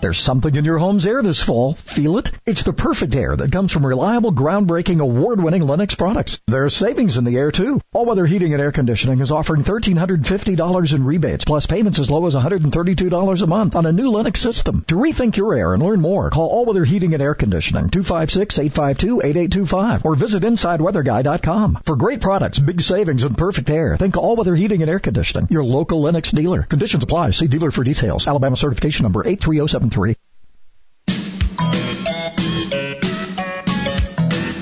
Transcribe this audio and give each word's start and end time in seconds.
There's 0.00 0.18
something 0.18 0.54
in 0.54 0.64
your 0.64 0.78
home's 0.78 1.04
air 1.06 1.20
this 1.22 1.42
fall. 1.42 1.74
Feel 1.74 2.18
it? 2.18 2.30
It's 2.46 2.62
the 2.62 2.72
perfect 2.72 3.16
air 3.16 3.34
that 3.34 3.50
comes 3.50 3.72
from 3.72 3.84
reliable, 3.84 4.32
groundbreaking, 4.32 5.00
award-winning 5.00 5.66
Lennox 5.66 5.96
products. 5.96 6.40
There's 6.46 6.76
savings 6.76 7.16
in 7.16 7.24
the 7.24 7.36
air 7.36 7.50
too. 7.50 7.80
All 7.92 8.04
Weather 8.04 8.24
Heating 8.24 8.52
and 8.52 8.62
Air 8.62 8.70
Conditioning 8.70 9.18
is 9.20 9.32
offering 9.32 9.64
$1,350 9.64 10.94
in 10.94 11.04
rebates 11.04 11.44
plus 11.44 11.66
payments 11.66 11.98
as 11.98 12.08
low 12.10 12.26
as 12.26 12.36
$132 12.36 13.42
a 13.42 13.46
month 13.48 13.74
on 13.74 13.86
a 13.86 13.92
new 13.92 14.10
Lennox 14.10 14.40
system. 14.40 14.84
To 14.86 14.94
rethink 14.94 15.36
your 15.36 15.54
air 15.54 15.74
and 15.74 15.82
learn 15.82 16.00
more, 16.00 16.30
call 16.30 16.48
All 16.48 16.64
Weather 16.64 16.84
Heating 16.84 17.14
and 17.14 17.22
Air 17.22 17.34
Conditioning 17.34 17.90
256-852-8825 17.90 20.04
or 20.04 20.14
visit 20.14 20.44
InsideWeatherGuy.com. 20.44 21.80
For 21.82 21.96
great 21.96 22.20
products, 22.20 22.60
big 22.60 22.82
savings, 22.82 23.24
and 23.24 23.36
perfect 23.36 23.68
air, 23.68 23.96
think 23.96 24.16
All 24.16 24.36
Weather 24.36 24.54
Heating 24.54 24.82
and 24.82 24.90
Air 24.90 25.00
Conditioning, 25.00 25.48
your 25.50 25.64
local 25.64 26.02
Lennox 26.02 26.30
dealer. 26.30 26.62
Conditions 26.62 27.02
apply. 27.02 27.30
See 27.30 27.48
dealer 27.48 27.72
for 27.72 27.82
details. 27.82 28.28
Alabama 28.28 28.56
certification 28.56 29.02
number 29.02 29.24
oh 29.26 29.87
83073. 29.90 30.16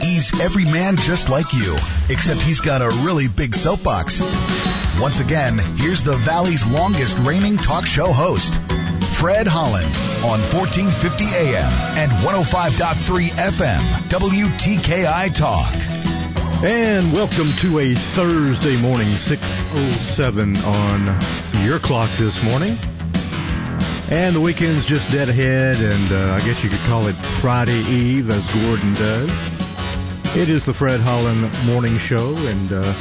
He's 0.02 0.40
every 0.40 0.64
man 0.64 0.96
just 0.96 1.28
like 1.28 1.52
you, 1.52 1.76
except 2.08 2.42
he's 2.42 2.60
got 2.60 2.82
a 2.82 2.88
really 2.88 3.28
big 3.28 3.54
soapbox. 3.54 4.20
Once 5.00 5.20
again, 5.20 5.58
here's 5.76 6.02
the 6.02 6.16
Valley's 6.16 6.66
longest 6.66 7.18
reigning 7.18 7.58
talk 7.58 7.86
show 7.86 8.12
host, 8.12 8.54
Fred 9.18 9.46
Holland, 9.46 9.86
on 10.24 10.40
1450 10.54 11.24
AM 11.26 11.72
and 11.98 12.10
105.3 12.12 13.28
FM, 13.28 13.80
WTKI 14.08 15.34
Talk. 15.34 15.74
And 16.64 17.12
welcome 17.12 17.52
to 17.60 17.78
a 17.80 17.94
Thursday 17.94 18.76
morning, 18.76 19.08
6.07 19.08 20.66
on 20.66 21.64
your 21.66 21.78
clock 21.78 22.10
this 22.16 22.42
morning. 22.42 22.78
And 24.08 24.36
the 24.36 24.40
weekend's 24.40 24.86
just 24.86 25.10
dead 25.10 25.28
ahead, 25.28 25.76
and 25.78 26.12
uh, 26.12 26.34
I 26.34 26.38
guess 26.46 26.62
you 26.62 26.70
could 26.70 26.78
call 26.80 27.08
it 27.08 27.14
Friday 27.14 27.80
Eve, 27.80 28.30
as 28.30 28.54
Gordon 28.54 28.94
does. 28.94 30.36
It 30.36 30.48
is 30.48 30.64
the 30.64 30.72
Fred 30.72 31.00
Holland 31.00 31.52
Morning 31.66 31.98
Show, 31.98 32.36
and 32.36 32.72
uh, 32.72 32.94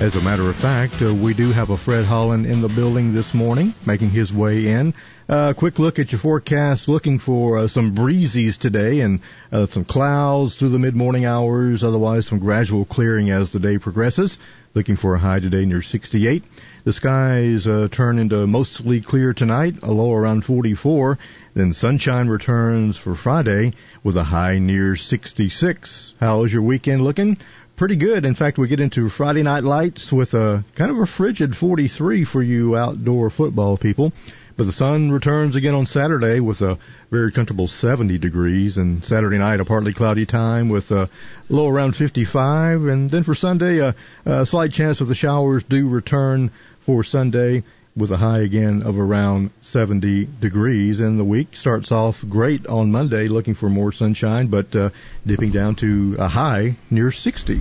as 0.00 0.14
a 0.14 0.20
matter 0.20 0.48
of 0.48 0.54
fact, 0.54 1.02
uh, 1.02 1.12
we 1.12 1.34
do 1.34 1.50
have 1.50 1.70
a 1.70 1.76
Fred 1.76 2.04
Holland 2.04 2.46
in 2.46 2.60
the 2.60 2.68
building 2.68 3.12
this 3.12 3.34
morning, 3.34 3.74
making 3.84 4.10
his 4.10 4.32
way 4.32 4.68
in. 4.68 4.94
Uh, 5.28 5.54
quick 5.54 5.80
look 5.80 5.98
at 5.98 6.12
your 6.12 6.20
forecast, 6.20 6.86
looking 6.86 7.18
for 7.18 7.58
uh, 7.58 7.66
some 7.66 7.92
breezes 7.92 8.56
today 8.56 9.00
and 9.00 9.20
uh, 9.50 9.66
some 9.66 9.84
clouds 9.84 10.54
through 10.54 10.68
the 10.68 10.78
mid-morning 10.78 11.24
hours, 11.24 11.82
otherwise 11.82 12.28
some 12.28 12.38
gradual 12.38 12.84
clearing 12.84 13.28
as 13.28 13.50
the 13.50 13.58
day 13.58 13.78
progresses. 13.78 14.38
Looking 14.74 14.96
for 14.96 15.14
a 15.14 15.18
high 15.18 15.40
today 15.40 15.64
near 15.64 15.82
68. 15.82 16.44
The 16.84 16.92
skies 16.92 17.66
uh, 17.66 17.88
turn 17.90 18.18
into 18.18 18.46
mostly 18.46 19.00
clear 19.00 19.32
tonight, 19.32 19.76
a 19.82 19.90
low 19.90 20.12
around 20.12 20.44
44. 20.44 21.18
Then 21.54 21.72
sunshine 21.72 22.28
returns 22.28 22.98
for 22.98 23.14
Friday 23.14 23.72
with 24.02 24.18
a 24.18 24.22
high 24.22 24.58
near 24.58 24.94
66. 24.94 26.12
How's 26.20 26.52
your 26.52 26.60
weekend 26.60 27.00
looking? 27.00 27.38
Pretty 27.76 27.96
good. 27.96 28.26
In 28.26 28.34
fact, 28.34 28.58
we 28.58 28.68
get 28.68 28.80
into 28.80 29.08
Friday 29.08 29.42
night 29.42 29.64
lights 29.64 30.12
with 30.12 30.34
a 30.34 30.62
kind 30.74 30.90
of 30.90 30.98
a 30.98 31.06
frigid 31.06 31.56
43 31.56 32.24
for 32.24 32.42
you 32.42 32.76
outdoor 32.76 33.30
football 33.30 33.78
people. 33.78 34.12
But 34.56 34.66
the 34.66 34.72
sun 34.72 35.10
returns 35.10 35.56
again 35.56 35.74
on 35.74 35.86
Saturday 35.86 36.38
with 36.38 36.62
a 36.62 36.78
very 37.10 37.32
comfortable 37.32 37.66
70 37.66 38.18
degrees, 38.18 38.78
and 38.78 39.04
Saturday 39.04 39.38
night 39.38 39.58
a 39.58 39.64
partly 39.64 39.92
cloudy 39.92 40.26
time 40.26 40.68
with 40.68 40.92
a 40.92 41.08
low 41.48 41.66
around 41.66 41.96
55. 41.96 42.84
And 42.84 43.10
then 43.10 43.24
for 43.24 43.34
Sunday, 43.34 43.78
a, 43.78 43.96
a 44.24 44.46
slight 44.46 44.70
chance 44.72 45.00
of 45.00 45.08
the 45.08 45.14
showers 45.16 45.64
do 45.64 45.88
return 45.88 46.52
for 46.84 47.02
Sunday 47.02 47.64
with 47.96 48.10
a 48.10 48.16
high 48.16 48.40
again 48.40 48.82
of 48.82 48.98
around 48.98 49.50
70 49.60 50.28
degrees. 50.40 51.00
And 51.00 51.18
the 51.18 51.24
week 51.24 51.56
starts 51.56 51.92
off 51.92 52.24
great 52.28 52.66
on 52.66 52.90
Monday, 52.90 53.28
looking 53.28 53.54
for 53.54 53.68
more 53.68 53.92
sunshine, 53.92 54.48
but 54.48 54.74
uh, 54.74 54.90
dipping 55.26 55.52
down 55.52 55.76
to 55.76 56.16
a 56.18 56.28
high 56.28 56.76
near 56.90 57.12
60. 57.12 57.60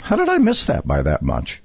How 0.00 0.16
did 0.16 0.28
I 0.28 0.38
miss 0.38 0.66
that 0.66 0.86
by 0.86 1.02
that 1.02 1.22
much? 1.22 1.62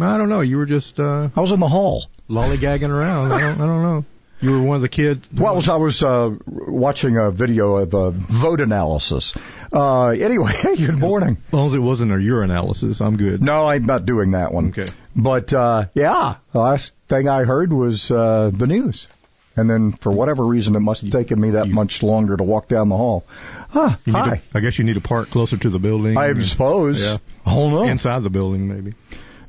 I 0.00 0.18
don't 0.18 0.28
know. 0.28 0.42
You 0.42 0.58
were 0.58 0.66
just 0.66 1.00
uh, 1.00 1.28
I 1.34 1.40
was 1.40 1.52
in 1.52 1.60
the 1.60 1.68
hall. 1.68 2.06
lollygagging 2.28 2.90
around. 2.90 3.32
I 3.32 3.40
don't. 3.40 3.60
I 3.60 3.66
don't 3.66 3.82
know. 3.82 4.04
You 4.46 4.52
were 4.52 4.62
one 4.62 4.76
of 4.76 4.82
the 4.82 4.88
kids. 4.88 5.28
Well, 5.34 5.52
I 5.52 5.56
was, 5.56 5.68
I 5.68 5.74
was 5.74 6.02
uh, 6.04 6.30
watching 6.46 7.16
a 7.16 7.32
video 7.32 7.78
of 7.78 7.94
a 7.94 8.12
vote 8.12 8.60
analysis. 8.60 9.34
Uh, 9.72 10.10
anyway, 10.10 10.52
good 10.62 10.96
morning. 11.00 11.38
As 11.48 11.52
long 11.52 11.66
as 11.70 11.74
it 11.74 11.80
wasn't 11.80 12.12
a 12.12 12.14
urinalysis, 12.14 13.04
I'm 13.04 13.16
good. 13.16 13.42
No, 13.42 13.66
I'm 13.66 13.86
not 13.86 14.06
doing 14.06 14.30
that 14.30 14.54
one. 14.54 14.68
Okay. 14.68 14.86
But 15.16 15.52
uh, 15.52 15.86
yeah, 15.94 16.36
the 16.52 16.60
last 16.60 16.94
thing 17.08 17.28
I 17.28 17.42
heard 17.42 17.72
was 17.72 18.08
uh, 18.08 18.52
the 18.54 18.68
news. 18.68 19.08
And 19.56 19.68
then, 19.68 19.90
for 19.90 20.12
whatever 20.12 20.44
reason, 20.44 20.76
it 20.76 20.80
must 20.80 21.02
have 21.02 21.10
taken 21.10 21.40
me 21.40 21.50
that 21.50 21.66
you- 21.66 21.74
much 21.74 22.04
longer 22.04 22.36
to 22.36 22.44
walk 22.44 22.68
down 22.68 22.88
the 22.88 22.96
hall. 22.96 23.24
Ah, 23.74 23.98
hi. 24.06 24.36
to, 24.36 24.42
I 24.54 24.60
guess 24.60 24.78
you 24.78 24.84
need 24.84 24.94
to 24.94 25.00
park 25.00 25.28
closer 25.30 25.56
to 25.56 25.70
the 25.70 25.80
building. 25.80 26.16
I 26.16 26.40
suppose. 26.44 27.02
Yeah. 27.02 27.16
Hold 27.44 27.72
on. 27.74 27.88
inside 27.88 28.22
the 28.22 28.30
building, 28.30 28.68
maybe. 28.68 28.94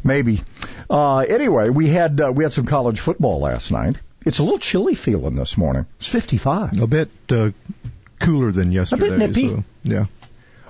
Maybe. 0.04 0.42
Uh, 0.90 1.20
anyway, 1.20 1.70
we 1.70 1.88
had 1.88 2.20
uh, 2.20 2.32
we 2.34 2.44
had 2.46 2.54
some 2.54 2.66
college 2.66 3.00
football 3.00 3.42
last 3.42 3.72
night. 3.72 3.98
It's 4.28 4.40
a 4.40 4.44
little 4.44 4.60
chilly 4.60 4.94
feeling 4.94 5.36
this 5.36 5.58
morning. 5.58 5.86
It's 6.00 6.08
55. 6.10 6.82
A 6.82 6.88
bit 6.88 7.10
uh, 7.30 7.52
cooler 8.20 8.52
than 8.52 8.74
yesterday. 8.74 9.08
A 9.08 9.10
bit 9.12 9.20
nippy. 9.20 9.50
So, 9.50 9.64
yeah. 9.84 10.06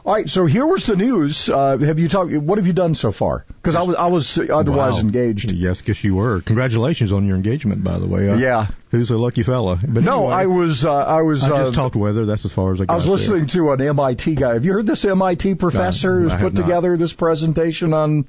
All 0.06 0.14
right, 0.14 0.30
so 0.30 0.46
here 0.46 0.66
was 0.66 0.86
the 0.86 0.96
news. 0.96 1.50
Uh, 1.50 1.78
have 1.80 2.00
you 2.00 2.08
talked? 2.08 2.32
What 2.32 2.60
have 2.60 2.68
you 2.68 2.72
done 2.72 2.96
so 2.96 3.12
far? 3.12 3.44
Because 3.48 3.76
I 3.76 3.82
was 3.82 3.96
I 3.98 4.06
was 4.06 4.38
otherwise 4.38 4.94
Wow. 4.94 5.00
engaged. 5.00 5.52
Yes, 5.52 5.82
guess 5.82 6.02
you 6.04 6.16
were. 6.16 6.40
Congratulations 6.42 7.12
on 7.12 7.26
your 7.28 7.36
engagement, 7.36 7.84
by 7.84 7.98
the 8.00 8.06
way. 8.06 8.30
Uh, 8.30 8.38
Yeah. 8.38 8.68
Who's 8.92 9.10
a 9.12 9.18
lucky 9.18 9.44
fella? 9.44 9.78
But 9.86 10.04
No, 10.04 10.28
anyway, 10.30 10.34
I 10.34 10.46
was 10.46 10.86
uh, 10.86 10.94
I 10.94 11.22
was 11.24 11.44
I 11.44 11.54
uh, 11.58 11.64
just 11.64 11.74
talked 11.74 11.96
weather. 11.98 12.26
That's 12.28 12.46
as 12.46 12.54
far 12.54 12.72
as 12.74 12.80
I 12.80 12.86
got. 12.86 12.94
I 12.94 12.96
was 12.96 13.06
there. 13.06 13.16
listening 13.16 13.48
to 13.48 13.72
an 13.72 13.82
MIT 13.82 14.36
guy. 14.36 14.54
Have 14.54 14.64
you 14.64 14.72
heard 14.74 14.88
this 14.88 15.04
MIT 15.04 15.56
professor 15.56 16.16
No, 16.22 16.30
who's 16.30 16.34
put 16.40 16.54
not. 16.54 16.62
together 16.62 16.96
this 16.96 17.12
presentation 17.12 17.94
on 17.94 18.28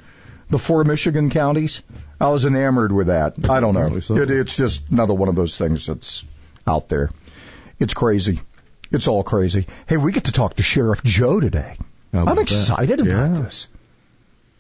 the 0.50 0.58
four 0.58 0.84
Michigan 0.84 1.30
counties? 1.30 1.82
I 2.20 2.28
was 2.30 2.44
enamored 2.46 2.92
with 2.92 3.08
that. 3.08 3.48
I 3.48 3.60
don't 3.60 3.74
know. 3.74 4.00
So. 4.00 4.16
It, 4.16 4.30
it's 4.30 4.56
just 4.56 4.88
another 4.90 5.14
one 5.14 5.28
of 5.28 5.34
those 5.34 5.56
things 5.56 5.86
that's 5.86 6.24
out 6.66 6.88
there. 6.88 7.10
It's 7.78 7.94
crazy. 7.94 8.40
It's 8.90 9.06
all 9.08 9.22
crazy. 9.22 9.66
Hey, 9.86 9.96
we 9.98 10.12
get 10.12 10.24
to 10.24 10.32
talk 10.32 10.54
to 10.56 10.62
Sheriff 10.62 11.02
Joe 11.04 11.40
today. 11.40 11.76
I'm 12.12 12.24
that? 12.24 12.38
excited 12.38 13.00
about 13.00 13.34
Yeah. 13.34 13.42
this. 13.42 13.68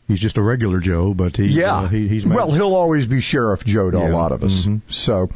He's 0.06 0.20
just 0.20 0.38
a 0.38 0.42
regular 0.42 0.80
Joe, 0.80 1.12
but 1.14 1.36
he's 1.36 1.56
Yeah. 1.56 1.80
uh, 1.80 1.88
he, 1.88 2.08
he's 2.08 2.24
well, 2.24 2.50
he'll 2.50 2.74
always 2.74 3.06
be 3.06 3.20
Sheriff 3.20 3.64
Joe 3.64 3.90
to 3.90 3.98
a 3.98 4.08
lot 4.08 4.32
of 4.32 4.42
us. 4.44 4.64
Mhm. 4.66 4.80
So 4.88 5.30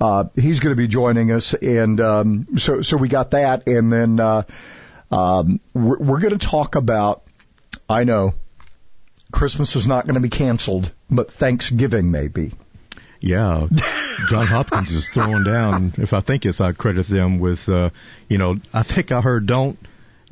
uh, 0.00 0.24
he's 0.34 0.60
going 0.60 0.72
to 0.72 0.76
be 0.76 0.88
joining 0.88 1.30
us, 1.32 1.54
and 1.54 2.00
um, 2.00 2.46
so 2.58 2.82
so 2.82 2.96
we 2.96 3.08
got 3.08 3.32
that, 3.32 3.68
and 3.68 3.92
then 3.92 4.20
uh, 4.20 4.42
um, 5.10 5.60
we're, 5.74 5.98
we're 5.98 6.20
going 6.20 6.36
to 6.38 6.44
talk 6.46 6.74
about. 6.76 7.22
I 7.88 8.04
know 8.04 8.34
Christmas 9.32 9.74
is 9.76 9.86
not 9.86 10.04
going 10.06 10.14
to 10.14 10.20
be 10.20 10.28
canceled, 10.28 10.92
but 11.10 11.32
Thanksgiving 11.32 12.10
may 12.10 12.28
be. 12.28 12.52
Yeah, 13.20 13.68
John 14.28 14.46
Hopkins 14.46 14.90
is 14.90 15.08
throwing 15.08 15.44
down. 15.44 15.94
If 15.96 16.12
I 16.12 16.20
think 16.20 16.44
it's, 16.44 16.60
I 16.60 16.72
credit 16.72 17.06
them 17.06 17.38
with, 17.38 17.68
uh, 17.68 17.90
you 18.28 18.36
know, 18.38 18.56
I 18.74 18.82
think 18.82 19.12
I 19.12 19.20
heard 19.20 19.46
don't 19.46 19.78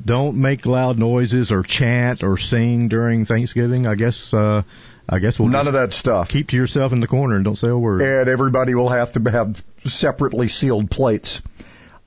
don't 0.03 0.35
make 0.37 0.65
loud 0.65 0.99
noises 0.99 1.51
or 1.51 1.63
chant 1.63 2.21
or 2.23 2.37
sing 2.37 2.87
during 2.89 3.25
Thanksgiving. 3.25 3.87
I 3.87 3.95
guess 3.95 4.33
uh, 4.33 4.63
I 5.07 5.19
guess 5.19 5.39
we'll 5.39 5.49
None 5.49 5.67
of 5.67 5.73
that 5.73 5.93
stuff. 5.93 6.29
keep 6.29 6.49
to 6.49 6.57
yourself 6.57 6.91
in 6.91 6.99
the 6.99 7.07
corner 7.07 7.35
and 7.35 7.45
don't 7.45 7.55
say 7.55 7.69
a 7.69 7.77
word. 7.77 8.01
and 8.01 8.27
everybody 8.29 8.75
will 8.75 8.89
have 8.89 9.13
to 9.13 9.31
have 9.31 9.63
separately 9.85 10.47
sealed 10.49 10.91
plates. 10.91 11.41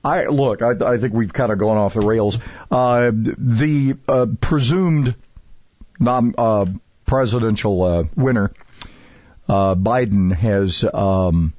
I 0.03 0.25
look. 0.25 0.61
I, 0.61 0.73
I 0.85 0.97
think 0.97 1.13
we've 1.15 1.33
kind 1.33 1.51
of 1.51 1.57
gone 1.57 1.77
off 1.77 1.95
the 1.95 2.01
rails. 2.01 2.37
Uh, 2.69 3.09
the 3.11 3.97
uh, 4.07 4.27
presumed 4.39 5.15
non 5.99 6.35
uh, 6.37 6.65
presidential 7.05 7.83
uh, 7.83 8.03
winner, 8.15 8.51
uh, 9.47 9.75
Biden, 9.75 10.31
has. 10.31 10.83
Um, 10.83 11.53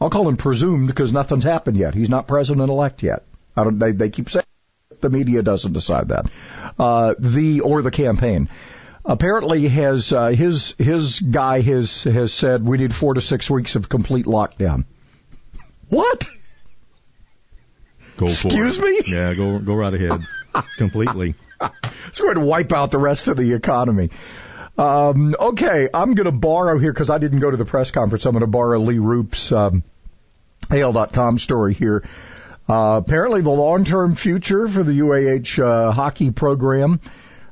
I'll 0.00 0.10
call 0.10 0.28
him 0.28 0.36
presumed 0.36 0.88
because 0.88 1.12
nothing's 1.12 1.44
happened 1.44 1.76
yet. 1.76 1.94
He's 1.94 2.08
not 2.08 2.26
president 2.26 2.68
elect 2.68 3.02
yet. 3.02 3.24
I 3.56 3.64
don't. 3.64 3.78
They, 3.78 3.92
they 3.92 4.10
keep 4.10 4.30
saying 4.30 4.44
the 5.00 5.10
media 5.10 5.42
doesn't 5.42 5.72
decide 5.72 6.08
that. 6.08 6.30
Uh, 6.78 7.14
the 7.18 7.60
or 7.60 7.82
the 7.82 7.90
campaign 7.90 8.48
apparently 9.04 9.68
has 9.68 10.12
uh, 10.12 10.28
his 10.28 10.74
his 10.78 11.20
guy 11.20 11.60
has 11.60 12.04
has 12.04 12.32
said 12.32 12.66
we 12.66 12.78
need 12.78 12.94
four 12.94 13.14
to 13.14 13.20
six 13.20 13.50
weeks 13.50 13.74
of 13.74 13.88
complete 13.88 14.26
lockdown. 14.26 14.84
What? 15.88 16.28
Go 18.16 18.26
Excuse 18.26 18.78
me? 18.78 19.00
Yeah, 19.06 19.34
go 19.34 19.58
go 19.58 19.74
right 19.74 19.92
ahead. 19.92 20.26
Completely. 20.76 21.34
It's 22.08 22.20
going 22.20 22.34
to 22.34 22.40
wipe 22.40 22.72
out 22.72 22.90
the 22.90 22.98
rest 22.98 23.28
of 23.28 23.36
the 23.36 23.54
economy. 23.54 24.10
Um, 24.78 25.36
okay, 25.38 25.88
I'm 25.92 26.14
going 26.14 26.24
to 26.26 26.32
borrow 26.32 26.78
here 26.78 26.92
because 26.92 27.10
I 27.10 27.18
didn't 27.18 27.40
go 27.40 27.50
to 27.50 27.56
the 27.56 27.64
press 27.64 27.90
conference. 27.90 28.24
I'm 28.24 28.32
going 28.32 28.40
to 28.40 28.46
borrow 28.46 28.78
Lee 28.78 28.98
Roop's 28.98 29.52
um, 29.52 29.82
AL.com 30.70 31.38
story 31.38 31.74
here. 31.74 32.04
Uh, 32.68 33.00
apparently, 33.04 33.42
the 33.42 33.50
long-term 33.50 34.14
future 34.14 34.66
for 34.68 34.82
the 34.82 34.92
UAH 34.92 35.62
uh, 35.62 35.92
hockey 35.92 36.30
program 36.30 37.00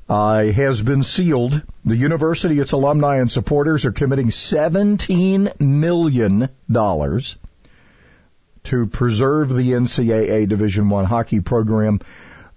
uh, 0.09 0.45
has 0.45 0.81
been 0.81 1.03
sealed. 1.03 1.63
The 1.85 1.97
university, 1.97 2.59
its 2.59 2.73
alumni, 2.73 3.19
and 3.19 3.31
supporters 3.31 3.85
are 3.85 3.93
committing 3.93 4.31
17 4.31 5.53
million 5.59 6.49
dollars 6.71 7.37
to 8.65 8.87
preserve 8.87 9.49
the 9.49 9.73
NCAA 9.73 10.49
Division 10.49 10.89
One 10.89 11.05
hockey 11.05 11.41
program. 11.41 12.01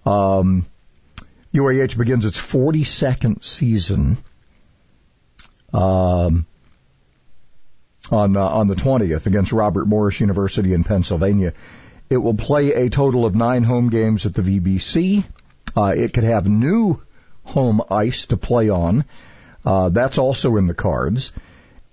Um, 0.06 0.66
UAH 1.54 1.98
begins 1.98 2.26
its 2.26 2.38
42nd 2.38 3.44
season 3.44 4.18
um, 5.74 6.46
on 8.12 8.38
uh, 8.38 8.42
on 8.42 8.68
the 8.68 8.76
20th 8.76 9.26
against 9.26 9.52
Robert 9.52 9.88
Morris 9.88 10.20
University 10.20 10.74
in 10.74 10.84
Pennsylvania. 10.84 11.54
It 12.10 12.18
will 12.18 12.36
play 12.36 12.74
a 12.74 12.90
total 12.90 13.26
of 13.26 13.34
nine 13.36 13.64
home 13.64 13.90
games 13.90 14.26
at 14.26 14.36
the 14.36 14.42
VBC. 14.42 15.24
Uh, 15.76 15.94
it 15.98 16.14
could 16.14 16.26
have 16.26 16.48
new 16.48 17.02
home 17.44 17.82
ice 17.90 18.28
to 18.28 18.38
play 18.38 18.70
on. 18.70 19.06
Uh, 19.66 19.90
that's 19.90 20.18
also 20.18 20.58
in 20.58 20.68
the 20.68 20.74
cards. 20.74 21.32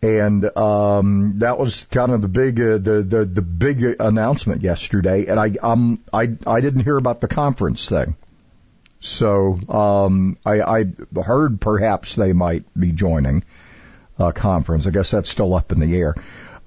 And 0.02 0.44
um, 0.56 1.34
that 1.38 1.58
was 1.58 1.84
kind 1.84 2.10
of 2.12 2.22
the 2.22 2.28
big 2.28 2.58
uh, 2.60 2.78
the, 2.78 3.02
the 3.06 3.24
the 3.24 3.42
big 3.42 3.82
announcement 4.00 4.62
yesterday. 4.62 5.26
And 5.26 5.38
I 5.38 5.52
um 5.62 6.02
I 6.12 6.36
I 6.46 6.60
didn't 6.60 6.84
hear 6.84 6.96
about 6.96 7.20
the 7.20 7.28
conference 7.28 7.88
thing. 7.88 8.16
So 9.00 9.58
um, 9.68 10.36
I, 10.44 10.60
I 10.60 10.84
heard 11.22 11.60
perhaps 11.60 12.14
they 12.16 12.34
might 12.34 12.64
be 12.78 12.92
joining 12.92 13.44
a 14.20 14.32
conference. 14.32 14.86
I 14.86 14.90
guess 14.90 15.10
that's 15.10 15.30
still 15.30 15.54
up 15.54 15.72
in 15.72 15.80
the 15.80 15.96
air. 15.96 16.14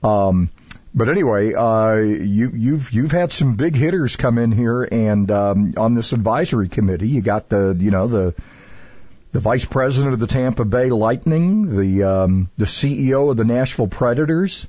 Um, 0.04 0.50
but 0.96 1.10
anyway, 1.10 1.54
uh, 1.54 1.96
you, 1.96 2.52
you've 2.54 2.92
you've 2.92 3.12
had 3.12 3.32
some 3.32 3.56
big 3.56 3.76
hitters 3.76 4.16
come 4.16 4.38
in 4.38 4.52
here, 4.52 4.84
and 4.84 5.30
um, 5.32 5.74
on 5.78 5.94
this 5.94 6.14
advisory 6.14 6.70
committee, 6.70 7.08
you 7.08 7.22
got 7.22 7.50
the 7.50 7.76
you 7.80 7.90
know 7.90 8.08
the 8.08 8.36
the 9.32 9.40
vice 9.40 9.66
president 9.66 10.14
of 10.14 10.20
the 10.20 10.28
Tampa 10.28 10.66
Bay 10.66 10.92
Lightning, 10.92 11.76
the 11.76 12.04
um, 12.04 12.50
the 12.58 12.66
CEO 12.66 13.32
of 13.32 13.38
the 13.38 13.44
Nashville 13.44 13.88
Predators, 13.88 14.68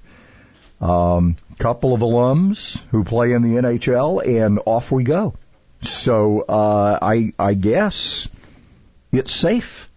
um, 0.80 1.36
couple 1.58 1.92
of 1.92 2.00
alums 2.00 2.82
who 2.90 3.04
play 3.04 3.32
in 3.32 3.42
the 3.42 3.60
NHL, 3.60 4.26
and 4.26 4.60
off 4.64 4.90
we 4.90 5.04
go. 5.04 5.34
So 5.82 6.40
uh, 6.40 6.98
I 7.02 7.32
I 7.38 7.52
guess 7.52 8.28
it's 9.12 9.32
safe. 9.32 9.90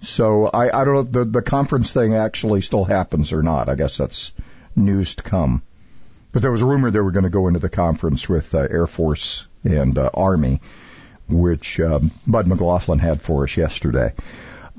So 0.00 0.46
I, 0.46 0.80
I 0.80 0.84
don't 0.84 0.94
know 0.94 1.00
if 1.00 1.12
the, 1.12 1.24
the 1.24 1.42
conference 1.42 1.92
thing 1.92 2.14
actually 2.14 2.62
still 2.62 2.84
happens 2.84 3.32
or 3.32 3.42
not. 3.42 3.68
I 3.68 3.74
guess 3.74 3.96
that's 3.96 4.32
news 4.74 5.16
to 5.16 5.22
come. 5.22 5.62
But 6.32 6.42
there 6.42 6.52
was 6.52 6.62
a 6.62 6.66
rumor 6.66 6.90
they 6.90 7.00
were 7.00 7.10
going 7.10 7.24
to 7.24 7.30
go 7.30 7.48
into 7.48 7.60
the 7.60 7.68
conference 7.68 8.28
with 8.28 8.54
uh, 8.54 8.60
Air 8.60 8.86
Force 8.86 9.46
and 9.64 9.98
uh, 9.98 10.10
Army, 10.14 10.60
which 11.28 11.80
um, 11.80 12.12
Bud 12.26 12.46
McLaughlin 12.46 12.98
had 12.98 13.20
for 13.20 13.42
us 13.42 13.56
yesterday. 13.56 14.14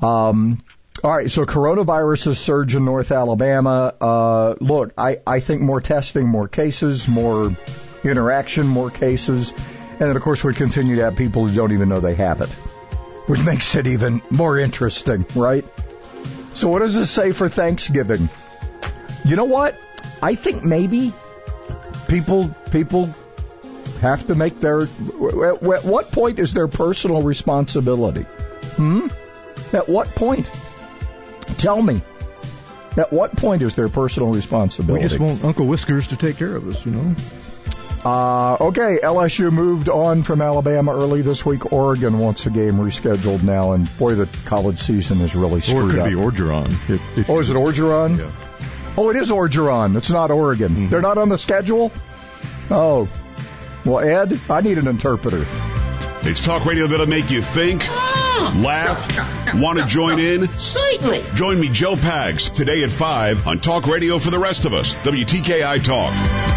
Um, 0.02 0.64
all 1.04 1.16
right, 1.16 1.30
so 1.30 1.46
coronavirus 1.46 2.26
has 2.26 2.40
surged 2.40 2.76
in 2.76 2.86
North 2.86 3.12
Alabama. 3.12 3.94
Uh, 4.00 4.56
look, 4.60 4.94
I, 4.98 5.20
I 5.28 5.40
think 5.40 5.62
more 5.62 5.82
testing, 5.82 6.28
more 6.28 6.48
cases, 6.48 7.08
more 7.08 7.56
interaction, 8.04 8.68
more 8.68 8.90
cases, 8.90 9.52
and 9.52 10.00
then 10.00 10.16
of 10.16 10.22
course 10.22 10.44
we 10.44 10.54
continue 10.54 10.96
to 10.98 11.04
have 11.04 11.16
people 11.16 11.48
who 11.48 11.56
don't 11.56 11.74
even 11.74 11.90
know 11.90 12.00
they 12.00 12.16
have 12.16 12.42
it 12.42 12.50
which 13.28 13.44
makes 13.44 13.76
it 13.76 13.88
even 13.88 14.22
more 14.30 14.58
interesting, 14.58 15.26
right? 15.36 15.66
So 16.54 16.68
what 16.68 16.80
does 16.80 16.96
this 16.96 17.10
say 17.10 17.32
for 17.32 17.50
Thanksgiving? 17.50 18.30
You 19.24 19.36
know 19.36 19.46
what? 19.46 19.80
I 20.22 20.36
think 20.36 20.64
maybe 20.64 21.14
people 22.08 22.54
people 22.72 23.14
have 24.02 24.28
to 24.28 24.36
make 24.36 24.60
their 24.60 24.82
at 24.82 25.86
what 25.86 26.12
point 26.12 26.40
is 26.40 26.54
their 26.54 26.68
personal 26.68 27.22
responsibility? 27.22 28.24
Hmm? 28.76 29.08
At 29.74 29.88
what 29.88 30.08
point? 30.10 30.50
Tell 31.58 31.82
me. 31.82 32.02
At 32.98 33.14
what 33.14 33.36
point 33.38 33.62
is 33.62 33.76
their 33.76 33.88
personal 33.88 34.34
responsibility? 34.34 35.04
We 35.04 35.10
just 35.10 35.22
want 35.22 35.44
Uncle 35.46 35.66
Whiskers 35.66 36.08
to 36.08 36.18
take 36.18 36.38
care 36.38 36.56
of 36.56 36.68
us, 36.68 36.86
you 36.86 36.92
know. 36.92 37.16
Uh, 38.04 38.56
okay, 38.60 39.00
LSU 39.04 39.52
moved 39.52 39.88
on 39.88 40.24
from 40.24 40.42
Alabama 40.42 40.92
early 40.94 41.22
this 41.22 41.46
week. 41.46 41.72
Oregon 41.72 42.18
wants 42.18 42.46
a 42.48 42.50
game 42.50 42.74
rescheduled 42.74 43.44
now, 43.44 43.74
and 43.74 43.88
boy, 44.00 44.16
the 44.16 44.28
college 44.46 44.80
season 44.80 45.22
is 45.22 45.36
really 45.36 45.62
screwed 45.62 45.84
Or 45.84 45.90
it 45.90 45.92
could 45.92 46.00
up. 46.00 46.08
be 46.08 46.14
Orgeron. 46.16 46.72
If, 46.90 47.18
if 47.20 47.30
oh, 47.30 47.40
is 47.40 47.52
it 47.52 47.56
Orgeron? 47.56 48.20
Yeah. 48.20 48.32
Oh, 48.98 49.10
it 49.12 49.18
is 49.18 49.30
Orgeron. 49.30 49.96
It's 49.98 50.10
not 50.10 50.32
Oregon. 50.32 50.70
Mm-hmm. 50.70 50.90
They're 50.90 51.02
not 51.02 51.18
on 51.20 51.30
the 51.30 51.38
schedule? 51.38 51.92
Oh. 52.72 53.08
Well, 53.86 54.00
Ed, 54.00 54.40
I 54.50 54.62
need 54.62 54.78
an 54.80 54.88
interpreter. 54.88 55.46
It's 56.24 56.44
talk 56.44 56.66
radio 56.66 56.88
that'll 56.88 57.06
make 57.08 57.30
you 57.30 57.42
think, 57.42 57.88
laugh, 57.90 59.56
want 59.56 59.78
to 59.80 59.86
join 59.86 60.20
in. 60.20 60.48
Certainly. 60.54 61.24
Join 61.36 61.60
me, 61.60 61.70
Joe 61.70 61.96
Pags, 61.96 62.52
today 62.54 62.84
at 62.84 62.92
5 62.92 63.48
on 63.48 63.60
Talk 63.60 63.86
Radio 63.88 64.18
for 64.20 64.32
the 64.32 64.40
rest 64.40 64.66
of 64.66 64.74
us. 64.74 64.94
WTKI 64.96 65.84
Talk. 65.84 66.51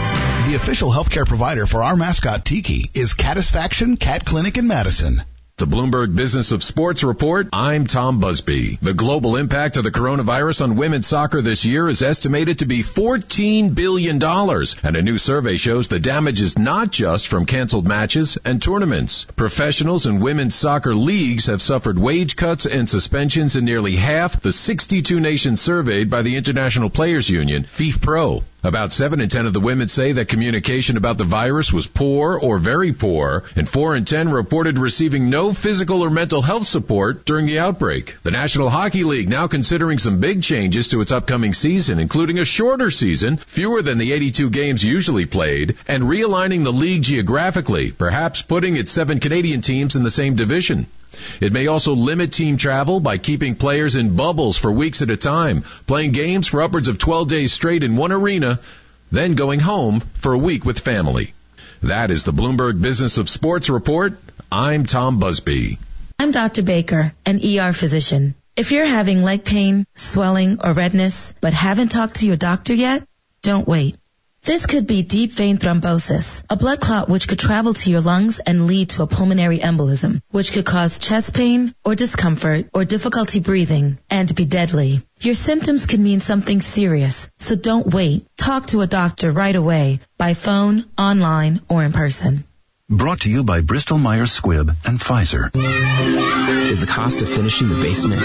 The 0.46 0.56
official 0.56 0.90
healthcare 0.90 1.26
provider 1.26 1.66
for 1.66 1.82
our 1.82 1.96
mascot 1.96 2.44
Tiki 2.44 2.90
is 2.92 3.14
Catisfaction 3.14 3.96
Cat 3.96 4.26
Clinic 4.26 4.58
in 4.58 4.66
Madison. 4.66 5.22
The 5.56 5.66
Bloomberg 5.66 6.14
Business 6.14 6.52
of 6.52 6.62
Sports 6.62 7.02
report. 7.02 7.48
I'm 7.50 7.86
Tom 7.86 8.20
Busby. 8.20 8.78
The 8.82 8.92
global 8.92 9.36
impact 9.36 9.78
of 9.78 9.84
the 9.84 9.90
coronavirus 9.90 10.60
on 10.60 10.76
women's 10.76 11.06
soccer 11.06 11.40
this 11.40 11.64
year 11.64 11.88
is 11.88 12.02
estimated 12.02 12.58
to 12.58 12.66
be 12.66 12.82
$14 12.82 13.74
billion. 13.74 14.22
And 14.22 14.96
a 14.96 15.02
new 15.02 15.16
survey 15.16 15.56
shows 15.56 15.88
the 15.88 15.98
damage 15.98 16.42
is 16.42 16.58
not 16.58 16.90
just 16.90 17.28
from 17.28 17.46
canceled 17.46 17.88
matches 17.88 18.36
and 18.44 18.60
tournaments. 18.60 19.24
Professionals 19.36 20.04
and 20.04 20.20
women's 20.20 20.54
soccer 20.54 20.94
leagues 20.94 21.46
have 21.46 21.62
suffered 21.62 21.98
wage 21.98 22.36
cuts 22.36 22.66
and 22.66 22.86
suspensions 22.86 23.56
in 23.56 23.64
nearly 23.64 23.96
half 23.96 24.42
the 24.42 24.52
62 24.52 25.20
nations 25.20 25.62
surveyed 25.62 26.10
by 26.10 26.20
the 26.20 26.36
International 26.36 26.90
Players 26.90 27.30
Union, 27.30 27.64
FIFPro. 27.64 28.42
About 28.64 28.94
7 28.94 29.20
in 29.20 29.28
10 29.28 29.44
of 29.44 29.52
the 29.52 29.60
women 29.60 29.88
say 29.88 30.12
that 30.12 30.28
communication 30.28 30.96
about 30.96 31.18
the 31.18 31.24
virus 31.24 31.70
was 31.70 31.86
poor 31.86 32.38
or 32.38 32.58
very 32.58 32.94
poor, 32.94 33.44
and 33.56 33.68
4 33.68 33.94
in 33.94 34.06
10 34.06 34.30
reported 34.30 34.78
receiving 34.78 35.28
no 35.28 35.52
physical 35.52 36.00
or 36.02 36.08
mental 36.08 36.40
health 36.40 36.66
support 36.66 37.26
during 37.26 37.44
the 37.44 37.58
outbreak. 37.58 38.16
The 38.22 38.30
National 38.30 38.70
Hockey 38.70 39.04
League 39.04 39.28
now 39.28 39.48
considering 39.48 39.98
some 39.98 40.18
big 40.18 40.42
changes 40.42 40.88
to 40.88 41.02
its 41.02 41.12
upcoming 41.12 41.52
season, 41.52 41.98
including 41.98 42.38
a 42.38 42.44
shorter 42.46 42.90
season, 42.90 43.36
fewer 43.36 43.82
than 43.82 43.98
the 43.98 44.14
82 44.14 44.48
games 44.48 44.82
usually 44.82 45.26
played, 45.26 45.76
and 45.86 46.04
realigning 46.04 46.64
the 46.64 46.72
league 46.72 47.02
geographically, 47.02 47.92
perhaps 47.92 48.40
putting 48.40 48.76
its 48.76 48.92
seven 48.92 49.20
Canadian 49.20 49.60
teams 49.60 49.94
in 49.94 50.04
the 50.04 50.10
same 50.10 50.36
division. 50.36 50.86
It 51.40 51.52
may 51.52 51.66
also 51.66 51.94
limit 51.94 52.32
team 52.32 52.56
travel 52.56 53.00
by 53.00 53.18
keeping 53.18 53.54
players 53.56 53.96
in 53.96 54.16
bubbles 54.16 54.56
for 54.56 54.72
weeks 54.72 55.02
at 55.02 55.10
a 55.10 55.16
time, 55.16 55.62
playing 55.86 56.12
games 56.12 56.46
for 56.46 56.62
upwards 56.62 56.88
of 56.88 56.98
12 56.98 57.28
days 57.28 57.52
straight 57.52 57.82
in 57.82 57.96
one 57.96 58.12
arena, 58.12 58.60
then 59.10 59.34
going 59.34 59.60
home 59.60 60.00
for 60.00 60.32
a 60.32 60.38
week 60.38 60.64
with 60.64 60.78
family. 60.78 61.34
That 61.82 62.10
is 62.10 62.24
the 62.24 62.32
Bloomberg 62.32 62.80
Business 62.80 63.18
of 63.18 63.28
Sports 63.28 63.68
report. 63.68 64.18
I'm 64.50 64.86
Tom 64.86 65.18
Busby. 65.18 65.78
I'm 66.18 66.30
Dr. 66.30 66.62
Baker, 66.62 67.12
an 67.26 67.40
ER 67.44 67.72
physician. 67.72 68.34
If 68.56 68.70
you're 68.70 68.86
having 68.86 69.22
leg 69.22 69.44
pain, 69.44 69.84
swelling, 69.94 70.60
or 70.62 70.72
redness, 70.72 71.34
but 71.40 71.52
haven't 71.52 71.88
talked 71.88 72.16
to 72.16 72.26
your 72.26 72.36
doctor 72.36 72.72
yet, 72.72 73.06
don't 73.42 73.66
wait. 73.66 73.96
This 74.44 74.66
could 74.66 74.86
be 74.86 75.00
deep 75.02 75.32
vein 75.32 75.56
thrombosis, 75.56 76.44
a 76.50 76.56
blood 76.56 76.78
clot 76.78 77.08
which 77.08 77.28
could 77.28 77.38
travel 77.38 77.72
to 77.72 77.90
your 77.90 78.02
lungs 78.02 78.40
and 78.40 78.66
lead 78.66 78.90
to 78.90 79.02
a 79.02 79.06
pulmonary 79.06 79.58
embolism, 79.58 80.20
which 80.32 80.52
could 80.52 80.66
cause 80.66 80.98
chest 80.98 81.32
pain 81.32 81.74
or 81.82 81.94
discomfort 81.94 82.68
or 82.74 82.84
difficulty 82.84 83.40
breathing 83.40 83.96
and 84.10 84.34
be 84.34 84.44
deadly. 84.44 85.00
Your 85.20 85.34
symptoms 85.34 85.86
could 85.86 86.00
mean 86.00 86.20
something 86.20 86.60
serious, 86.60 87.30
so 87.38 87.56
don't 87.56 87.86
wait. 87.86 88.26
Talk 88.36 88.66
to 88.66 88.82
a 88.82 88.86
doctor 88.86 89.30
right 89.30 89.56
away 89.56 90.00
by 90.18 90.34
phone, 90.34 90.84
online, 90.98 91.62
or 91.70 91.82
in 91.82 91.92
person. 91.92 92.44
Brought 92.90 93.20
to 93.20 93.30
you 93.30 93.44
by 93.44 93.62
Bristol 93.62 93.96
Myers 93.96 94.38
Squibb 94.38 94.68
and 94.84 95.00
Pfizer. 95.00 95.50
Is 96.70 96.82
the 96.82 96.86
cost 96.86 97.22
of 97.22 97.30
finishing 97.30 97.70
the 97.70 97.76
basement 97.76 98.20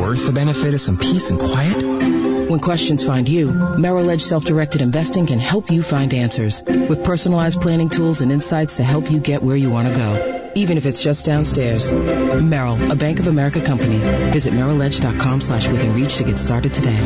worth 0.00 0.24
the 0.24 0.32
benefit 0.32 0.72
of 0.72 0.80
some 0.80 0.96
peace 0.96 1.28
and 1.28 1.38
quiet? 1.38 2.25
When 2.48 2.60
questions 2.60 3.04
find 3.04 3.28
you, 3.28 3.50
Merrill 3.50 4.08
Edge 4.10 4.22
Self-Directed 4.22 4.80
Investing 4.80 5.26
can 5.26 5.38
help 5.38 5.70
you 5.70 5.82
find 5.82 6.14
answers 6.14 6.62
with 6.64 7.04
personalized 7.04 7.60
planning 7.60 7.88
tools 7.88 8.20
and 8.20 8.30
insights 8.30 8.76
to 8.76 8.84
help 8.84 9.10
you 9.10 9.18
get 9.18 9.42
where 9.42 9.56
you 9.56 9.70
want 9.70 9.88
to 9.88 9.94
go. 9.94 10.46
even 10.56 10.78
if 10.78 10.86
it's 10.86 11.02
just 11.02 11.26
downstairs. 11.26 11.92
Merrill, 11.92 12.90
a 12.90 12.96
Bank 12.96 13.20
of 13.20 13.26
America 13.26 13.60
company. 13.60 13.98
Visit 14.32 14.54
merrilledge.com 14.54 15.40
slash 15.42 15.68
within 15.68 15.94
reach 15.94 16.16
to 16.16 16.24
get 16.24 16.38
started 16.38 16.72
today. 16.72 16.96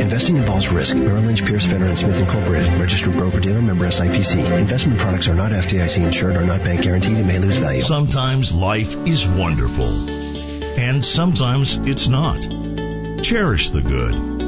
Investing 0.00 0.36
involves 0.36 0.70
risk. 0.72 0.96
Merrill 0.96 1.22
Lynch, 1.22 1.44
Pierce, 1.46 1.64
Fenner, 1.64 1.86
and 1.86 1.96
Smith 1.96 2.20
Incorporated. 2.20 2.72
Registered 2.74 3.14
broker-dealer 3.14 3.62
member 3.62 3.86
SIPC. 3.86 4.58
Investment 4.58 4.98
products 4.98 5.28
are 5.28 5.34
not 5.34 5.52
FDIC 5.52 6.04
insured 6.04 6.36
or 6.36 6.44
not 6.44 6.64
bank 6.64 6.82
guaranteed 6.82 7.18
and 7.18 7.28
may 7.28 7.38
lose 7.38 7.56
value. 7.56 7.80
Sometimes 7.82 8.52
life 8.52 8.92
is 9.06 9.26
wonderful. 9.28 10.08
And 10.78 11.04
sometimes 11.04 11.78
it's 11.82 12.08
not. 12.08 12.42
Cherish 13.22 13.70
the 13.70 13.82
good, 13.82 14.47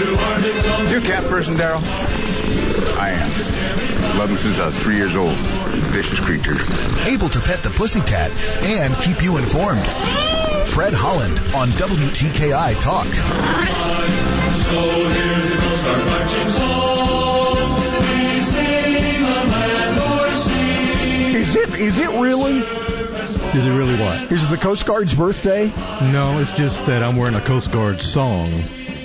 You 0.00 1.00
cat 1.02 1.26
person, 1.26 1.56
Daryl? 1.56 1.82
I 2.96 3.10
am. 3.10 4.18
Love 4.18 4.30
them 4.30 4.38
since 4.38 4.58
I 4.58 4.66
was 4.66 4.78
three 4.78 4.96
years 4.96 5.14
old. 5.14 5.34
Vicious 5.36 6.18
creature. 6.18 6.56
Able 7.04 7.28
to 7.28 7.38
pet 7.40 7.62
the 7.62 7.68
pussycat 7.68 8.30
and 8.62 8.96
keep 8.96 9.22
you 9.22 9.36
informed. 9.36 9.84
Fred 10.68 10.94
Holland 10.94 11.38
on 11.54 11.68
WTKI 11.68 12.80
Talk. 12.80 13.04
So 13.04 14.80
here's 15.10 15.50
the 15.50 15.56
Coast 15.58 15.84
Guard 15.84 16.06
marching 16.06 16.48
song. 16.48 17.74
We 18.00 18.40
sing 18.40 19.22
a 19.22 19.44
land 19.52 19.98
or 19.98 20.30
sea. 20.30 21.36
Is 21.36 21.56
it? 21.56 21.78
Is 21.78 21.98
it 21.98 22.08
really? 22.08 22.60
Is 22.60 23.66
it 23.66 23.72
really 23.72 24.00
what? 24.00 24.32
Is 24.32 24.42
it 24.44 24.48
the 24.48 24.56
Coast 24.56 24.86
Guard's 24.86 25.14
birthday? 25.14 25.66
No, 25.66 26.38
it's 26.40 26.52
just 26.52 26.86
that 26.86 27.02
I'm 27.02 27.16
wearing 27.16 27.34
a 27.34 27.42
Coast 27.42 27.70
Guard 27.70 28.00
song. 28.00 28.62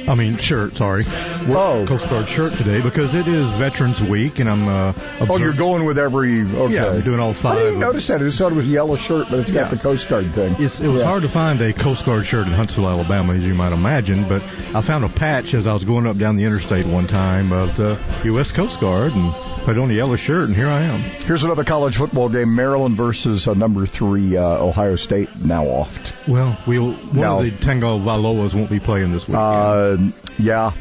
I 0.07 0.13
mean, 0.15 0.37
shirt, 0.37 0.75
sorry. 0.75 1.03
Oh. 1.07 1.85
Coast 1.87 2.07
Guard 2.09 2.27
shirt 2.29 2.53
today 2.53 2.79
because 2.81 3.15
it 3.15 3.27
is 3.27 3.47
Veterans 3.55 3.99
Week 4.01 4.39
and 4.39 4.49
I'm, 4.49 4.67
uh, 4.67 4.93
Oh, 5.27 5.37
you're 5.37 5.53
going 5.53 5.85
with 5.85 5.97
every. 5.97 6.41
Okay. 6.41 6.73
Yeah, 6.75 6.87
I'm 6.91 7.01
doing 7.01 7.19
all 7.19 7.33
five. 7.33 7.57
I 7.57 7.63
didn't 7.63 7.79
notice 7.79 8.07
that. 8.07 8.21
I 8.21 8.23
just 8.25 8.37
thought 8.37 8.51
it 8.51 8.55
was 8.55 8.67
a 8.67 8.69
yellow 8.69 8.95
shirt, 8.97 9.27
but 9.29 9.39
it's 9.39 9.51
got 9.51 9.71
the 9.71 9.77
Coast 9.77 10.07
Guard 10.07 10.31
thing. 10.33 10.55
It's, 10.59 10.79
it 10.79 10.87
was 10.87 11.01
Yeah. 11.01 11.07
hard 11.07 11.23
to 11.23 11.29
find 11.29 11.59
a 11.61 11.73
Coast 11.73 12.05
Guard 12.05 12.25
shirt 12.25 12.45
in 12.45 12.53
Huntsville, 12.53 12.87
Alabama, 12.87 13.33
as 13.33 13.45
you 13.45 13.55
might 13.55 13.73
imagine, 13.73 14.27
but 14.27 14.43
I 14.75 14.81
found 14.81 15.03
a 15.05 15.09
patch 15.09 15.53
as 15.55 15.65
I 15.65 15.73
was 15.73 15.83
going 15.83 16.05
up 16.05 16.17
down 16.17 16.35
the 16.35 16.43
interstate 16.45 16.85
one 16.85 17.07
time 17.07 17.51
of 17.51 17.75
the 17.77 17.97
U.S. 18.25 18.51
Coast 18.51 18.79
Guard 18.79 19.13
and 19.13 19.33
put 19.65 19.77
on 19.79 19.89
a 19.89 19.93
yellow 19.93 20.15
shirt, 20.15 20.47
and 20.47 20.55
here 20.55 20.67
I 20.67 20.81
am. 20.81 20.99
Here's 20.99 21.43
another 21.43 21.63
college 21.63 21.95
football 21.95 22.29
game: 22.29 22.55
Maryland 22.55 22.95
versus 22.95 23.47
uh, 23.47 23.53
number 23.55 23.87
three 23.87 24.37
uh, 24.37 24.43
Ohio 24.63 24.95
State. 24.95 25.29
Now 25.43 25.65
off. 25.65 26.13
Well, 26.27 26.57
we'll, 26.67 26.91
one 26.93 27.15
No. 27.15 27.37
of 27.39 27.43
the 27.45 27.51
Tagovailoas 27.51 28.53
won't 28.53 28.69
be 28.69 28.79
playing 28.79 29.11
this 29.11 29.27
weekend. 29.27 29.43
Uh, 29.43 29.94
yeah. 30.37 30.71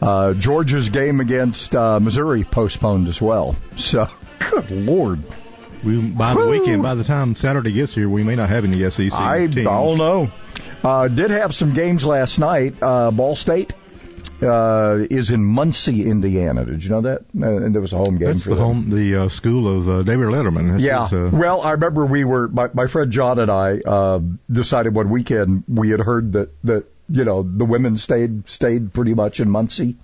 Uh, 0.00 0.34
Georgia's 0.34 0.88
game 0.90 1.20
against 1.20 1.74
uh, 1.74 1.98
Missouri 1.98 2.44
postponed 2.44 3.08
as 3.08 3.20
well. 3.20 3.56
So, 3.76 4.08
good 4.38 4.70
lord. 4.70 5.22
we, 5.82 6.00
by 6.00 6.34
the 6.34 6.46
weekend, 6.46 6.82
by 6.82 6.94
the 6.94 7.04
time 7.04 7.34
Saturday 7.34 7.72
gets 7.72 7.94
here, 7.94 8.08
we 8.08 8.22
may 8.22 8.36
not 8.36 8.48
have 8.48 8.64
any 8.64 8.88
SEC 8.90 9.12
I 9.12 9.46
teams. 9.46 9.64
don't 9.64 9.98
know. 9.98 10.30
Uh, 10.84 11.08
did 11.08 11.30
have 11.30 11.54
some 11.54 11.74
games 11.74 12.04
last 12.04 12.38
night. 12.38 12.76
Uh, 12.80 13.10
Ball 13.10 13.34
State 13.34 13.74
uh, 14.42 15.04
is 15.10 15.30
in 15.30 15.44
Muncie, 15.44 16.08
Indiana. 16.08 16.64
Did 16.64 16.84
you 16.84 16.90
know 16.90 17.00
that? 17.02 17.22
Uh, 17.40 17.64
and 17.64 17.74
there 17.74 17.82
was 17.82 17.92
a 17.92 17.98
home 17.98 18.18
game 18.18 18.34
That's 18.34 18.44
for 18.44 18.50
the 18.50 18.56
them. 18.56 18.64
home, 18.64 18.90
the 18.90 19.24
uh, 19.24 19.28
school 19.28 19.78
of 19.78 19.88
uh, 19.88 20.02
David 20.02 20.28
Letterman. 20.28 20.74
This 20.74 20.82
yeah. 20.82 21.06
is, 21.06 21.12
uh, 21.12 21.30
well, 21.32 21.60
I 21.62 21.72
remember 21.72 22.06
we 22.06 22.24
were 22.24 22.48
my, 22.48 22.68
my 22.72 22.86
friend 22.86 23.10
John 23.10 23.38
and 23.38 23.50
I 23.50 23.78
uh, 23.78 24.20
decided 24.50 24.94
one 24.94 25.10
weekend 25.10 25.64
we 25.66 25.90
had 25.90 26.00
heard 26.00 26.32
that 26.32 26.50
that 26.64 26.86
you 27.08 27.24
know 27.24 27.42
the 27.42 27.64
women 27.64 27.96
stayed 27.96 28.48
stayed 28.48 28.92
pretty 28.92 29.14
much 29.14 29.40
in 29.40 29.50
Muncie 29.50 29.96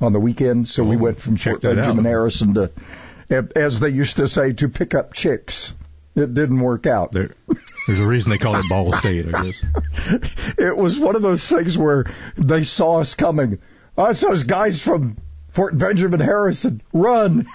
on 0.00 0.12
the 0.12 0.20
weekend, 0.20 0.68
so 0.68 0.84
we 0.84 0.96
Oh, 0.96 1.00
went 1.00 1.20
from 1.20 1.36
Fort 1.36 1.64
uh, 1.64 1.74
Benjamin 1.74 2.04
out. 2.06 2.08
Harrison 2.08 2.54
to, 2.54 2.70
as 3.56 3.80
they 3.80 3.90
used 3.90 4.16
to 4.16 4.28
say, 4.28 4.52
to 4.54 4.68
pick 4.68 4.94
up 4.94 5.12
chicks. 5.12 5.74
It 6.16 6.32
didn't 6.34 6.60
work 6.60 6.86
out. 6.86 7.10
there, 7.12 7.34
there's 7.88 7.98
a 7.98 8.06
reason 8.06 8.30
they 8.30 8.38
call 8.38 8.54
it 8.56 8.68
Ball 8.68 8.92
State, 8.92 9.34
I 9.34 9.44
guess. 9.46 9.64
it 10.58 10.76
was 10.76 10.98
one 10.98 11.16
of 11.16 11.22
those 11.22 11.44
things 11.46 11.76
where 11.76 12.04
they 12.36 12.62
saw 12.64 13.00
us 13.00 13.14
coming. 13.16 13.58
Oh, 13.98 14.06
it's 14.06 14.20
those 14.20 14.44
guys 14.44 14.80
from 14.80 15.16
Fort 15.50 15.76
Benjamin 15.76 16.20
Harrison. 16.20 16.82
Run! 16.92 17.46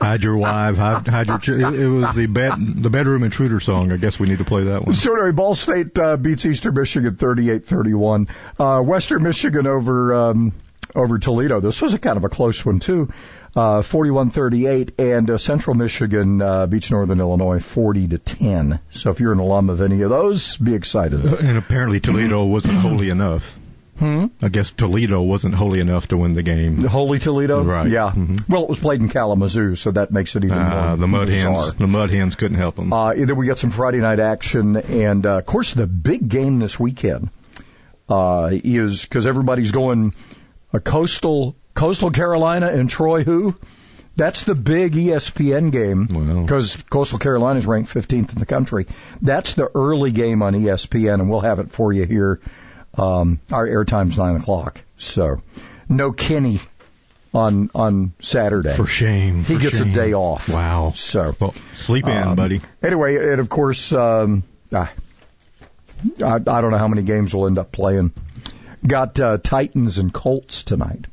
Hide 0.00 0.22
your 0.22 0.36
wife, 0.36 0.76
hide, 0.76 1.06
hide 1.06 1.28
your. 1.28 1.38
Ch- 1.38 1.48
it, 1.48 1.88
was 1.88 2.14
the 2.16 2.26
bed, 2.26 2.54
the 2.58 2.90
bedroom 2.90 3.22
intruder 3.22 3.60
song. 3.60 3.92
I 3.92 3.96
guess 3.96 4.18
we 4.18 4.28
need 4.28 4.38
to 4.38 4.44
play 4.44 4.64
that 4.64 4.84
one. 4.84 4.94
So 4.94 5.14
anyway, 5.14 5.32
Ball 5.32 5.54
State 5.54 5.98
uh, 5.98 6.16
beats 6.16 6.44
Eastern 6.44 6.74
Michigan 6.74 7.14
38-31. 7.14 8.28
Uh, 8.58 8.82
Western 8.82 9.22
Michigan 9.22 9.66
over 9.66 10.14
um, 10.14 10.52
over 10.94 11.18
Toledo. 11.18 11.60
This 11.60 11.80
was 11.80 11.94
a 11.94 11.98
kind 11.98 12.16
of 12.16 12.24
a 12.24 12.28
close 12.28 12.64
one 12.64 12.80
too. 12.80 13.08
Uh, 13.56 13.82
41-38, 13.82 14.98
and 14.98 15.30
uh, 15.30 15.38
Central 15.38 15.76
Michigan 15.76 16.42
uh, 16.42 16.66
beats 16.66 16.90
Northern 16.90 17.20
Illinois 17.20 17.60
40 17.60 18.08
to 18.08 18.18
10. 18.18 18.80
So 18.90 19.10
if 19.10 19.20
you're 19.20 19.32
an 19.32 19.38
alum 19.38 19.70
of 19.70 19.80
any 19.80 20.02
of 20.02 20.10
those, 20.10 20.56
be 20.56 20.74
excited. 20.74 21.24
And 21.24 21.56
apparently 21.56 22.00
Toledo 22.00 22.44
wasn't 22.46 22.78
holy 22.78 23.10
enough. 23.10 23.56
Hmm? 23.98 24.26
I 24.42 24.48
guess 24.48 24.70
Toledo 24.76 25.22
wasn't 25.22 25.54
holy 25.54 25.78
enough 25.80 26.08
to 26.08 26.16
win 26.16 26.34
the 26.34 26.42
game. 26.42 26.78
Holy 26.84 27.18
Toledo, 27.18 27.62
Right. 27.62 27.88
Yeah. 27.88 28.10
Mhm. 28.14 28.48
Well, 28.48 28.64
it 28.64 28.68
was 28.68 28.78
played 28.80 29.00
in 29.00 29.08
Kalamazoo, 29.08 29.76
so 29.76 29.92
that 29.92 30.10
makes 30.10 30.34
it 30.34 30.44
even 30.44 30.58
Uh, 30.58 30.86
more 30.88 30.96
the 30.96 31.06
mud 31.06 31.26
bizarre. 31.28 31.62
hens, 31.62 31.74
the 31.74 31.86
mud 31.86 32.10
hens 32.10 32.34
couldn't 32.34 32.56
help 32.58 32.76
them. 32.76 32.92
Uh, 32.92 33.14
then 33.14 33.36
we 33.36 33.46
got 33.46 33.58
some 33.58 33.70
Friday 33.70 33.98
night 33.98 34.18
action, 34.20 34.76
and 34.76 35.24
uh, 35.24 35.38
of 35.38 35.46
course 35.46 35.72
the 35.74 35.86
big 35.86 36.28
game 36.28 36.58
this 36.58 36.78
weekend 36.80 37.28
uh, 38.08 38.50
is 38.52 39.02
because 39.04 39.26
everybody's 39.26 39.70
going 39.72 40.12
a 40.72 40.80
coastal 40.80 41.54
coastal 41.74 42.10
Carolina 42.10 42.66
and 42.68 42.90
Troy. 42.90 43.22
Who? 43.24 43.54
That's 44.16 44.44
the 44.44 44.54
big 44.54 44.92
ESPN 44.94 45.72
game 45.72 46.06
because 46.06 46.76
Coastal 46.88 47.18
Carolina 47.18 47.58
is 47.58 47.66
ranked 47.66 47.92
15th 47.92 48.32
in 48.32 48.38
the 48.38 48.46
country. 48.46 48.86
That's 49.20 49.54
the 49.54 49.68
early 49.74 50.12
game 50.12 50.40
on 50.42 50.54
ESPN, 50.54 51.14
and 51.14 51.28
we'll 51.28 51.40
have 51.40 51.58
it 51.58 51.72
for 51.72 51.92
you 51.92 52.04
here. 52.06 52.40
Um, 52.96 53.40
our 53.50 53.66
airtime's 53.66 54.16
nine 54.18 54.36
o'clock, 54.36 54.80
so 54.96 55.42
no 55.88 56.12
Kenny 56.12 56.60
on 57.32 57.70
on 57.74 58.14
Saturday. 58.20 58.74
For 58.74 58.86
shame. 58.86 59.44
He 59.44 59.54
for 59.54 59.60
gets 59.60 59.78
shame. 59.78 59.90
a 59.90 59.92
day 59.92 60.14
off. 60.14 60.48
Wow. 60.48 60.92
So 60.94 61.34
Well, 61.38 61.54
sleep 61.74 62.06
in, 62.06 62.16
um, 62.16 62.36
buddy. 62.36 62.62
Anyway, 62.82 63.16
and 63.16 63.40
of 63.40 63.48
course, 63.48 63.92
um, 63.92 64.44
I, 64.72 64.88
I 66.22 66.38
don't 66.38 66.70
know 66.70 66.78
how 66.78 66.88
many 66.88 67.02
games 67.02 67.34
we'll 67.34 67.46
end 67.46 67.58
up 67.58 67.72
playing. 67.72 68.12
Got 68.86 69.18
uh, 69.18 69.38
Titans 69.38 69.98
and 69.98 70.12
Colts 70.12 70.62
tonight. 70.62 71.06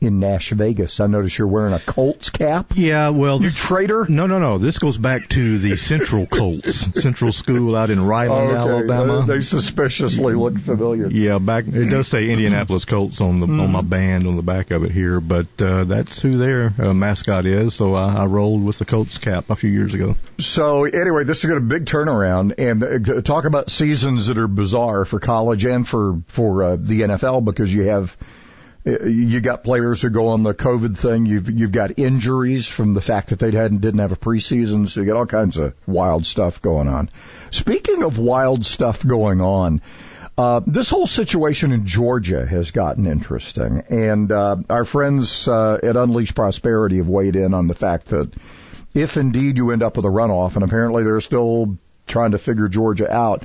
In 0.00 0.20
Nash 0.20 0.50
Vegas. 0.50 1.00
I 1.00 1.06
notice 1.06 1.36
you're 1.38 1.48
wearing 1.48 1.72
a 1.74 1.80
Colts 1.80 2.30
cap. 2.30 2.72
Yeah, 2.76 3.08
well, 3.08 3.42
you 3.42 3.50
traitor. 3.50 4.06
No, 4.08 4.26
no, 4.26 4.38
no. 4.38 4.58
This 4.58 4.78
goes 4.78 4.96
back 4.96 5.28
to 5.30 5.58
the 5.58 5.76
Central 5.76 6.26
Colts, 6.30 6.86
Central 7.00 7.32
School 7.32 7.74
out 7.74 7.90
in 7.90 8.04
Ryland, 8.04 8.52
Okay, 8.56 8.58
Alabama. 8.70 9.24
They, 9.26 9.34
they 9.38 9.40
suspiciously 9.40 10.34
look 10.34 10.58
familiar. 10.58 11.08
Yeah, 11.08 11.38
back 11.38 11.66
it 11.66 11.86
does 11.86 12.06
say 12.08 12.26
Indianapolis 12.28 12.84
Colts 12.84 13.20
on 13.20 13.40
the 13.40 13.46
on 13.46 13.58
Mm-hmm. 13.58 13.72
my 13.72 13.80
band 13.82 14.26
on 14.26 14.36
the 14.36 14.42
back 14.42 14.70
of 14.70 14.84
it 14.84 14.92
here, 14.92 15.20
but 15.20 15.46
uh, 15.60 15.84
that's 15.84 16.20
who 16.22 16.36
their 16.38 16.72
uh, 16.78 16.92
mascot 16.94 17.44
is. 17.44 17.74
So 17.74 17.94
I, 17.94 18.22
I 18.22 18.26
rolled 18.26 18.62
with 18.64 18.78
the 18.78 18.84
Colts 18.84 19.18
cap 19.18 19.50
a 19.50 19.56
few 19.56 19.70
years 19.70 19.94
ago. 19.94 20.14
So 20.38 20.84
anyway, 20.84 21.24
this 21.24 21.38
is 21.38 21.44
going 21.44 21.60
to 21.60 21.66
be 21.66 21.74
a 21.74 21.78
big 21.80 21.86
turnaround, 21.88 22.54
and 22.58 23.08
uh, 23.10 23.20
talk 23.22 23.44
about 23.46 23.70
seasons 23.70 24.28
that 24.28 24.38
are 24.38 24.46
bizarre 24.48 25.04
for 25.04 25.18
college 25.18 25.64
and 25.64 25.86
for 25.86 26.20
for 26.28 26.62
uh, 26.62 26.76
the 26.76 27.00
NFL 27.02 27.44
because 27.44 27.72
you 27.74 27.82
have 27.84 28.16
uh, 28.20 28.24
you 28.84 29.40
got 29.40 29.64
players 29.64 30.02
who 30.02 30.10
go 30.10 30.28
on 30.28 30.42
the 30.42 30.54
COVID 30.54 30.96
thing. 30.96 31.26
You've 31.26 31.50
you've 31.50 31.72
got 31.72 31.98
injuries 31.98 32.66
from 32.66 32.94
the 32.94 33.00
fact 33.00 33.30
that 33.30 33.38
they 33.38 33.50
hadn't 33.50 33.80
didn't 33.80 34.00
have 34.00 34.12
a 34.12 34.16
preseason, 34.16 34.88
so 34.88 35.00
you 35.00 35.06
got 35.06 35.16
all 35.16 35.26
kinds 35.26 35.56
of 35.56 35.74
wild 35.86 36.26
stuff 36.26 36.62
going 36.62 36.88
on. 36.88 37.10
Speaking 37.50 38.02
of 38.02 38.18
wild 38.18 38.64
stuff 38.64 39.06
going 39.06 39.40
on. 39.40 39.82
Uh, 40.36 40.60
this 40.68 40.88
whole 40.88 41.08
situation 41.08 41.72
in 41.72 41.84
Georgia 41.84 42.46
has 42.46 42.70
gotten 42.70 43.08
interesting, 43.08 43.82
and 43.90 44.30
uh, 44.30 44.54
our 44.70 44.84
friends 44.84 45.48
uh, 45.48 45.80
at 45.82 45.96
Unleash 45.96 46.32
Prosperity 46.32 46.98
have 46.98 47.08
weighed 47.08 47.34
in 47.34 47.54
on 47.54 47.66
the 47.66 47.74
fact 47.74 48.06
that 48.06 48.32
if 48.94 49.16
indeed 49.16 49.56
you 49.56 49.72
end 49.72 49.82
up 49.82 49.96
with 49.96 50.04
a 50.04 50.08
runoff, 50.08 50.54
and 50.54 50.62
apparently 50.62 51.02
they're 51.02 51.20
still 51.20 51.76
trying 52.06 52.30
to 52.30 52.38
figure 52.38 52.68
Georgia 52.68 53.12
out. 53.12 53.42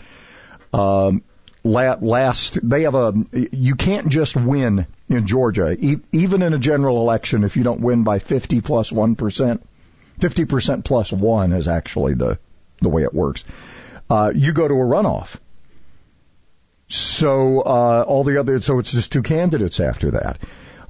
Um, 0.71 1.23
last, 1.63 2.59
they 2.61 2.83
have 2.83 2.93
a, 2.93 3.13
you 3.31 3.75
can't 3.75 4.09
just 4.09 4.35
win 4.35 4.85
in 5.09 5.27
Georgia, 5.27 5.75
e- 5.77 6.01
even 6.11 6.41
in 6.41 6.53
a 6.53 6.59
general 6.59 6.97
election, 6.97 7.43
if 7.43 7.57
you 7.57 7.63
don't 7.63 7.81
win 7.81 8.03
by 8.03 8.19
50 8.19 8.61
plus 8.61 8.91
1. 8.91 9.15
50% 9.15 10.83
plus 10.83 11.11
1 11.11 11.53
is 11.53 11.67
actually 11.67 12.13
the, 12.13 12.37
the 12.81 12.89
way 12.89 13.03
it 13.03 13.13
works. 13.13 13.43
Uh, 14.09 14.31
you 14.33 14.53
go 14.53 14.67
to 14.67 14.73
a 14.73 14.77
runoff. 14.77 15.37
So, 16.87 17.61
uh, 17.61 18.05
all 18.07 18.23
the 18.23 18.39
other, 18.39 18.61
so 18.61 18.79
it's 18.79 18.91
just 18.91 19.11
two 19.11 19.23
candidates 19.23 19.79
after 19.79 20.11
that. 20.11 20.39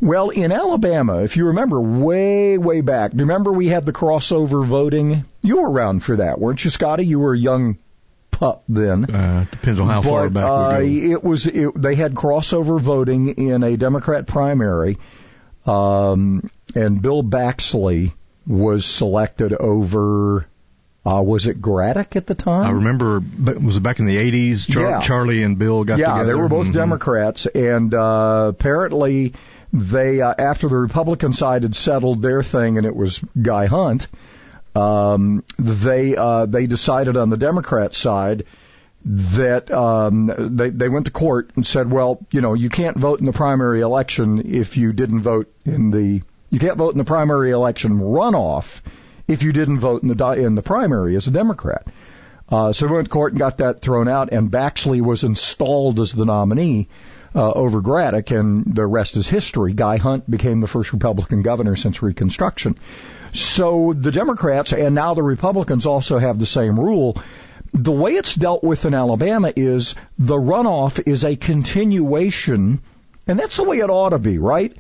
Well, 0.01 0.32
in 0.32 0.51
Alabama, 0.51 1.24
if 1.24 1.38
you 1.38 1.48
remember 1.48 1.79
way, 1.79 2.58
way 2.58 2.82
back, 2.82 3.12
do 3.12 3.17
you 3.17 3.24
remember 3.24 3.53
we 3.53 3.67
had 3.67 3.86
the 3.86 3.93
crossover 3.93 4.65
voting? 4.65 5.24
You 5.41 5.62
were 5.62 5.70
around 5.70 6.03
for 6.03 6.17
that, 6.17 6.39
weren't 6.39 6.63
you, 6.63 6.70
Scotty? 6.70 7.05
You 7.05 7.20
were 7.20 7.34
a 7.34 7.38
young 7.39 7.77
pup 8.44 8.64
then. 8.68 9.06
Uh, 9.06 9.46
depends 9.52 9.80
on 9.80 9.88
how 9.88 10.02
but, 10.02 10.10
far 10.10 10.30
back 10.30 10.44
uh, 10.44 10.78
we 10.80 11.02
go. 11.08 11.12
It 11.14 11.24
was, 11.24 11.48
it, 11.48 11.72
they 11.76 11.96
had 11.96 12.14
crossover 12.14 12.80
voting 12.80 13.30
in 13.30 13.64
a 13.64 13.78
Democrat 13.78 14.28
primary, 14.28 14.98
um, 15.66 16.50
and 16.76 17.02
Bill 17.02 17.24
Baxley 17.24 18.14
was 18.46 18.86
selected 18.86 19.54
over, 19.54 20.46
uh, 21.06 21.22
was 21.22 21.48
it 21.48 21.62
Graddick 21.62 22.16
at 22.16 22.28
the 22.28 22.36
time? 22.36 22.66
I 22.66 22.72
remember, 22.72 23.20
but 23.22 23.62
was 23.62 23.78
it 23.78 23.84
back 23.84 24.00
in 24.00 24.06
the 24.06 24.18
'80s? 24.18 24.68
Char- 24.70 24.90
Yeah. 24.90 25.00
Charlie 25.02 25.44
and 25.44 25.58
Bill 25.58 25.84
got 25.84 26.00
yeah, 26.00 26.12
together. 26.14 26.26
they 26.28 26.36
were 26.36 26.50
both 26.50 26.68
Mhm. 26.68 26.74
Democrats, 26.74 27.46
and 27.46 27.94
uh, 27.94 28.48
apparently 28.50 29.34
they, 29.72 30.22
uh, 30.22 30.34
after 30.38 30.68
the 30.68 30.76
Republican 30.76 31.34
side 31.34 31.64
had 31.64 31.76
settled 31.76 32.22
their 32.22 32.44
thing, 32.44 32.78
and 32.78 32.86
it 32.86 32.96
was 32.96 33.20
Guy 33.42 33.66
Hunt, 33.66 34.08
um, 34.75 35.44
they 35.60 36.15
uh, 36.15 36.46
they 36.46 36.68
decided 36.68 37.18
on 37.18 37.30
the 37.30 37.38
Democrat 37.38 37.94
side 37.94 38.46
that 39.06 39.70
um, 39.72 40.56
they 40.56 40.70
they 40.70 40.89
went 40.89 41.06
to 41.08 41.12
court 41.12 41.51
and 41.56 41.65
said, 41.65 41.92
well, 41.92 42.25
you 42.32 42.42
know, 42.42 42.53
you 42.53 42.70
can't 42.70 42.98
vote 42.98 43.20
in 43.20 43.25
the 43.25 43.34
primary 43.34 43.82
election 43.82 44.44
if 44.46 44.77
you 44.77 44.94
didn't 44.94 45.22
vote 45.22 45.53
in 45.65 45.92
the 45.92 46.22
you 46.50 46.60
can't 46.60 46.77
vote 46.77 46.94
in 46.94 46.98
the 46.98 47.03
primary 47.03 47.51
election 47.51 48.00
runoff 48.00 48.82
if 49.27 49.44
you 49.44 49.51
didn't 49.51 49.80
vote 49.80 50.03
in 50.03 50.10
the 50.10 50.32
in 50.34 50.56
the 50.56 50.62
primary 50.62 51.15
as 51.15 51.27
a 51.27 51.32
Democrat. 51.32 51.88
Uh, 52.50 52.74
so 52.74 52.88
we 52.88 52.94
went 52.94 53.06
to 53.06 53.10
court 53.10 53.32
and 53.34 53.39
got 53.39 53.58
that 53.58 53.82
thrown 53.82 54.08
out, 54.08 54.32
and 54.32 54.51
Baxley 54.51 55.01
was 55.01 55.24
installed 55.24 56.00
as 56.00 56.12
the 56.12 56.25
nominee 56.25 56.88
uh, 57.36 57.51
over 57.51 57.82
Graddick, 57.82 58.38
and 58.38 58.75
the 58.75 58.86
rest 58.86 59.15
is 59.15 59.27
history. 59.27 59.74
Guy 59.74 59.98
Hunt 59.98 60.30
became 60.30 60.62
the 60.62 60.68
first 60.68 60.94
Republican 60.94 61.42
governor 61.42 61.75
since 61.75 62.01
Reconstruction. 62.01 62.77
So 63.34 63.94
the 63.94 64.12
Democrats 64.12 64.74
and 64.74 64.94
now 64.96 65.16
the 65.16 65.24
Republicans 65.24 65.86
also 65.86 66.20
have 66.20 66.38
the 66.38 66.46
same 66.46 66.80
rule. 66.80 67.18
The 67.74 67.92
way 67.92 68.13
it's 68.13 68.36
dealt 68.36 68.64
with 68.64 68.86
in 68.86 68.94
Alabama 68.94 69.51
is 69.55 69.96
the 70.20 70.36
runoff 70.36 71.01
is 71.07 71.25
a 71.25 71.36
continuation, 71.36 72.81
and 73.25 73.40
that's 73.40 73.57
the 73.57 73.64
way 73.64 73.79
it 73.79 73.90
ought 73.90 74.10
to 74.10 74.20
be, 74.20 74.38
right? 74.38 74.75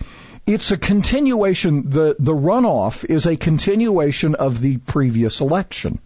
It's 0.45 0.71
a 0.71 0.77
continuation. 0.77 1.89
The, 1.89 2.15
the 2.19 2.33
runoff 2.33 3.03
is 3.09 3.25
a 3.25 3.35
continuation 3.35 4.35
of 4.35 4.61
the 4.61 4.77
previous 4.77 5.41
election. 5.41 5.99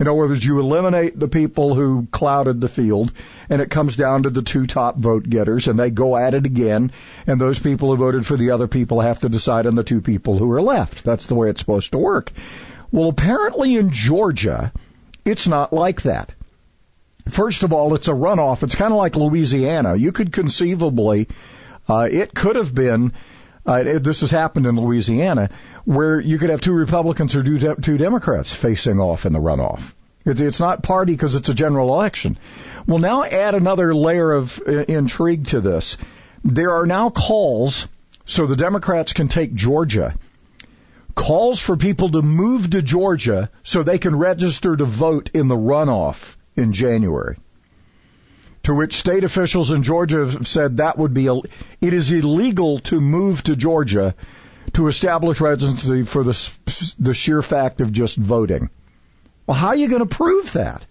In 0.00 0.08
other 0.08 0.14
words, 0.14 0.42
you 0.42 0.58
eliminate 0.58 1.20
the 1.20 1.28
people 1.28 1.74
who 1.74 2.08
clouded 2.10 2.58
the 2.58 2.68
field, 2.68 3.12
and 3.50 3.60
it 3.60 3.68
comes 3.68 3.96
down 3.96 4.22
to 4.22 4.30
the 4.30 4.40
two 4.40 4.66
top 4.66 4.96
vote 4.96 5.28
getters, 5.28 5.68
and 5.68 5.78
they 5.78 5.90
go 5.90 6.16
at 6.16 6.32
it 6.32 6.46
again, 6.46 6.92
and 7.26 7.38
those 7.38 7.58
people 7.58 7.90
who 7.90 7.98
voted 7.98 8.26
for 8.26 8.38
the 8.38 8.52
other 8.52 8.66
people 8.66 9.02
have 9.02 9.18
to 9.18 9.28
decide 9.28 9.66
on 9.66 9.74
the 9.74 9.84
two 9.84 10.00
people 10.00 10.38
who 10.38 10.50
are 10.52 10.62
left. 10.62 11.04
That's 11.04 11.26
the 11.26 11.34
way 11.34 11.50
it's 11.50 11.60
supposed 11.60 11.92
to 11.92 11.98
work. 11.98 12.32
Well, 12.90 13.10
apparently 13.10 13.76
in 13.76 13.90
Georgia, 13.90 14.72
it's 15.26 15.46
not 15.46 15.70
like 15.70 16.02
that. 16.02 16.32
First 17.28 17.62
of 17.62 17.74
all, 17.74 17.94
it's 17.94 18.08
a 18.08 18.12
runoff. 18.12 18.62
It's 18.62 18.74
kind 18.74 18.94
of 18.94 18.98
like 18.98 19.16
Louisiana. 19.16 19.96
You 19.96 20.12
could 20.12 20.32
conceivably, 20.32 21.28
uh, 21.86 22.08
it 22.10 22.34
could 22.34 22.56
have 22.56 22.74
been, 22.74 23.12
uh, 23.66 23.82
this 23.82 24.22
has 24.22 24.30
happened 24.30 24.66
in 24.66 24.76
Louisiana, 24.76 25.50
where 25.84 26.18
you 26.20 26.38
could 26.38 26.50
have 26.50 26.60
two 26.60 26.72
Republicans 26.72 27.34
or 27.34 27.42
two, 27.42 27.58
de- 27.58 27.76
two 27.76 27.98
Democrats 27.98 28.52
facing 28.52 29.00
off 29.00 29.26
in 29.26 29.32
the 29.32 29.38
runoff. 29.38 29.92
It, 30.24 30.40
it's 30.40 30.60
not 30.60 30.82
party 30.82 31.12
because 31.12 31.34
it's 31.34 31.48
a 31.48 31.54
general 31.54 31.94
election. 31.94 32.38
Well, 32.86 32.98
now 32.98 33.24
add 33.24 33.54
another 33.54 33.94
layer 33.94 34.32
of 34.32 34.60
uh, 34.66 34.70
intrigue 34.70 35.48
to 35.48 35.60
this. 35.60 35.96
There 36.44 36.74
are 36.74 36.86
now 36.86 37.10
calls, 37.10 37.86
so 38.24 38.46
the 38.46 38.56
Democrats 38.56 39.12
can 39.12 39.28
take 39.28 39.54
Georgia, 39.54 40.14
calls 41.14 41.60
for 41.60 41.76
people 41.76 42.10
to 42.12 42.22
move 42.22 42.70
to 42.70 42.82
Georgia 42.82 43.50
so 43.62 43.82
they 43.82 43.98
can 43.98 44.16
register 44.16 44.74
to 44.74 44.84
vote 44.84 45.30
in 45.34 45.48
the 45.48 45.56
runoff 45.56 46.36
in 46.56 46.72
January. 46.72 47.36
To 48.64 48.74
which 48.74 48.98
state 48.98 49.24
officials 49.24 49.70
in 49.70 49.82
Georgia 49.82 50.26
have 50.26 50.46
said 50.46 50.76
that 50.76 50.98
would 50.98 51.14
be, 51.14 51.26
Ill- 51.26 51.44
it 51.80 51.92
is 51.92 52.12
illegal 52.12 52.80
to 52.80 53.00
move 53.00 53.42
to 53.44 53.56
Georgia 53.56 54.14
to 54.74 54.88
establish 54.88 55.40
residency 55.40 56.04
for 56.04 56.22
the, 56.22 56.50
the 56.98 57.14
sheer 57.14 57.42
fact 57.42 57.80
of 57.80 57.92
just 57.92 58.16
voting. 58.16 58.70
Well, 59.46 59.56
how 59.56 59.68
are 59.68 59.76
you 59.76 59.88
going 59.88 60.06
to 60.06 60.14
prove 60.14 60.52
that? 60.52 60.84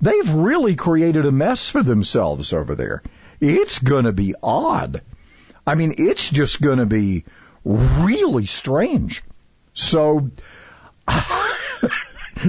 They've 0.00 0.32
really 0.32 0.76
created 0.76 1.26
a 1.26 1.32
mess 1.32 1.68
for 1.68 1.82
themselves 1.82 2.52
over 2.52 2.74
there. 2.74 3.02
It's 3.40 3.78
going 3.78 4.04
to 4.04 4.12
be 4.12 4.34
odd. 4.42 5.02
I 5.66 5.74
mean, 5.74 5.94
it's 5.98 6.30
just 6.30 6.62
going 6.62 6.78
to 6.78 6.86
be 6.86 7.24
really 7.64 8.46
strange. 8.46 9.22
So, 9.74 10.30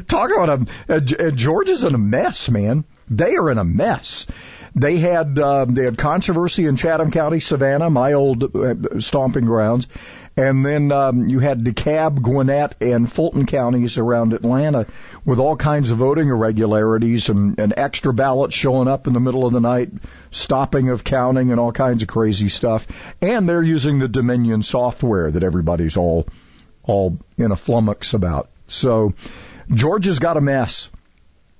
talk 0.08 0.32
about 0.32 0.50
a, 0.50 0.66
a, 0.90 1.28
a 1.28 1.32
Georgia's 1.32 1.84
in 1.84 1.94
a 1.96 2.00
mess, 2.00 2.50
man. 2.50 2.86
They 3.10 3.36
are 3.36 3.50
in 3.50 3.58
a 3.58 3.64
mess. 3.64 4.28
They 4.76 4.98
had 4.98 5.38
um, 5.38 5.76
they 5.76 5.86
had 5.86 5.98
controversy 5.98 6.66
in 6.66 6.78
Chatham 6.78 7.12
County, 7.12 7.40
Savannah, 7.40 7.92
my 7.92 8.14
old 8.14 8.56
uh, 8.56 9.00
stomping 9.00 9.46
grounds, 9.46 9.88
and 10.36 10.66
then 10.66 10.92
um, 10.92 11.28
you 11.28 11.38
had 11.38 11.60
DeKalb, 11.60 12.24
Gwinnett, 12.24 12.76
and 12.82 13.12
Fulton 13.12 13.46
counties 13.46 14.00
around 14.00 14.34
Atlanta 14.34 14.88
with 15.26 15.38
all 15.38 15.56
kinds 15.56 15.92
of 15.92 16.00
voting 16.00 16.30
irregularities 16.30 17.30
and, 17.30 17.60
and 17.60 17.74
extra 17.78 18.14
ballots 18.14 18.56
showing 18.56 18.88
up 18.88 19.06
in 19.06 19.14
the 19.14 19.20
middle 19.20 19.46
of 19.46 19.54
the 19.54 19.62
night, 19.62 19.92
stopping 20.32 20.90
of 20.90 21.04
counting, 21.04 21.52
and 21.52 21.60
all 21.60 21.72
kinds 21.72 22.02
of 22.02 22.08
crazy 22.08 22.50
stuff. 22.50 22.88
And 23.22 23.48
they're 23.48 23.62
using 23.62 24.00
the 24.00 24.08
Dominion 24.08 24.64
software 24.64 25.30
that 25.30 25.44
everybody's 25.44 25.98
all 25.98 26.26
all 26.82 27.20
in 27.38 27.52
a 27.52 27.56
flummox 27.56 28.16
about. 28.16 28.50
So 28.68 29.14
Georgia's 29.70 30.20
got 30.20 30.36
a 30.36 30.42
mess. 30.42 30.90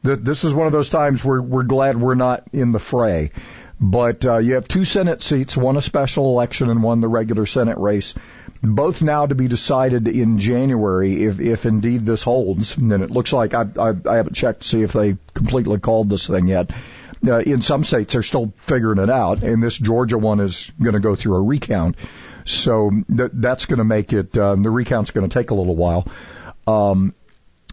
Th- 0.06 0.20
This 0.20 0.44
is 0.44 0.54
one 0.54 0.68
of 0.68 0.74
those 0.74 0.90
times 0.90 1.24
where 1.24 1.42
we're 1.42 1.64
glad 1.64 2.00
we're 2.00 2.16
not 2.16 2.44
in 2.54 2.72
the 2.72 2.80
fray. 2.80 3.32
But 3.80 4.26
uh, 4.26 4.38
you 4.38 4.54
have 4.54 4.68
two 4.68 4.86
Senate 4.86 5.22
seats, 5.22 5.58
one 5.58 5.76
a 5.76 5.82
special 5.82 6.30
election 6.30 6.70
and 6.70 6.82
one 6.82 7.02
the 7.02 7.10
regular 7.10 7.46
Senate 7.46 7.78
race, 7.78 8.14
both 8.62 9.02
now 9.02 9.26
to 9.26 9.36
be 9.36 9.50
decided 9.50 10.08
in 10.08 10.40
January 10.40 11.24
if, 11.24 11.40
if 11.42 11.66
indeed 11.66 12.06
this 12.06 12.24
holds. 12.24 12.78
And 12.78 12.94
it 12.94 13.12
looks 13.12 13.34
like 13.34 13.54
I, 13.54 13.66
I, 13.78 13.90
I 13.90 14.16
haven't 14.16 14.36
checked 14.36 14.62
to 14.62 14.68
see 14.68 14.84
if 14.84 14.94
they 14.94 15.18
completely 15.34 15.80
called 15.80 16.10
this 16.10 16.28
thing 16.28 16.48
yet. 16.48 16.72
Uh, 17.28 17.40
in 17.40 17.62
some 17.62 17.84
states, 17.84 18.14
they're 18.14 18.22
still 18.22 18.54
figuring 18.60 19.00
it 19.00 19.10
out, 19.10 19.44
and 19.44 19.64
this 19.64 19.78
Georgia 19.78 20.18
one 20.18 20.42
is 20.42 20.72
going 20.82 20.94
to 20.94 21.00
go 21.00 21.16
through 21.16 21.36
a 21.36 21.42
recount. 21.42 21.96
So 22.46 22.90
th- 22.90 23.32
that's 23.34 23.66
going 23.66 23.78
to 23.78 23.86
make 23.86 24.14
it. 24.14 24.38
Um, 24.38 24.62
the 24.62 24.70
recount's 24.70 25.12
going 25.12 25.28
to 25.28 25.34
take 25.34 25.52
a 25.52 25.56
little 25.56 25.76
while. 25.76 26.06
Um, 26.68 27.16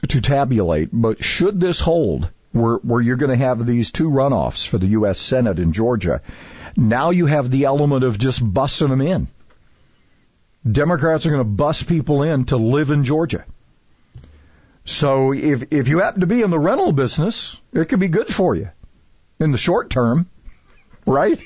to 0.08 0.20
tabulate, 0.20 0.88
but 0.92 1.22
should 1.22 1.60
this 1.60 1.80
hold, 1.80 2.30
where, 2.52 2.76
where 2.76 3.00
you're 3.00 3.16
going 3.16 3.30
to 3.30 3.44
have 3.44 3.64
these 3.64 3.92
two 3.92 4.10
runoffs 4.10 4.66
for 4.66 4.78
the 4.78 4.86
U.S. 4.88 5.18
Senate 5.18 5.58
in 5.58 5.72
Georgia, 5.72 6.22
now 6.76 7.10
you 7.10 7.26
have 7.26 7.50
the 7.50 7.64
element 7.64 8.04
of 8.04 8.18
just 8.18 8.42
bussing 8.42 8.88
them 8.88 9.00
in. 9.00 9.28
Democrats 10.70 11.26
are 11.26 11.30
going 11.30 11.40
to 11.40 11.44
bust 11.44 11.86
people 11.86 12.22
in 12.22 12.44
to 12.46 12.56
live 12.56 12.90
in 12.90 13.04
Georgia. 13.04 13.44
So 14.84 15.32
if 15.32 15.72
if 15.72 15.88
you 15.88 16.00
happen 16.00 16.20
to 16.20 16.26
be 16.26 16.42
in 16.42 16.50
the 16.50 16.58
rental 16.58 16.92
business, 16.92 17.58
it 17.72 17.88
could 17.88 18.00
be 18.00 18.08
good 18.08 18.32
for 18.32 18.54
you 18.54 18.70
in 19.38 19.52
the 19.52 19.58
short 19.58 19.90
term, 19.90 20.28
right? 21.06 21.40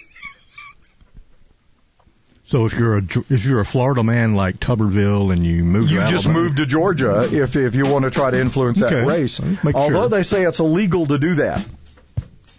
So 2.47 2.67
if 2.67 2.75
you're 2.75 2.99
a 2.99 3.03
if 3.31 3.45
you're 3.47 3.61
a 3.61 3.65
Florida 3.65 4.03
man 4.03 4.35
like 4.35 4.61
Tuberville 4.61 5.33
and 5.33 5.45
you 5.45 5.65
move, 5.65 5.91
You 5.91 6.01
to 6.01 6.07
just 6.07 6.27
Alabama- 6.27 6.45
move 6.49 6.57
to 6.57 6.67
Georgia 6.67 7.21
if 7.33 7.57
if 7.57 7.75
you 7.75 7.87
want 7.87 8.05
to 8.05 8.11
try 8.11 8.31
to 8.31 8.39
influence 8.41 8.81
that 8.81 9.07
race. 9.07 9.41
Make 9.41 9.75
Although 9.75 10.01
sure. 10.03 10.09
they 10.11 10.23
say 10.25 10.45
it's 10.45 10.61
illegal 10.61 11.07
to 11.07 11.19
do 11.19 11.37
that. 11.37 11.65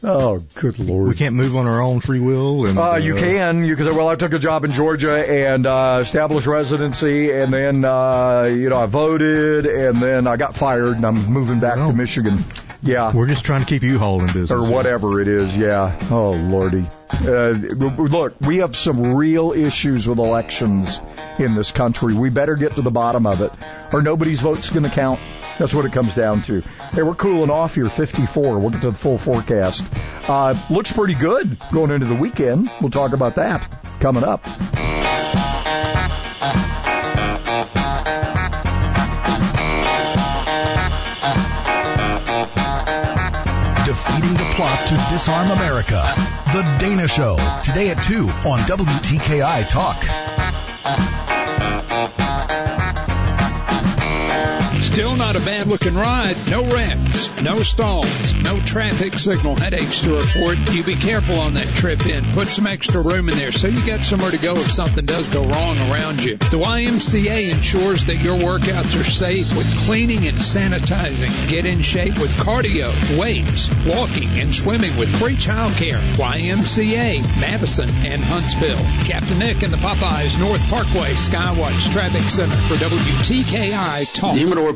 Oh, 0.03 0.39
good 0.55 0.77
lord! 0.77 1.07
We 1.07 1.15
can't 1.15 1.33
move 1.35 1.55
on 1.55 1.65
our 1.65 1.81
own 1.81 1.99
free 1.99 2.19
will. 2.19 2.67
And 2.67 2.77
Uh, 2.77 2.95
you 2.97 3.15
can. 3.15 3.63
You 3.63 3.75
can 3.75 3.85
say, 3.85 3.91
well, 3.91 4.07
I 4.07 4.15
took 4.15 4.33
a 4.33 4.39
job 4.39 4.63
in 4.63 4.71
Georgia 4.71 5.13
and 5.27 5.65
uh, 5.65 5.99
established 6.01 6.45
residency, 6.45 7.31
and 7.31 7.51
then 7.51 7.83
uh, 7.85 8.43
you 8.43 8.69
know 8.69 8.77
I 8.77 8.85
voted, 8.87 9.65
and 9.65 9.97
then 9.99 10.27
I 10.27 10.35
got 10.37 10.55
fired, 10.55 10.97
and 10.97 11.05
I'm 11.05 11.25
moving 11.31 11.59
back 11.59 11.75
to 11.75 11.91
Michigan. 11.93 12.43
Yeah, 12.85 13.11
We're 13.15 13.25
just 13.25 13.43
trying 13.43 13.61
to 13.61 13.65
keep 13.65 13.81
you 13.83 13.97
hauled 13.97 14.21
in 14.21 14.27
business. 14.27 14.51
or 14.51 14.63
whatever 14.71 15.19
it 15.19 15.27
is. 15.27 15.57
Yeah. 15.57 15.97
Oh 16.11 16.31
lordy. 16.31 16.85
Uh, 17.11 17.49
look, 17.49 18.35
we 18.41 18.57
have 18.57 18.75
some 18.75 19.15
real 19.15 19.51
issues 19.53 20.07
with 20.07 20.19
elections 20.19 20.99
in 21.39 21.55
this 21.55 21.71
country. 21.71 22.13
We 22.13 22.29
better 22.29 22.55
get 22.55 22.73
to 22.75 22.81
the 22.83 22.91
bottom 22.91 23.25
of 23.25 23.41
it, 23.41 23.51
or 23.91 24.01
nobody's 24.01 24.39
vote's 24.41 24.69
going 24.69 24.83
to 24.83 24.89
count. 24.89 25.19
That's 25.57 25.73
what 25.73 25.85
it 25.85 25.93
comes 25.93 26.13
down 26.13 26.41
to. 26.43 26.61
Hey, 26.93 27.01
we're 27.03 27.15
cooling 27.15 27.49
off 27.49 27.75
here, 27.75 27.89
54. 27.89 28.59
We'll 28.59 28.69
get 28.69 28.81
to 28.81 28.91
the 28.91 28.97
full 28.97 29.17
forecast. 29.17 29.83
Uh, 30.27 30.55
looks 30.69 30.91
pretty 30.91 31.15
good 31.15 31.57
going 31.71 31.91
into 31.91 32.05
the 32.07 32.15
weekend. 32.15 32.69
We'll 32.81 32.89
talk 32.91 33.13
about 33.13 33.35
that 33.35 33.67
coming 33.99 34.23
up. 34.23 34.45
Plot 44.55 44.87
to 44.87 45.13
disarm 45.13 45.51
America. 45.51 46.01
The 46.53 46.77
Dana 46.79 47.07
Show. 47.09 47.35
Today 47.61 47.89
at 47.89 48.01
2 48.03 48.19
on 48.21 48.59
WTKI 48.59 49.69
Talk. 49.69 51.14
Still 54.95 55.17
not 55.17 55.35
a 55.35 55.41
bad 55.41 55.67
looking 55.67 55.93
ride. 55.93 56.37
No 56.49 56.69
wrecks, 56.69 57.29
no 57.41 57.63
stalls, 57.63 58.33
no 58.35 58.61
traffic 58.61 59.19
signal 59.19 59.57
headaches 59.57 59.99
to 60.03 60.15
report. 60.17 60.57
You 60.71 60.85
be 60.85 60.95
careful 60.95 61.37
on 61.37 61.55
that 61.55 61.67
trip 61.67 62.05
in. 62.05 62.31
Put 62.31 62.47
some 62.47 62.65
extra 62.65 63.01
room 63.01 63.27
in 63.27 63.35
there 63.35 63.51
so 63.51 63.67
you 63.67 63.85
got 63.85 64.05
somewhere 64.05 64.31
to 64.31 64.37
go 64.37 64.53
if 64.53 64.71
something 64.71 65.05
does 65.05 65.27
go 65.33 65.43
wrong 65.43 65.77
around 65.79 66.23
you. 66.23 66.37
The 66.37 66.55
YMCA 66.55 67.49
ensures 67.49 68.05
that 68.05 68.21
your 68.21 68.37
workouts 68.37 68.97
are 68.97 69.03
safe 69.03 69.53
with 69.57 69.67
cleaning 69.85 70.27
and 70.29 70.37
sanitizing. 70.37 71.49
Get 71.49 71.65
in 71.65 71.81
shape 71.81 72.17
with 72.17 72.31
cardio, 72.37 73.19
weights, 73.19 73.67
walking, 73.85 74.29
and 74.39 74.55
swimming 74.55 74.95
with 74.95 75.13
free 75.19 75.35
childcare. 75.35 75.99
YMCA, 76.13 77.41
Madison, 77.41 77.89
and 77.89 78.23
Huntsville. 78.23 78.77
Captain 79.05 79.39
Nick 79.39 79.61
and 79.61 79.73
the 79.73 79.77
Popeyes 79.77 80.39
North 80.39 80.65
Parkway 80.69 81.11
Skywatch 81.15 81.91
Traffic 81.91 82.23
Center 82.23 82.55
for 82.69 82.75
WTKI 82.75 84.13
Talk. 84.13 84.37
Humidor 84.37 84.71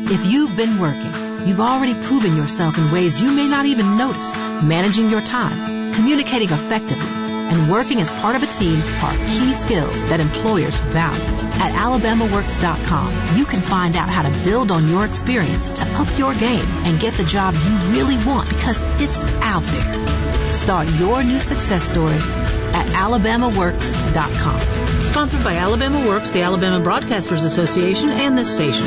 If 0.00 0.24
you've 0.24 0.56
been 0.56 0.78
working, 0.78 1.46
you've 1.46 1.60
already 1.60 1.92
proven 1.92 2.36
yourself 2.36 2.78
in 2.78 2.92
ways 2.92 3.20
you 3.20 3.32
may 3.32 3.48
not 3.48 3.66
even 3.66 3.98
notice. 3.98 4.36
Managing 4.36 5.10
your 5.10 5.20
time, 5.20 5.92
communicating 5.92 6.50
effectively, 6.50 7.04
and 7.04 7.70
working 7.70 8.00
as 8.00 8.12
part 8.12 8.36
of 8.36 8.42
a 8.44 8.46
team 8.46 8.80
are 9.02 9.16
key 9.26 9.54
skills 9.54 10.00
that 10.02 10.20
employers 10.20 10.78
value. 10.78 11.20
At 11.60 11.72
alabamaworks.com, 11.72 13.36
you 13.36 13.44
can 13.44 13.60
find 13.60 13.96
out 13.96 14.08
how 14.08 14.22
to 14.22 14.44
build 14.44 14.70
on 14.70 14.88
your 14.88 15.04
experience 15.04 15.68
to 15.68 15.84
up 15.94 16.16
your 16.16 16.32
game 16.32 16.64
and 16.86 17.00
get 17.00 17.14
the 17.14 17.24
job 17.24 17.54
you 17.54 17.76
really 17.90 18.16
want 18.24 18.48
because 18.48 18.82
it's 19.00 19.22
out 19.42 19.64
there. 19.64 20.54
Start 20.54 20.88
your 20.92 21.24
new 21.24 21.40
success 21.40 21.84
story 21.84 22.14
at 22.14 22.86
alabamaworks.com. 22.86 24.60
Sponsored 25.06 25.42
by 25.42 25.56
Alabama 25.56 26.06
Works, 26.06 26.30
the 26.30 26.42
Alabama 26.42 26.82
Broadcasters 26.84 27.44
Association, 27.44 28.10
and 28.10 28.38
this 28.38 28.52
station. 28.54 28.86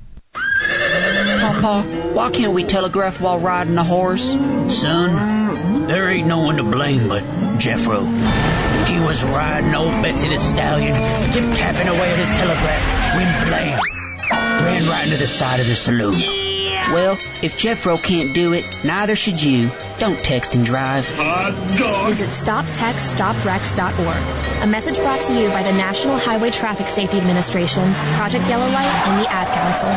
Papa, 0.33 1.83
why 2.13 2.29
can't 2.31 2.53
we 2.53 2.63
telegraph 2.63 3.19
while 3.19 3.39
riding 3.39 3.77
a 3.77 3.83
horse? 3.83 4.31
Son, 4.31 5.87
there 5.87 6.09
ain't 6.09 6.27
no 6.27 6.39
one 6.39 6.57
to 6.57 6.63
blame 6.63 7.07
but 7.07 7.23
Jeffro. 7.57 8.05
He 8.87 8.99
was 8.99 9.23
riding 9.23 9.73
old 9.75 9.91
Betsy 10.01 10.29
the 10.29 10.37
Stallion, 10.37 10.93
tip-tapping 11.31 11.87
away 11.87 12.11
at 12.11 12.19
his 12.19 12.29
telegraph 12.29 13.15
when 13.15 13.47
blam, 13.47 13.79
ran 14.63 14.87
right 14.87 15.05
into 15.05 15.17
the 15.17 15.27
side 15.27 15.59
of 15.59 15.67
the 15.67 15.75
saloon. 15.75 16.40
Well, 16.91 17.13
if 17.41 17.57
Jeffro 17.57 17.97
can't 18.01 18.33
do 18.33 18.51
it, 18.51 18.81
neither 18.83 19.15
should 19.15 19.41
you. 19.41 19.71
Don't 19.97 20.19
text 20.19 20.55
and 20.55 20.65
drive. 20.65 21.05
Visit 21.05 22.29
StopTextStopWrecks.org. 22.29 24.63
A 24.63 24.67
message 24.67 24.97
brought 24.97 25.21
to 25.21 25.33
you 25.33 25.47
by 25.49 25.63
the 25.63 25.71
National 25.71 26.17
Highway 26.17 26.51
Traffic 26.51 26.89
Safety 26.89 27.17
Administration, 27.17 27.83
Project 28.17 28.45
Yellow 28.49 28.67
Light, 28.67 29.07
and 29.07 29.23
the 29.23 29.31
Ad 29.31 29.47
Council. 29.53 29.87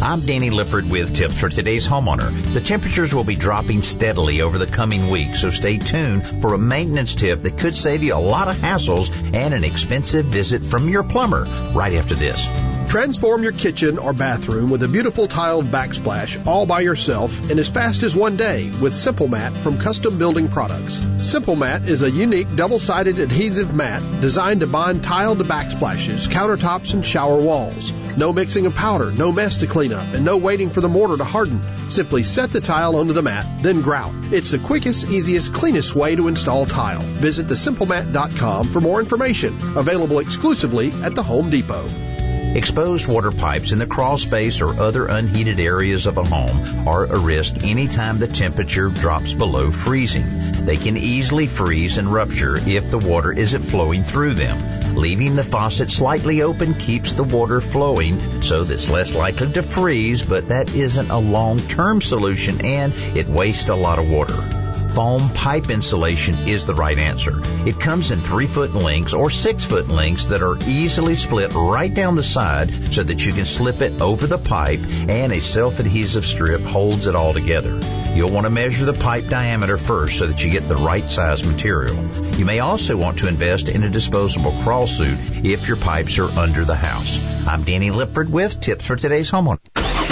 I'm 0.00 0.20
Danny 0.20 0.50
Lipford 0.50 0.88
with 0.88 1.14
tips 1.14 1.38
for 1.38 1.50
today's 1.50 1.86
homeowner. 1.86 2.30
The 2.54 2.62
temperatures 2.62 3.12
will 3.12 3.24
be 3.24 3.36
dropping 3.36 3.82
steadily 3.82 4.40
over 4.40 4.56
the 4.56 4.66
coming 4.66 5.10
weeks, 5.10 5.40
so 5.40 5.50
stay 5.50 5.76
tuned 5.76 6.26
for 6.40 6.54
a 6.54 6.58
maintenance 6.58 7.16
tip 7.16 7.42
that 7.42 7.58
could 7.58 7.76
save 7.76 8.02
you 8.02 8.14
a 8.14 8.16
lot 8.16 8.48
of 8.48 8.56
hassles 8.56 9.10
and 9.34 9.52
an 9.52 9.64
expensive 9.64 10.24
visit 10.24 10.62
from 10.62 10.88
your 10.88 11.02
plumber 11.02 11.44
right 11.74 11.92
after 11.94 12.14
this. 12.14 12.48
Transform 12.88 13.42
your 13.42 13.52
kitchen 13.52 13.98
or 13.98 14.14
bathroom 14.14 14.70
with 14.70 14.82
a 14.82 14.88
beautiful 14.88 15.28
tiled 15.28 15.66
backsplash 15.66 16.46
all 16.46 16.64
by 16.64 16.80
yourself 16.80 17.50
in 17.50 17.58
as 17.58 17.68
fast 17.68 18.02
as 18.02 18.16
one 18.16 18.38
day 18.38 18.70
with 18.80 18.96
Simple 18.96 19.28
Mat 19.28 19.52
from 19.52 19.76
Custom 19.76 20.18
Building 20.18 20.48
Products. 20.48 21.02
Simple 21.20 21.54
Mat 21.54 21.86
is 21.86 22.00
a 22.00 22.10
unique 22.10 22.56
double-sided 22.56 23.18
adhesive 23.18 23.74
mat 23.74 24.02
designed 24.22 24.60
to 24.60 24.66
bond 24.66 25.04
tiled 25.04 25.36
backsplashes, 25.40 26.28
countertops, 26.28 26.94
and 26.94 27.04
shower 27.04 27.38
walls. 27.38 27.92
No 28.16 28.32
mixing 28.32 28.64
of 28.64 28.74
powder, 28.74 29.12
no 29.12 29.32
mess 29.32 29.58
to 29.58 29.66
clean 29.66 29.92
up, 29.92 30.14
and 30.14 30.24
no 30.24 30.38
waiting 30.38 30.70
for 30.70 30.80
the 30.80 30.88
mortar 30.88 31.18
to 31.18 31.24
harden. 31.24 31.60
Simply 31.90 32.24
set 32.24 32.52
the 32.52 32.62
tile 32.62 32.96
onto 32.96 33.12
the 33.12 33.20
mat, 33.20 33.62
then 33.62 33.82
grout. 33.82 34.14
It's 34.32 34.52
the 34.52 34.58
quickest, 34.58 35.10
easiest, 35.10 35.52
cleanest 35.52 35.94
way 35.94 36.16
to 36.16 36.26
install 36.26 36.64
tile. 36.64 37.02
Visit 37.02 37.48
thesimplemat.com 37.48 38.68
for 38.68 38.80
more 38.80 38.98
information. 38.98 39.58
Available 39.76 40.20
exclusively 40.20 40.90
at 41.02 41.14
the 41.14 41.22
Home 41.22 41.50
Depot. 41.50 42.07
Exposed 42.54 43.06
water 43.06 43.30
pipes 43.30 43.72
in 43.72 43.78
the 43.78 43.86
crawl 43.86 44.16
space 44.16 44.62
or 44.62 44.80
other 44.80 45.06
unheated 45.06 45.60
areas 45.60 46.06
of 46.06 46.16
a 46.16 46.24
home 46.24 46.88
are 46.88 47.04
a 47.04 47.18
risk 47.18 47.62
anytime 47.62 48.18
the 48.18 48.26
temperature 48.26 48.88
drops 48.88 49.34
below 49.34 49.70
freezing. 49.70 50.26
They 50.64 50.76
can 50.76 50.96
easily 50.96 51.46
freeze 51.46 51.98
and 51.98 52.12
rupture 52.12 52.56
if 52.56 52.90
the 52.90 52.98
water 52.98 53.32
isn't 53.32 53.62
flowing 53.62 54.02
through 54.02 54.34
them. 54.34 54.96
Leaving 54.96 55.36
the 55.36 55.44
faucet 55.44 55.90
slightly 55.90 56.42
open 56.42 56.74
keeps 56.74 57.12
the 57.12 57.22
water 57.22 57.60
flowing 57.60 58.42
so 58.42 58.64
that's 58.64 58.90
less 58.90 59.14
likely 59.14 59.52
to 59.52 59.62
freeze, 59.62 60.22
but 60.22 60.46
that 60.46 60.74
isn't 60.74 61.10
a 61.10 61.18
long-term 61.18 62.00
solution 62.00 62.64
and 62.64 62.94
it 63.14 63.28
wastes 63.28 63.68
a 63.68 63.76
lot 63.76 63.98
of 63.98 64.10
water 64.10 64.57
foam 64.98 65.28
pipe 65.28 65.70
insulation 65.70 66.48
is 66.48 66.66
the 66.66 66.74
right 66.74 66.98
answer. 66.98 67.40
It 67.64 67.78
comes 67.78 68.10
in 68.10 68.20
three 68.20 68.48
foot 68.48 68.74
lengths 68.74 69.14
or 69.14 69.30
six 69.30 69.64
foot 69.64 69.88
lengths 69.88 70.24
that 70.24 70.42
are 70.42 70.58
easily 70.66 71.14
split 71.14 71.52
right 71.54 71.94
down 71.94 72.16
the 72.16 72.24
side 72.24 72.72
so 72.92 73.04
that 73.04 73.24
you 73.24 73.32
can 73.32 73.44
slip 73.44 73.80
it 73.80 74.00
over 74.00 74.26
the 74.26 74.38
pipe 74.38 74.80
and 75.08 75.32
a 75.32 75.40
self-adhesive 75.40 76.26
strip 76.26 76.62
holds 76.62 77.06
it 77.06 77.14
all 77.14 77.32
together. 77.32 77.78
You'll 78.12 78.32
want 78.32 78.46
to 78.46 78.50
measure 78.50 78.86
the 78.86 78.92
pipe 78.92 79.28
diameter 79.28 79.78
first 79.78 80.18
so 80.18 80.26
that 80.26 80.42
you 80.42 80.50
get 80.50 80.66
the 80.66 80.74
right 80.74 81.08
size 81.08 81.44
material. 81.44 81.94
You 82.34 82.44
may 82.44 82.58
also 82.58 82.96
want 82.96 83.18
to 83.18 83.28
invest 83.28 83.68
in 83.68 83.84
a 83.84 83.88
disposable 83.88 84.60
crawl 84.62 84.88
suit 84.88 85.16
if 85.44 85.68
your 85.68 85.76
pipes 85.76 86.18
are 86.18 86.36
under 86.36 86.64
the 86.64 86.74
house. 86.74 87.46
I'm 87.46 87.62
Danny 87.62 87.90
Lipford 87.90 88.30
with 88.30 88.60
tips 88.60 88.84
for 88.84 88.96
today's 88.96 89.30
homeowner. 89.30 89.60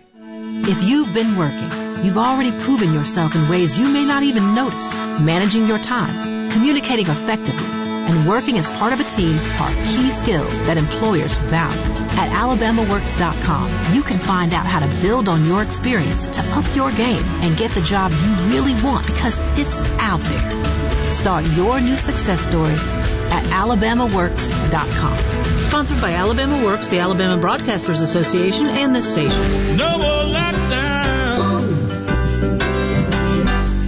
If 0.71 0.81
you've 0.83 1.13
been 1.13 1.35
working, 1.35 1.69
you've 2.01 2.17
already 2.17 2.53
proven 2.63 2.93
yourself 2.93 3.35
in 3.35 3.49
ways 3.49 3.77
you 3.77 3.89
may 3.89 4.05
not 4.05 4.23
even 4.23 4.55
notice. 4.55 4.95
Managing 4.95 5.67
your 5.67 5.79
time, 5.79 6.49
communicating 6.49 7.07
effectively, 7.07 7.65
and 7.65 8.25
working 8.25 8.57
as 8.57 8.69
part 8.69 8.93
of 8.93 9.01
a 9.01 9.03
team 9.03 9.37
are 9.59 9.73
key 9.73 10.11
skills 10.11 10.57
that 10.59 10.77
employers 10.77 11.35
value. 11.35 11.77
At 12.17 12.29
alabamaworks.com, 12.29 13.93
you 13.93 14.01
can 14.01 14.19
find 14.19 14.53
out 14.53 14.65
how 14.65 14.79
to 14.79 15.01
build 15.01 15.27
on 15.27 15.45
your 15.45 15.61
experience 15.61 16.25
to 16.27 16.41
up 16.41 16.73
your 16.73 16.89
game 16.93 17.23
and 17.43 17.57
get 17.57 17.71
the 17.71 17.81
job 17.81 18.13
you 18.13 18.33
really 18.47 18.81
want 18.81 19.05
because 19.07 19.41
it's 19.59 19.81
out 19.99 20.21
there. 20.21 20.90
Start 21.11 21.45
your 21.57 21.79
new 21.81 21.97
success 21.97 22.41
story 22.41 22.71
at 22.71 23.43
alabamaworks.com. 23.43 25.17
Sponsored 25.63 26.01
by 26.01 26.13
Alabama 26.13 26.63
Works, 26.65 26.87
the 26.87 26.99
Alabama 26.99 27.41
Broadcasters 27.41 28.01
Association, 28.01 28.67
and 28.67 28.95
this 28.95 29.09
station. 29.11 29.75
No 29.77 29.97
more 29.97 30.23
lockdown. 30.23 31.59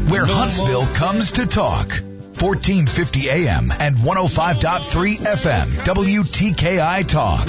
Where 0.10 0.26
Huntsville 0.26 0.86
comes 0.86 1.32
to 1.32 1.48
talk. 1.48 2.02
1450 2.44 3.30
AM 3.30 3.72
and 3.72 3.96
105.3 3.96 5.16
FM. 5.16 5.66
WTKI 5.86 7.08
Talk. 7.08 7.48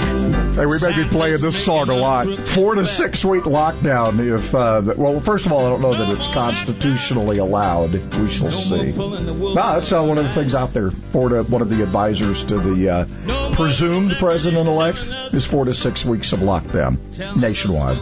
Hey, 0.55 0.65
we 0.65 0.79
may 0.79 1.03
be 1.03 1.09
playing 1.09 1.41
this 1.41 1.65
song 1.65 1.89
a 1.89 1.95
lot. 1.97 2.47
Four 2.47 2.75
to 2.75 2.85
six 2.85 3.25
week 3.25 3.43
lockdown. 3.43 4.19
If 4.25 4.55
uh, 4.55 4.93
well, 4.95 5.19
first 5.19 5.45
of 5.45 5.51
all, 5.51 5.65
I 5.65 5.69
don't 5.69 5.81
know 5.81 5.95
that 5.95 6.15
it's 6.15 6.27
constitutionally 6.29 7.39
allowed. 7.39 7.91
We 7.91 8.31
shall 8.31 8.49
see. 8.51 8.93
No, 8.93 9.53
that's 9.53 9.91
uh, 9.91 10.01
one 10.01 10.17
of 10.17 10.23
the 10.23 10.29
things 10.29 10.55
out 10.55 10.71
there. 10.71 10.91
Four 10.91 11.27
to 11.27 11.43
one 11.43 11.61
of 11.61 11.69
the 11.69 11.83
advisors 11.83 12.45
to 12.45 12.57
the 12.57 12.89
uh, 12.89 13.53
presumed 13.53 14.13
president 14.13 14.65
elect 14.65 14.99
is 15.33 15.45
four 15.45 15.65
to 15.65 15.73
six 15.73 16.05
weeks 16.05 16.31
of 16.31 16.39
lockdown 16.39 17.35
nationwide. 17.35 17.97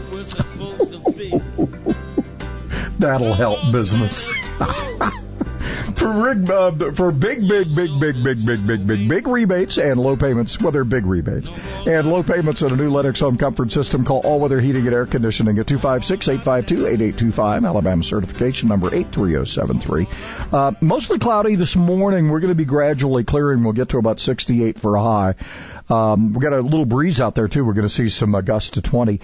That'll 2.99 3.33
help 3.33 3.71
business. 3.71 4.31
for 5.95 6.29
uh, 6.29 6.93
for 6.93 7.11
big, 7.11 7.47
big, 7.47 7.75
big, 7.75 7.89
big, 7.99 8.23
big, 8.23 8.45
big, 8.45 8.67
big, 8.67 8.87
big, 8.87 9.09
big 9.09 9.27
rebates 9.27 9.77
and 9.77 9.99
low 9.99 10.15
payments. 10.15 10.59
Well, 10.59 10.71
they're 10.71 10.83
big 10.83 11.05
rebates 11.05 11.49
and 11.49 12.09
low 12.09 12.23
payments 12.23 12.63
on 12.63 12.71
a 12.71 12.75
new 12.75 12.91
Lennox 12.91 13.19
home 13.19 13.37
comfort 13.37 13.71
system. 13.71 14.05
Call 14.05 14.21
All 14.21 14.39
Weather 14.39 14.59
Heating 14.59 14.85
and 14.85 14.93
Air 14.93 15.05
Conditioning 15.05 15.59
at 15.59 15.67
256-852-8825. 15.67 17.67
Alabama 17.67 18.03
certification 18.03 18.69
number 18.69 18.87
83073. 18.87 20.07
Uh, 20.51 20.71
mostly 20.81 21.19
cloudy 21.19 21.55
this 21.55 21.75
morning. 21.75 22.29
We're 22.29 22.39
going 22.39 22.51
to 22.51 22.55
be 22.55 22.65
gradually 22.65 23.23
clearing. 23.23 23.63
We'll 23.63 23.73
get 23.73 23.89
to 23.89 23.97
about 23.97 24.19
68 24.19 24.79
for 24.79 24.95
a 24.95 25.01
high. 25.01 25.35
Um, 25.89 26.33
we 26.33 26.39
got 26.39 26.53
a 26.53 26.61
little 26.61 26.85
breeze 26.85 27.19
out 27.19 27.35
there 27.35 27.47
too. 27.47 27.65
We're 27.65 27.73
going 27.73 27.87
to 27.87 27.93
see 27.93 28.09
some 28.09 28.33
uh, 28.33 28.41
gusts 28.41 28.71
to 28.71 28.81
20, 28.81 29.19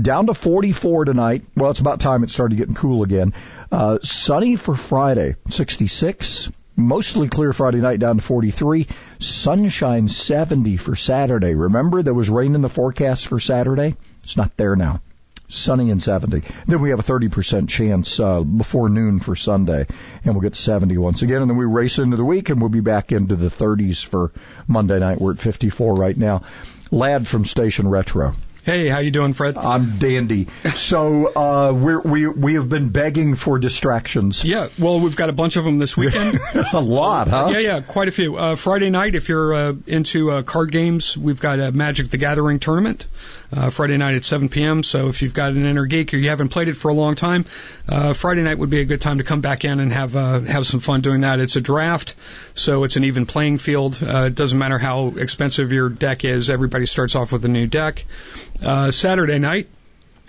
down 0.00 0.26
to 0.26 0.34
44 0.34 1.04
tonight. 1.04 1.44
Well, 1.56 1.70
it's 1.70 1.80
about 1.80 2.00
time 2.00 2.24
it 2.24 2.30
started 2.30 2.56
getting 2.56 2.74
cool 2.74 3.02
again. 3.02 3.32
Uh, 3.70 3.98
sunny 4.02 4.56
for 4.56 4.74
Friday, 4.74 5.36
66. 5.48 6.50
Mostly 6.76 7.28
clear 7.28 7.52
Friday 7.52 7.78
night 7.78 8.00
down 8.00 8.16
to 8.16 8.22
43. 8.22 8.88
Sunshine 9.18 10.08
70 10.08 10.76
for 10.76 10.96
Saturday. 10.96 11.54
Remember 11.54 12.02
there 12.02 12.14
was 12.14 12.30
rain 12.30 12.54
in 12.54 12.62
the 12.62 12.68
forecast 12.68 13.26
for 13.26 13.38
Saturday? 13.38 13.94
It's 14.24 14.36
not 14.36 14.56
there 14.56 14.76
now. 14.76 15.00
Sunny 15.48 15.90
and 15.90 16.02
70. 16.02 16.42
Then 16.66 16.80
we 16.80 16.90
have 16.90 17.00
a 17.00 17.02
30% 17.02 17.68
chance 17.68 18.18
uh, 18.18 18.42
before 18.42 18.88
noon 18.88 19.20
for 19.20 19.34
Sunday, 19.34 19.86
and 20.24 20.34
we'll 20.34 20.42
get 20.42 20.56
70 20.56 20.96
once 20.96 21.22
again. 21.22 21.42
And 21.42 21.50
then 21.50 21.58
we 21.58 21.64
race 21.64 21.98
into 21.98 22.16
the 22.16 22.24
week, 22.24 22.50
and 22.50 22.60
we'll 22.60 22.70
be 22.70 22.80
back 22.80 23.12
into 23.12 23.36
the 23.36 23.48
30s 23.48 24.04
for 24.04 24.32
Monday 24.66 25.00
night. 25.00 25.20
We're 25.20 25.32
at 25.32 25.38
54 25.38 25.94
right 25.94 26.16
now. 26.16 26.42
Lad 26.90 27.26
from 27.26 27.44
Station 27.44 27.88
Retro. 27.88 28.34
Hey, 28.62 28.88
how 28.88 28.98
you 28.98 29.10
doing, 29.10 29.32
Fred? 29.32 29.56
I'm 29.56 29.98
dandy. 29.98 30.48
So 30.74 31.32
uh, 31.34 31.72
we're, 31.72 32.00
we 32.00 32.28
we 32.28 32.54
have 32.54 32.68
been 32.68 32.90
begging 32.90 33.34
for 33.34 33.58
distractions. 33.58 34.44
Yeah, 34.44 34.68
well, 34.78 35.00
we've 35.00 35.16
got 35.16 35.30
a 35.30 35.32
bunch 35.32 35.56
of 35.56 35.64
them 35.64 35.78
this 35.78 35.96
weekend. 35.96 36.38
a 36.72 36.80
lot, 36.80 37.28
huh? 37.28 37.48
Yeah, 37.52 37.58
yeah, 37.58 37.80
quite 37.80 38.08
a 38.08 38.10
few. 38.10 38.36
Uh, 38.36 38.56
Friday 38.56 38.90
night, 38.90 39.14
if 39.14 39.30
you're 39.30 39.54
uh, 39.54 39.72
into 39.86 40.30
uh, 40.30 40.42
card 40.42 40.72
games, 40.72 41.16
we've 41.16 41.40
got 41.40 41.58
a 41.58 41.72
Magic 41.72 42.10
the 42.10 42.18
Gathering 42.18 42.58
tournament. 42.58 43.06
Uh, 43.52 43.68
Friday 43.68 43.96
night 43.96 44.14
at 44.14 44.22
7 44.22 44.48
p.m. 44.48 44.84
So 44.84 45.08
if 45.08 45.22
you've 45.22 45.34
got 45.34 45.50
an 45.50 45.66
inner 45.66 45.84
geek 45.84 46.14
or 46.14 46.18
you 46.18 46.28
haven't 46.28 46.50
played 46.50 46.68
it 46.68 46.74
for 46.74 46.88
a 46.88 46.94
long 46.94 47.16
time, 47.16 47.46
uh, 47.88 48.12
Friday 48.12 48.42
night 48.42 48.58
would 48.58 48.70
be 48.70 48.80
a 48.80 48.84
good 48.84 49.00
time 49.00 49.18
to 49.18 49.24
come 49.24 49.40
back 49.40 49.64
in 49.64 49.80
and 49.80 49.92
have 49.92 50.14
uh, 50.14 50.38
have 50.40 50.66
some 50.66 50.78
fun 50.78 51.00
doing 51.00 51.22
that. 51.22 51.40
It's 51.40 51.56
a 51.56 51.60
draft, 51.60 52.14
so 52.54 52.84
it's 52.84 52.94
an 52.94 53.02
even 53.02 53.26
playing 53.26 53.58
field. 53.58 54.00
Uh, 54.00 54.26
it 54.26 54.36
doesn't 54.36 54.56
matter 54.56 54.78
how 54.78 55.08
expensive 55.08 55.72
your 55.72 55.88
deck 55.88 56.24
is. 56.24 56.48
Everybody 56.48 56.86
starts 56.86 57.16
off 57.16 57.32
with 57.32 57.44
a 57.44 57.48
new 57.48 57.66
deck. 57.66 58.04
Uh, 58.62 58.90
Saturday 58.90 59.38
night, 59.38 59.68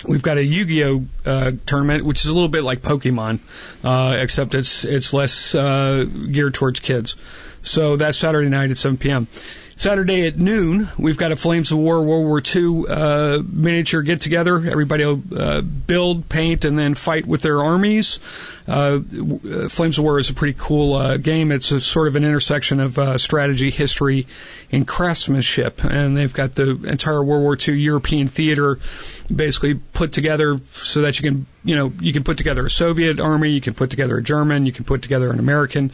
We've 0.03 0.21
got 0.21 0.37
a 0.37 0.43
Yu-Gi-Oh 0.43 1.05
uh, 1.25 1.51
tournament, 1.65 2.05
which 2.05 2.21
is 2.21 2.31
a 2.31 2.33
little 2.33 2.49
bit 2.49 2.63
like 2.63 2.81
Pokemon, 2.81 3.39
uh, 3.83 4.15
except 4.17 4.55
it's 4.55 4.83
it's 4.83 5.13
less 5.13 5.53
uh, 5.53 6.05
geared 6.05 6.53
towards 6.53 6.79
kids. 6.79 7.15
So 7.61 7.97
that's 7.97 8.17
Saturday 8.17 8.49
night 8.49 8.71
at 8.71 8.77
7 8.77 8.97
p.m. 8.97 9.27
Saturday 9.75 10.27
at 10.27 10.37
noon, 10.37 10.89
we've 10.97 11.17
got 11.17 11.31
a 11.31 11.35
Flames 11.35 11.71
of 11.71 11.77
War 11.77 12.03
World 12.03 12.25
War 12.25 12.41
II 12.43 12.85
uh, 12.87 13.43
miniature 13.43 14.01
get 14.01 14.21
together. 14.21 14.57
Everybody 14.57 15.05
will 15.05 15.21
uh, 15.35 15.61
build, 15.61 16.29
paint, 16.29 16.65
and 16.65 16.77
then 16.77 16.95
fight 16.95 17.25
with 17.25 17.41
their 17.41 17.61
armies. 17.61 18.19
Uh, 18.67 18.99
uh, 19.01 19.69
Flames 19.69 19.97
of 19.97 20.03
War 20.03 20.19
is 20.19 20.29
a 20.29 20.33
pretty 20.33 20.57
cool 20.57 20.93
uh, 20.93 21.17
game. 21.17 21.51
It's 21.51 21.71
a 21.71 21.81
sort 21.81 22.07
of 22.07 22.15
an 22.15 22.23
intersection 22.23 22.79
of 22.79 22.97
uh, 22.99 23.17
strategy, 23.17 23.71
history, 23.71 24.27
and 24.71 24.87
craftsmanship. 24.87 25.83
And 25.83 26.15
they've 26.15 26.33
got 26.33 26.53
the 26.53 26.71
entire 26.71 27.23
World 27.23 27.43
War 27.43 27.57
II 27.57 27.75
European 27.75 28.27
theater 28.27 28.79
basically 29.33 29.75
put 29.75 30.11
together 30.11 30.59
so 30.73 31.01
that 31.01 31.19
you 31.19 31.29
can, 31.29 31.45
you 31.63 31.75
know, 31.75 31.91
you 31.99 32.13
can 32.13 32.23
put 32.23 32.37
together 32.37 32.65
a 32.65 32.69
Soviet 32.69 33.19
army, 33.19 33.51
you 33.51 33.61
can 33.61 33.73
put 33.73 33.89
together 33.89 34.17
a 34.17 34.23
German, 34.23 34.65
you 34.65 34.71
can 34.71 34.85
put 34.85 35.01
together 35.01 35.31
an 35.31 35.39
American, 35.39 35.91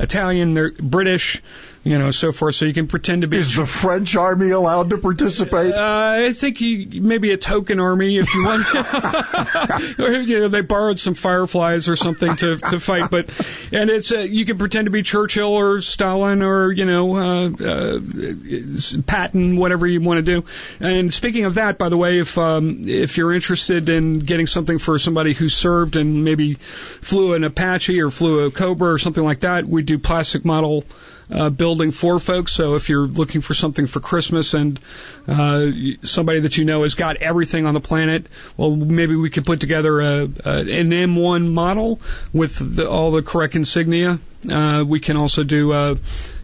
Italian, 0.00 0.74
British, 0.80 1.42
you 1.88 1.98
know, 1.98 2.10
so 2.10 2.32
forth. 2.32 2.54
So 2.54 2.66
you 2.66 2.74
can 2.74 2.86
pretend 2.86 3.22
to 3.22 3.28
be. 3.28 3.38
Is 3.38 3.56
the 3.56 3.64
French 3.64 4.14
army 4.14 4.50
allowed 4.50 4.90
to 4.90 4.98
participate? 4.98 5.72
Uh, 5.72 6.26
I 6.26 6.32
think 6.34 6.60
you, 6.60 7.00
maybe 7.00 7.32
a 7.32 7.38
token 7.38 7.80
army 7.80 8.18
if 8.18 8.34
you 8.34 8.44
want. 8.44 8.66
or, 9.98 10.10
you 10.18 10.40
know, 10.40 10.48
they 10.48 10.60
borrowed 10.60 11.00
some 11.00 11.14
fireflies 11.14 11.88
or 11.88 11.96
something 11.96 12.36
to 12.36 12.58
to 12.58 12.78
fight, 12.78 13.10
but 13.10 13.30
and 13.72 13.88
it's 13.88 14.12
uh, 14.12 14.18
you 14.18 14.44
can 14.44 14.58
pretend 14.58 14.84
to 14.84 14.90
be 14.90 15.02
Churchill 15.02 15.54
or 15.54 15.80
Stalin 15.80 16.42
or 16.42 16.70
you 16.70 16.84
know 16.84 17.16
uh, 17.16 17.48
uh, 17.48 18.00
Patton, 19.06 19.56
whatever 19.56 19.86
you 19.86 20.02
want 20.02 20.18
to 20.18 20.42
do. 20.42 20.44
And 20.80 21.12
speaking 21.12 21.46
of 21.46 21.54
that, 21.54 21.78
by 21.78 21.88
the 21.88 21.96
way, 21.96 22.18
if 22.18 22.36
um, 22.36 22.82
if 22.86 23.16
you're 23.16 23.32
interested 23.32 23.88
in 23.88 24.18
getting 24.18 24.46
something 24.46 24.78
for 24.78 24.98
somebody 24.98 25.32
who 25.32 25.48
served 25.48 25.96
and 25.96 26.22
maybe 26.22 26.52
flew 26.54 27.32
an 27.32 27.44
Apache 27.44 27.98
or 28.02 28.10
flew 28.10 28.44
a 28.44 28.50
Cobra 28.50 28.92
or 28.92 28.98
something 28.98 29.24
like 29.24 29.40
that, 29.40 29.66
we 29.66 29.82
do 29.82 29.98
plastic 29.98 30.44
model 30.44 30.84
uh, 31.30 31.50
building 31.50 31.90
for 31.90 32.18
folks. 32.18 32.52
So 32.52 32.74
if 32.74 32.88
you're 32.88 33.06
looking 33.06 33.40
for 33.40 33.54
something 33.54 33.86
for 33.86 34.00
Christmas 34.00 34.54
and 34.54 34.80
uh, 35.26 35.70
somebody 36.02 36.40
that 36.40 36.56
you 36.56 36.64
know 36.64 36.82
has 36.82 36.94
got 36.94 37.16
everything 37.16 37.66
on 37.66 37.74
the 37.74 37.80
planet, 37.80 38.26
well, 38.56 38.74
maybe 38.74 39.16
we 39.16 39.30
could 39.30 39.46
put 39.46 39.60
together 39.60 40.00
a, 40.00 40.22
a 40.22 40.58
an 40.58 40.90
M1 40.90 41.50
model 41.50 42.00
with 42.32 42.76
the, 42.76 42.88
all 42.88 43.10
the 43.10 43.22
correct 43.22 43.56
insignia. 43.56 44.18
Uh, 44.50 44.84
we 44.86 45.00
can 45.00 45.16
also 45.16 45.44
do. 45.44 45.72
Uh, 45.72 45.94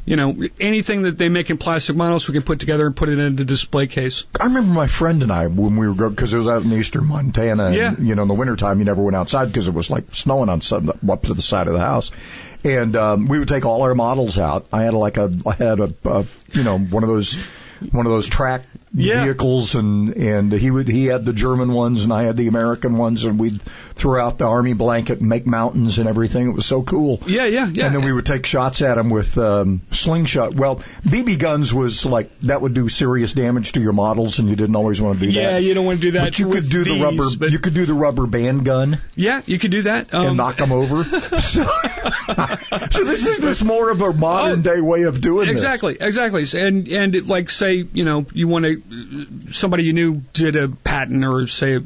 you 0.06 0.16
know, 0.16 0.36
anything 0.60 1.02
that 1.02 1.16
they 1.16 1.28
make 1.28 1.48
in 1.50 1.56
plastic 1.56 1.96
models, 1.96 2.28
we 2.28 2.34
can 2.34 2.42
put 2.42 2.60
together 2.60 2.86
and 2.86 2.94
put 2.94 3.08
it 3.08 3.18
in 3.18 3.40
a 3.40 3.44
display 3.44 3.86
case. 3.86 4.24
I 4.38 4.44
remember 4.44 4.72
my 4.72 4.86
friend 4.86 5.22
and 5.22 5.32
I 5.32 5.46
when 5.46 5.76
we 5.76 5.88
were 5.88 6.10
because 6.10 6.34
it 6.34 6.38
was 6.38 6.48
out 6.48 6.62
in 6.62 6.72
eastern 6.72 7.06
Montana. 7.06 7.66
And, 7.66 7.74
Yeah. 7.74 7.94
You 7.98 8.14
know, 8.14 8.22
in 8.22 8.28
the 8.28 8.34
wintertime, 8.34 8.78
you 8.80 8.84
never 8.84 9.02
went 9.02 9.16
outside 9.16 9.46
because 9.46 9.66
it 9.66 9.74
was 9.74 9.88
like 9.88 10.14
snowing 10.14 10.48
on 10.48 10.60
some 10.60 10.92
up 11.08 11.22
to 11.22 11.34
the 11.34 11.42
side 11.42 11.68
of 11.68 11.72
the 11.72 11.80
house. 11.80 12.10
And 12.64 12.96
um, 12.96 13.28
we 13.28 13.38
would 13.38 13.48
take 13.48 13.64
all 13.64 13.82
our 13.82 13.94
models 13.94 14.38
out. 14.38 14.66
I 14.72 14.84
had 14.84 14.94
like 14.94 15.16
a, 15.16 15.32
I 15.46 15.54
had 15.54 15.80
a, 15.80 15.94
a 16.04 16.26
you 16.52 16.62
know, 16.62 16.78
one 16.78 17.02
of 17.02 17.08
those, 17.08 17.34
one 17.90 18.06
of 18.06 18.12
those 18.12 18.28
track 18.28 18.62
Yeah. 18.96 19.24
vehicles, 19.24 19.74
and 19.74 20.16
and 20.16 20.52
he 20.52 20.70
would 20.70 20.86
he 20.88 21.06
had 21.06 21.24
the 21.24 21.32
German 21.32 21.72
ones, 21.72 22.04
and 22.04 22.12
I 22.12 22.22
had 22.22 22.36
the 22.36 22.46
American 22.46 22.96
ones, 22.96 23.24
and 23.24 23.38
we'd 23.40 23.60
throw 23.96 24.24
out 24.24 24.38
the 24.38 24.46
army 24.46 24.72
blanket 24.72 25.18
and 25.20 25.28
make 25.28 25.46
mountains 25.46 25.98
and 25.98 26.08
everything. 26.08 26.48
It 26.48 26.54
was 26.54 26.66
so 26.66 26.82
cool. 26.82 27.20
Yeah, 27.26 27.46
yeah, 27.46 27.66
yeah. 27.66 27.86
And 27.86 27.94
then 27.94 28.04
we 28.04 28.12
would 28.12 28.26
take 28.26 28.46
shots 28.46 28.82
at 28.82 28.94
them 28.94 29.10
with 29.10 29.36
um, 29.38 29.82
slingshot. 29.90 30.54
Well, 30.54 30.76
BB 31.04 31.38
guns 31.38 31.74
was 31.74 32.06
like 32.06 32.38
that 32.40 32.60
would 32.62 32.74
do 32.74 32.88
serious 32.88 33.32
damage 33.32 33.72
to 33.72 33.80
your 33.80 33.92
models, 33.92 34.38
and 34.38 34.48
you 34.48 34.56
didn't 34.56 34.76
always 34.76 35.00
want 35.00 35.18
to 35.20 35.26
do 35.26 35.32
that. 35.32 35.40
Yeah, 35.40 35.58
you 35.58 35.74
don't 35.74 35.86
want 35.86 36.00
to 36.00 36.06
do 36.06 36.12
that. 36.12 36.22
But 36.22 36.38
you 36.38 36.50
could 36.50 36.68
do 36.70 36.84
the 36.84 37.00
rubber. 37.02 37.24
but- 37.38 37.50
You 37.50 37.58
could 37.58 37.74
do 37.74 37.86
the 37.86 37.94
rubber 37.94 38.26
band 38.26 38.64
gun 38.64 38.98
Yeah, 39.16 39.42
you 39.46 39.58
could 39.58 39.70
do 39.70 39.82
that. 39.82 40.14
Um, 40.14 40.26
and 40.28 40.36
knock 40.36 40.56
them 40.56 40.72
over. 40.72 41.02
so, 41.40 41.64
so 42.90 43.04
this 43.04 43.26
is 43.26 43.38
just 43.38 43.64
more 43.64 43.90
of 43.90 44.00
a 44.02 44.12
modern 44.12 44.62
day 44.62 44.80
way 44.80 45.02
of 45.02 45.20
doing 45.20 45.48
Oh. 45.48 45.50
Exactly, 45.52 45.96
exactly. 46.00 46.44
And 46.60 46.88
and 46.88 47.14
it, 47.14 47.26
like 47.26 47.50
say 47.50 47.84
you 47.92 48.04
know 48.04 48.26
you 48.32 48.48
want 48.48 48.64
to 48.64 48.82
somebody 49.50 49.84
you 49.84 49.92
knew 49.92 50.22
did 50.32 50.56
a 50.56 50.68
patent 50.68 51.24
or 51.24 51.46
say 51.46 51.76
uh, 51.76 51.80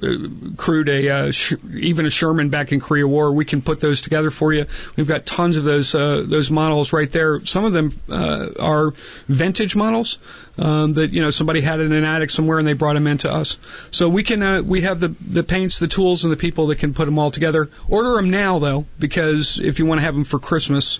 crewed 0.57 0.89
a 0.89 1.09
uh, 1.09 1.31
sh- 1.31 1.55
even 1.73 2.07
a 2.07 2.11
Sherman 2.11 2.51
back 2.51 2.73
in 2.73 2.81
Korea 2.81 3.07
War. 3.07 3.33
We 3.33 3.45
can 3.45 3.63
put 3.63 3.81
those 3.81 4.01
together 4.01 4.31
for 4.31 4.53
you. 4.53 4.67
We've 4.97 5.07
got 5.07 5.25
tons 5.25 5.57
of 5.57 5.65
those 5.65 5.95
uh, 5.95 6.25
those 6.27 6.51
models 6.51 6.93
right 6.93 7.11
there. 7.11 7.45
Some 7.47 7.65
of 7.65 7.73
them 7.73 7.99
uh, 8.09 8.49
are 8.59 8.91
vintage 9.29 9.77
models 9.77 10.19
um, 10.59 10.95
that 10.95 11.13
you 11.13 11.23
know 11.23 11.31
somebody 11.31 11.61
had 11.61 11.81
in 11.81 11.93
an 11.93 12.05
attic 12.05 12.31
somewhere 12.31 12.59
and 12.59 12.67
they 12.67 12.73
brought 12.73 12.95
them 12.95 13.07
into 13.07 13.33
us. 13.33 13.59
So 13.91 14.09
we 14.09 14.25
can 14.25 14.43
uh, 14.43 14.63
we 14.63 14.83
have 14.83 14.99
the 14.99 15.15
the 15.21 15.45
paints, 15.45 15.79
the 15.79 15.89
tools, 15.89 16.25
and 16.25 16.33
the 16.33 16.37
people 16.37 16.69
that 16.69 16.79
can 16.81 16.95
put 16.95 17.05
them 17.05 17.19
all 17.19 17.31
together. 17.31 17.71
Order 17.89 18.15
them 18.15 18.31
now 18.31 18.59
though, 18.59 18.87
because 18.99 19.61
if 19.61 19.79
you 19.79 19.87
want 19.87 20.01
to 20.01 20.05
have 20.05 20.15
them 20.15 20.25
for 20.25 20.41
Christmas, 20.41 20.99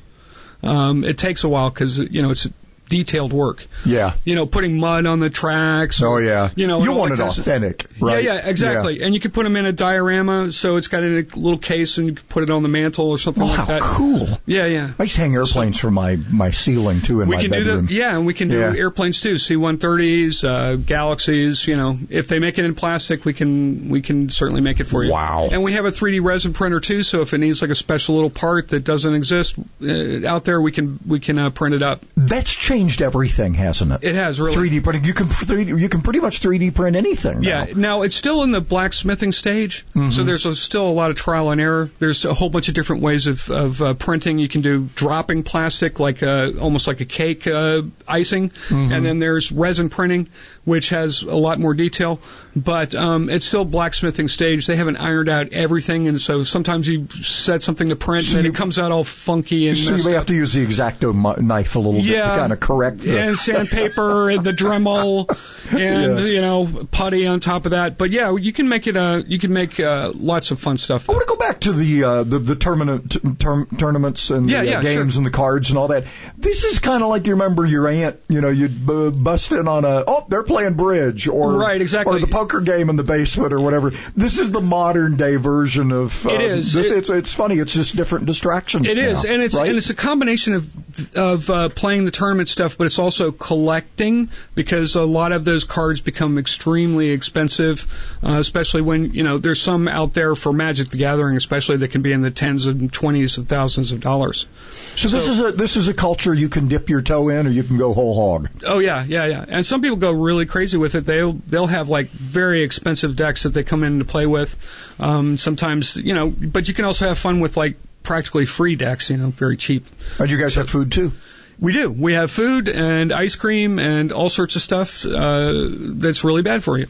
um, 0.63 1.03
it 1.03 1.19
takes 1.19 1.43
a 1.43 1.49
while 1.49 1.71
because 1.71 1.99
you 1.99 2.23
know 2.23 2.31
it's 2.31 2.49
detailed 2.89 3.33
work. 3.33 3.67
Yeah. 3.85 4.15
You 4.25 4.35
know, 4.35 4.47
putting 4.47 4.79
mud 4.79 5.07
on 5.07 5.21
the 5.21 5.31
tracks. 5.31 6.03
Oh 6.03 6.17
yeah. 6.19 6.51
You 6.57 6.67
know, 6.67 6.83
you 6.83 6.93
want 6.93 7.13
it 7.15 7.21
of- 7.21 7.29
authentic, 7.29 7.87
right? 8.01 8.23
Yeah, 8.25 8.35
yeah, 8.35 8.49
exactly. 8.49 9.03
And 9.03 9.15
you 9.15 9.21
can 9.21 9.31
put 9.31 9.45
them 9.45 9.57
in 9.57 9.67
a 9.67 9.73
diorama, 9.73 10.53
so 10.53 10.77
it's 10.77 10.89
got 10.89 11.03
in 11.03 11.19
a 11.19 11.37
little 11.37 11.59
case, 11.59 11.99
and 11.99 12.09
you 12.09 12.15
can 12.15 12.25
put 12.27 12.43
it 12.43 12.51
on 12.51 12.63
the 12.63 12.69
mantle 12.69 13.11
or 13.11 13.19
something 13.19 13.43
Oh, 13.43 13.47
like 13.47 13.57
how 13.57 13.65
that. 13.67 13.83
cool. 13.83 14.27
Yeah, 14.47 14.67
yeah. 14.67 14.91
I 14.99 15.03
used 15.05 15.15
to 15.17 15.21
hang 15.21 15.35
airplanes 15.35 15.79
from 15.79 15.95
my 15.95 16.17
my 16.17 16.51
ceiling 16.51 17.01
too 17.01 17.21
in 17.21 17.29
we 17.29 17.37
my 17.37 17.43
can 17.43 17.51
bedroom. 17.51 17.83
do 17.83 17.87
the 17.89 17.95
yeah, 17.95 18.17
and 18.17 18.27
we 18.27 18.35
can 18.35 18.49
do 18.49 18.59
Yeah. 18.59 18.73
airplanes 18.75 19.21
too. 19.21 19.39
C-130s, 19.39 20.45
uh, 20.45 20.77
Galaxies. 20.77 21.67
You 21.67 21.77
know, 21.77 21.99
if 22.11 22.29
they 22.29 22.39
make 22.39 22.59
it 22.59 22.65
in 22.65 22.75
plastic, 22.75 23.25
we 23.25 23.35
can 23.35 23.89
we 23.89 24.01
can 24.03 24.31
certainly 24.31 24.61
make 24.61 24.81
it 24.81 24.85
for 24.87 25.05
you. 25.05 25.13
Wow. 25.13 25.49
And 25.51 25.63
we 25.63 25.73
have 25.73 25.85
a 25.85 25.91
3D 25.91 26.21
resin 26.23 26.53
printer 26.53 26.81
too, 26.81 27.03
so 27.03 27.23
if 27.23 27.33
it 27.35 27.39
needs 27.39 27.61
like 27.63 27.71
a 27.71 27.75
special 27.75 28.15
little 28.15 28.31
part 28.31 28.69
that 28.69 28.85
doesn't 28.85 29.15
exist 29.15 29.57
uh, 29.83 30.27
out 30.27 30.45
there, 30.45 30.61
we 30.61 30.73
can 30.73 30.99
we 31.07 31.21
can 31.21 31.39
uh, 31.39 31.51
print 31.51 31.75
it 31.75 31.83
up. 31.83 32.05
That's 32.17 32.51
changed 32.55 32.78
everything, 33.01 33.55
hasn't 33.55 33.93
it? 33.93 34.05
It 34.05 34.15
has 34.15 34.41
really. 34.41 34.55
3D 34.71 34.83
printing. 34.85 35.05
You 35.05 35.15
can 35.15 35.29
3D, 35.29 35.81
you 35.81 35.89
can 35.89 36.03
pretty 36.03 36.21
much 36.21 36.41
3D 36.41 36.75
print 36.75 36.97
anything. 36.97 37.41
now. 37.41 37.65
Yeah, 37.65 37.73
now 37.75 38.03
it's 38.03 38.15
still 38.15 38.43
in 38.45 38.51
the 38.53 38.61
blacksmithing 38.61 39.33
stage, 39.33 39.85
Mm-hmm. 39.95 40.11
so 40.11 40.25
there's 40.25 40.47
a, 40.47 40.55
still 40.55 40.89
a 40.89 40.93
lot 40.93 41.11
of 41.11 41.17
trial 41.17 41.51
and 41.51 41.61
error. 41.61 41.91
There's 41.99 42.25
a 42.25 42.35
whole 42.35 42.51
bunch 42.51 42.69
of 42.69 42.75
different 42.75 43.03
ways 43.03 43.27
of, 43.27 43.51
of 43.51 43.83
uh, 43.83 43.95
printing. 43.95 44.39
You 44.39 44.49
can 44.49 44.61
do 44.61 44.89
dropping 44.95 45.43
plastic, 45.43 45.99
like 45.99 46.23
uh, 46.23 46.53
almost 46.61 46.87
like 46.87 47.01
a 47.01 47.05
cake 47.05 47.47
uh, 47.47 47.83
icing, 48.07 48.51
Mm-hmm. 48.51 48.93
and 48.93 49.05
then 49.05 49.19
there's 49.19 49.51
resin 49.51 49.89
printing, 49.89 50.29
which 50.65 50.91
has 50.91 51.23
a 51.23 51.35
lot 51.35 51.59
more 51.59 51.75
detail. 51.75 52.21
But 52.55 52.95
um, 52.95 53.29
it's 53.31 53.45
still 53.45 53.65
blacksmithing 53.65 54.29
stage. 54.29 54.67
They 54.67 54.77
haven't 54.77 54.97
ironed 54.99 55.29
out 55.29 55.53
everything, 55.53 56.09
and 56.09 56.21
so 56.21 56.45
sometimes 56.45 56.87
you 56.87 57.09
set 57.09 57.63
something 57.63 57.89
to 57.89 57.97
print, 57.97 58.25
So 58.27 58.37
and 58.37 58.45
you- 58.45 58.53
it 58.53 58.55
comes 58.57 58.79
out 58.79 58.93
all 58.93 59.05
funky 59.05 59.69
and 59.69 59.77
So 59.79 59.97
you 59.97 60.05
may 60.05 60.11
up. 60.11 60.17
have 60.19 60.27
to 60.27 60.35
use 60.35 60.53
the 60.53 60.65
exacto 60.67 61.41
knife 61.41 61.77
a 61.77 61.79
little 61.79 62.01
bit 62.03 62.07
to 62.17 62.23
kind 62.37 62.53
of 62.53 62.61
correct 62.69 62.99
the. 62.99 63.19
and 63.21 63.37
sandpaper 63.39 64.31
and 64.31 64.45
the 64.45 64.53
Dremel 64.53 65.29
and 65.73 66.19
Yeah. 66.19 66.25
you 66.25 66.41
know 66.41 66.87
putty 66.91 67.27
on 67.27 67.41
top 67.41 67.65
of 67.65 67.71
that. 67.73 67.99
But 67.99 68.11
yeah, 68.11 68.37
you 68.37 68.53
can 68.53 68.69
make 68.69 68.87
it. 68.87 68.97
Uh, 68.97 69.23
you 69.27 69.39
can 69.39 69.53
make 69.53 69.81
uh, 69.81 70.13
lots 70.15 70.51
of 70.51 70.61
fun 70.61 70.79
stuff. 70.79 71.09
I 71.09 71.13
want 71.15 71.27
to 71.27 71.35
go 71.35 71.37
back 71.37 71.61
to 71.61 71.73
the 71.73 72.05
uh, 72.05 72.23
the, 72.25 72.39
the 72.39 72.57
tournament, 72.57 73.13
t- 73.13 73.21
term, 73.39 73.67
tournaments 73.79 74.31
and 74.31 74.49
Yeah, 74.51 74.63
the 74.65 74.75
uh, 74.77 74.83
games 74.83 75.15
sure. 75.15 75.21
and 75.21 75.27
the 75.27 75.31
cards 75.31 75.71
and 75.71 75.79
all 75.79 75.89
that. 75.89 76.05
This 76.37 76.65
is 76.65 76.79
kind 76.79 77.03
of 77.03 77.09
like 77.09 77.27
you 77.27 77.33
remember 77.33 77.65
your 77.65 77.89
aunt. 77.89 78.21
You 78.29 78.41
know, 78.41 78.51
you'd 78.51 78.87
b- 78.87 79.11
bust 79.11 79.53
in 79.53 79.67
on 79.69 79.85
a 79.85 80.05
oh 80.07 80.27
they're 80.29 80.43
playing 80.43 80.75
bridge 80.75 81.27
or 81.29 81.53
Right, 81.59 81.81
exactly. 81.81 82.17
or 82.17 82.21
the 82.21 82.27
poker 82.27 82.61
game 82.61 82.91
in 82.91 82.97
the 82.97 83.03
basement 83.03 83.53
or 83.53 83.61
whatever. 83.61 83.93
This 84.17 84.39
is 84.39 84.51
the 84.51 84.61
modern 84.61 85.17
day 85.17 85.37
version 85.37 85.93
of. 85.93 86.27
Uh, 86.27 86.31
It 86.35 86.41
is. 86.43 86.73
This, 86.73 86.87
It- 86.87 86.99
it's 86.99 87.11
it's 87.11 87.33
funny. 87.35 87.59
It's 87.59 87.73
just 87.73 87.97
different 87.97 88.27
distractions. 88.27 88.87
It 88.87 88.99
is, 88.99 89.25
now, 89.25 89.33
and 89.33 89.43
it's 89.43 89.55
right? 89.55 89.69
and 89.69 89.77
it's 89.79 89.91
a 89.91 89.95
combination 89.95 90.55
of 90.55 91.17
of 91.17 91.51
uh, 91.51 91.69
playing 91.71 92.05
the 92.05 92.11
tournament 92.11 92.49
stuff, 92.59 92.77
but 92.77 92.89
it's 92.89 92.99
also 92.99 93.31
collecting 93.31 94.31
because 94.57 94.97
a 94.97 95.05
lot 95.05 95.31
of 95.31 95.45
those 95.45 95.63
cards 95.63 96.01
become 96.01 96.39
extremely 96.39 97.11
expensive, 97.11 97.87
uh, 98.21 98.33
especially 98.33 98.83
when 98.83 99.15
you 99.15 99.23
know 99.23 99.39
there's 99.39 99.63
some 99.63 99.87
out 99.87 100.13
there 100.13 100.35
for 100.35 100.53
Magic 100.53 100.91
the 100.91 100.97
Gathering, 100.97 101.37
especially 101.37 101.77
that 101.79 101.93
can 101.93 102.03
be 102.03 102.13
in 102.13 102.21
the 102.21 102.33
tens 102.33 102.67
and 102.67 102.93
twenties 102.93 103.39
of 103.39 103.47
thousands 103.47 103.93
of 103.93 104.01
dollars. 104.01 104.49
So 104.97 105.07
this 105.07 105.29
is 105.29 105.41
a 105.41 105.53
this 105.53 105.77
is 105.77 105.87
a 105.87 105.95
culture 105.95 106.35
you 106.35 106.49
can 106.49 106.67
dip 106.67 106.91
your 106.91 107.01
toe 107.01 107.29
in 107.29 107.47
or 107.47 107.51
you 107.51 107.63
can 107.63 107.79
go 107.79 107.95
whole 107.95 108.17
hog. 108.17 108.49
Oh 108.67 108.81
yeah, 108.81 109.05
yeah, 109.05 109.27
yeah. 109.27 109.45
And 109.47 109.65
some 109.65 109.81
people 109.81 109.97
go 109.97 110.11
really 110.11 110.47
crazy 110.47 110.79
with 110.79 110.97
it. 110.97 111.05
They'll 111.07 111.35
they'll 111.35 111.69
have 111.69 111.89
like 111.89 112.11
very 112.11 112.65
expensive 112.65 113.15
decks 113.15 113.45
that 113.45 113.51
they 113.51 113.63
come 113.63 113.85
in 113.85 114.01
to 114.01 114.05
play 114.05 114.27
with. 114.27 114.57
Um, 114.99 115.39
sometimes 115.39 115.97
you 115.97 116.15
know, 116.15 116.29
but 116.29 116.67
you 116.67 116.75
can 116.75 116.87
also 116.87 117.07
have 117.07 117.19
fun 117.19 117.39
with 117.39 117.57
like 117.57 117.77
practically 118.03 118.47
free 118.47 118.75
decks. 118.75 119.11
You 119.11 119.19
know, 119.19 119.31
very 119.31 119.57
cheap. 119.57 119.87
And 120.19 120.29
you 120.29 120.39
guys 120.39 120.57
have 120.57 120.69
food 120.69 120.91
too. 120.91 121.13
We 121.61 121.73
do. 121.73 121.91
We 121.91 122.15
have 122.15 122.31
food 122.31 122.69
and 122.69 123.13
ice 123.13 123.35
cream 123.35 123.79
and 123.79 124.13
all 124.13 124.29
sorts 124.29 124.57
of 124.57 124.63
stuff 124.63 125.05
uh, 125.05 125.53
that's 125.79 126.23
really 126.23 126.43
bad 126.43 126.63
for 126.63 126.79
you. 126.79 126.87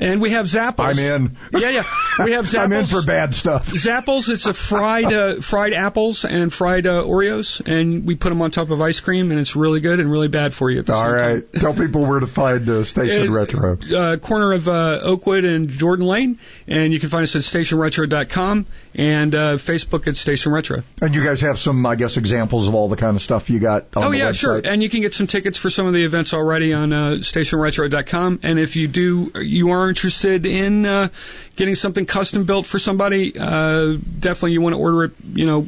And 0.00 0.20
we 0.20 0.30
have 0.30 0.46
Zappos. 0.46 0.80
I'm 0.80 0.98
in. 0.98 1.36
Yeah, 1.52 1.68
yeah. 1.70 1.84
We 2.24 2.32
have 2.32 2.46
Zappos. 2.46 2.58
I'm 2.64 2.72
in 2.72 2.86
for 2.86 3.02
bad 3.02 3.34
stuff. 3.34 3.68
Zappos, 3.68 4.28
it's 4.30 4.46
a 4.46 4.54
fried 4.54 5.12
uh, 5.12 5.34
fried 5.42 5.74
apples 5.74 6.24
and 6.24 6.52
fried 6.52 6.86
uh, 6.86 7.02
Oreos, 7.04 7.60
and 7.64 8.06
we 8.06 8.14
put 8.14 8.30
them 8.30 8.40
on 8.40 8.50
top 8.50 8.70
of 8.70 8.80
ice 8.80 8.98
cream, 9.00 9.30
and 9.30 9.38
it's 9.38 9.54
really 9.56 9.80
good 9.80 10.00
and 10.00 10.10
really 10.10 10.28
bad 10.28 10.54
for 10.54 10.70
you. 10.70 10.78
At 10.80 10.86
the 10.86 10.94
All 10.94 11.10
right. 11.12 11.52
Tell 11.52 11.74
people 11.74 12.06
where 12.06 12.18
to 12.20 12.26
find 12.26 12.66
uh, 12.68 12.84
Station 12.84 13.28
Uh, 13.28 13.32
Retro. 13.32 13.78
uh, 13.94 14.16
corner 14.16 14.52
of 14.54 14.68
uh, 14.68 15.00
Oakwood 15.02 15.44
and 15.44 15.68
Jordan 15.68 16.06
Lane, 16.06 16.38
and 16.66 16.92
you 16.94 16.98
can 16.98 17.10
find 17.10 17.22
us 17.24 17.36
at 17.36 17.42
stationretro.com 17.42 18.66
and 18.94 19.34
uh, 19.34 19.38
Facebook 19.56 20.06
at 20.06 20.16
Station 20.16 20.52
Retro. 20.52 20.82
And 21.02 21.14
you 21.14 21.22
guys 21.22 21.42
have 21.42 21.58
some, 21.58 21.84
I 21.84 21.96
guess, 21.96 22.16
examples 22.16 22.68
of 22.68 22.74
all 22.74 22.88
the 22.88 22.96
kind 22.96 23.16
of 23.16 23.22
stuff 23.22 23.50
you 23.50 23.58
got 23.58 23.86
on 23.96 24.04
oh 24.04 24.10
yeah, 24.12 24.30
website. 24.30 24.34
sure. 24.34 24.58
And 24.64 24.82
you 24.82 24.88
can 24.88 25.02
get 25.02 25.12
some 25.14 25.26
tickets 25.26 25.58
for 25.58 25.68
some 25.70 25.86
of 25.86 25.92
the 25.92 26.04
events 26.04 26.32
already 26.34 26.72
on 26.72 26.92
uh, 26.92 26.96
stationretro.com. 27.20 28.40
And 28.42 28.58
if 28.58 28.76
you 28.76 28.88
do, 28.88 29.30
you 29.34 29.70
are 29.70 29.89
interested 29.90 30.46
in 30.46 30.86
uh, 30.86 31.08
getting 31.56 31.74
something 31.74 32.06
custom 32.06 32.44
built 32.44 32.64
for 32.64 32.78
somebody, 32.78 33.34
uh, 33.38 33.98
definitely 34.18 34.52
you 34.52 34.62
want 34.62 34.74
to 34.74 34.78
order 34.78 35.04
it, 35.04 35.12
you 35.34 35.44
know, 35.44 35.66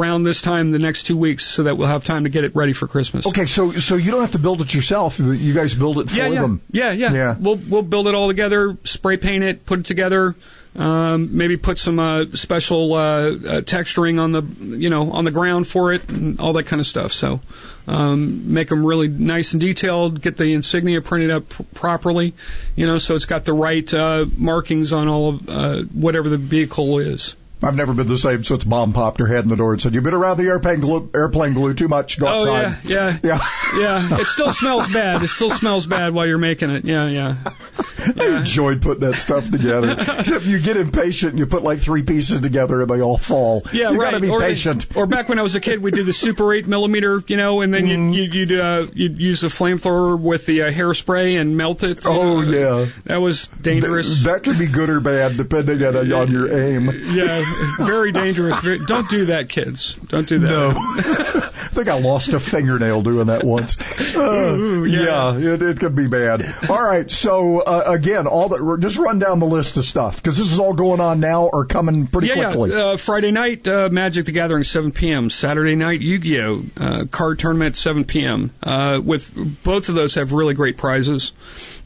around 0.00 0.22
this 0.22 0.40
time 0.40 0.70
the 0.70 0.78
next 0.78 1.04
two 1.04 1.16
weeks, 1.16 1.44
so 1.44 1.64
that 1.64 1.76
we'll 1.76 1.88
have 1.88 2.04
time 2.04 2.24
to 2.24 2.30
get 2.30 2.44
it 2.44 2.54
ready 2.54 2.72
for 2.72 2.86
Christmas. 2.86 3.26
Okay, 3.26 3.46
so 3.46 3.72
so 3.72 3.96
you 3.96 4.12
don't 4.12 4.20
have 4.20 4.32
to 4.32 4.38
build 4.38 4.60
it 4.60 4.72
yourself. 4.72 5.18
You 5.18 5.52
guys 5.52 5.74
build 5.74 5.98
it 5.98 6.10
for 6.10 6.16
yeah, 6.16 6.28
yeah. 6.28 6.40
them. 6.40 6.62
Yeah, 6.70 6.92
yeah, 6.92 7.12
Yeah. 7.12 7.36
We'll 7.38 7.56
we'll 7.56 7.82
build 7.82 8.06
it 8.06 8.14
all 8.14 8.28
together, 8.28 8.76
spray 8.84 9.16
paint 9.16 9.42
it, 9.42 9.66
put 9.66 9.80
it 9.80 9.86
together. 9.86 10.36
Um, 10.74 11.36
maybe 11.36 11.58
put 11.58 11.78
some 11.78 11.98
uh, 11.98 12.24
special 12.32 12.94
uh, 12.94 12.98
uh, 12.98 13.30
texturing 13.60 14.18
on 14.18 14.32
the 14.32 14.42
you 14.78 14.88
know 14.88 15.12
on 15.12 15.26
the 15.26 15.30
ground 15.30 15.68
for 15.68 15.92
it 15.92 16.08
and 16.08 16.40
all 16.40 16.54
that 16.54 16.64
kind 16.64 16.80
of 16.80 16.86
stuff. 16.86 17.12
So 17.12 17.40
um, 17.86 18.54
make 18.54 18.68
them 18.68 18.84
really 18.84 19.08
nice 19.08 19.52
and 19.52 19.60
detailed. 19.60 20.22
Get 20.22 20.38
the 20.38 20.54
insignia 20.54 21.02
printed 21.02 21.30
up 21.30 21.44
properly, 21.74 22.32
you 22.74 22.86
know, 22.86 22.96
so 22.96 23.16
it's 23.16 23.26
got 23.26 23.44
the 23.44 23.52
right 23.52 23.92
uh, 23.92 24.24
markings 24.34 24.94
on 24.94 25.08
all 25.08 25.28
of 25.28 25.48
uh, 25.48 25.82
whatever 25.82 26.30
the 26.30 26.38
vehicle 26.38 27.00
is. 27.00 27.36
I've 27.62 27.76
never 27.76 27.92
been 27.94 28.08
the 28.08 28.18
same 28.18 28.44
since 28.44 28.66
mom 28.66 28.92
popped 28.92 29.20
her 29.20 29.26
head 29.26 29.44
in 29.44 29.48
the 29.48 29.56
door 29.56 29.72
and 29.72 29.80
said, 29.82 29.94
"You've 29.94 30.04
been 30.04 30.14
around 30.14 30.38
the 30.38 30.44
airplane 30.44 30.80
glue, 30.80 31.10
airplane 31.14 31.54
glue 31.54 31.74
too 31.74 31.88
much. 31.88 32.18
Go 32.18 32.26
Oh 32.28 32.52
outside." 32.54 32.78
yeah, 32.84 33.18
yeah, 33.22 33.48
yeah, 33.78 34.08
yeah. 34.08 34.20
It 34.20 34.26
still 34.28 34.52
smells 34.52 34.88
bad. 34.88 35.22
It 35.22 35.28
still 35.28 35.50
smells 35.50 35.86
bad 35.86 36.12
while 36.14 36.26
you're 36.26 36.38
making 36.38 36.70
it. 36.70 36.84
Yeah, 36.84 37.08
yeah. 37.08 37.36
I 38.16 38.38
enjoyed 38.38 38.82
putting 38.82 39.08
that 39.08 39.14
stuff 39.16 39.48
together. 39.50 39.92
Except 40.18 40.44
you 40.44 40.58
get 40.58 40.76
impatient 40.76 41.30
and 41.32 41.38
you 41.38 41.46
put 41.46 41.62
like 41.62 41.78
three 41.78 42.02
pieces 42.02 42.40
together 42.40 42.80
and 42.80 42.90
they 42.90 43.00
all 43.00 43.16
fall. 43.18 43.62
Yeah, 43.72 43.90
you 43.90 44.00
right. 44.00 44.06
got 44.06 44.10
to 44.12 44.20
be 44.20 44.28
or, 44.28 44.40
patient. 44.40 44.88
Or 44.96 45.06
back 45.06 45.28
when 45.28 45.38
I 45.38 45.42
was 45.42 45.54
a 45.54 45.60
kid, 45.60 45.80
we'd 45.80 45.94
do 45.94 46.02
the 46.02 46.12
super 46.12 46.52
eight 46.52 46.66
millimeter, 46.66 47.22
you 47.28 47.36
know, 47.36 47.60
and 47.60 47.72
then 47.72 47.82
Mm-hmm. 47.82 48.12
you'd 48.12 48.34
you'd, 48.34 48.50
you'd, 48.50 48.60
uh, 48.60 48.86
you'd 48.92 49.18
use 49.18 49.40
the 49.40 49.48
flamethrower 49.48 50.18
with 50.18 50.46
the 50.46 50.62
uh, 50.62 50.70
hairspray 50.70 51.40
and 51.40 51.56
melt 51.56 51.82
it. 51.82 52.00
Oh 52.04 52.40
yeah, 52.42 52.86
that 53.04 53.16
was 53.16 53.48
dangerous. 53.60 54.24
That 54.24 54.42
could 54.44 54.58
be 54.58 54.66
good 54.66 54.88
or 54.88 55.00
bad 55.00 55.36
depending 55.36 55.82
on, 55.84 56.12
on 56.12 56.30
your 56.32 56.48
aim. 56.52 56.86
yeah, 57.14 57.44
very 57.78 58.12
dangerous. 58.12 58.60
Don't 58.86 59.08
do 59.08 59.26
that, 59.26 59.48
kids. 59.48 59.98
Don't 60.08 60.28
do 60.28 60.40
that. 60.40 60.48
No. 60.48 61.48
I 61.64 61.68
think 61.68 61.88
I 61.88 61.98
lost 62.00 62.32
a 62.32 62.40
fingernail 62.40 63.02
doing 63.02 63.26
that 63.26 63.44
once. 63.44 63.78
Uh, 64.14 64.20
Ooh, 64.22 64.84
yeah, 64.84 65.36
yeah. 65.36 65.54
it, 65.54 65.62
it 65.62 65.80
could 65.80 65.94
be 65.94 66.08
bad. 66.08 66.42
All 66.68 66.82
right, 66.82 67.10
so 67.10 67.60
uh, 67.60 67.84
again, 67.86 68.26
all 68.26 68.48
that 68.48 68.78
just 68.80 68.98
run 68.98 69.18
down 69.18 69.38
the 69.38 69.46
list 69.46 69.76
of 69.76 69.84
stuff 69.84 70.16
because 70.16 70.36
this 70.36 70.52
is 70.52 70.58
all 70.58 70.74
going 70.74 71.00
on 71.00 71.20
now 71.20 71.46
or 71.46 71.64
coming 71.64 72.06
pretty 72.06 72.28
yeah, 72.28 72.34
quickly. 72.34 72.70
yeah. 72.70 72.84
Uh, 72.84 72.96
Friday 72.96 73.30
night, 73.30 73.66
uh, 73.66 73.88
Magic 73.90 74.26
the 74.26 74.32
Gathering, 74.32 74.64
7 74.64 74.92
p.m. 74.92 75.30
Saturday 75.30 75.74
night, 75.74 76.00
Yu-Gi-Oh! 76.00 76.64
Uh, 76.76 77.04
card 77.10 77.38
tournament, 77.38 77.76
7 77.76 78.04
p.m. 78.04 78.50
Uh, 78.62 79.00
with 79.02 79.32
both 79.62 79.88
of 79.88 79.94
those 79.94 80.14
have 80.14 80.32
really 80.32 80.54
great 80.54 80.76
prizes. 80.76 81.32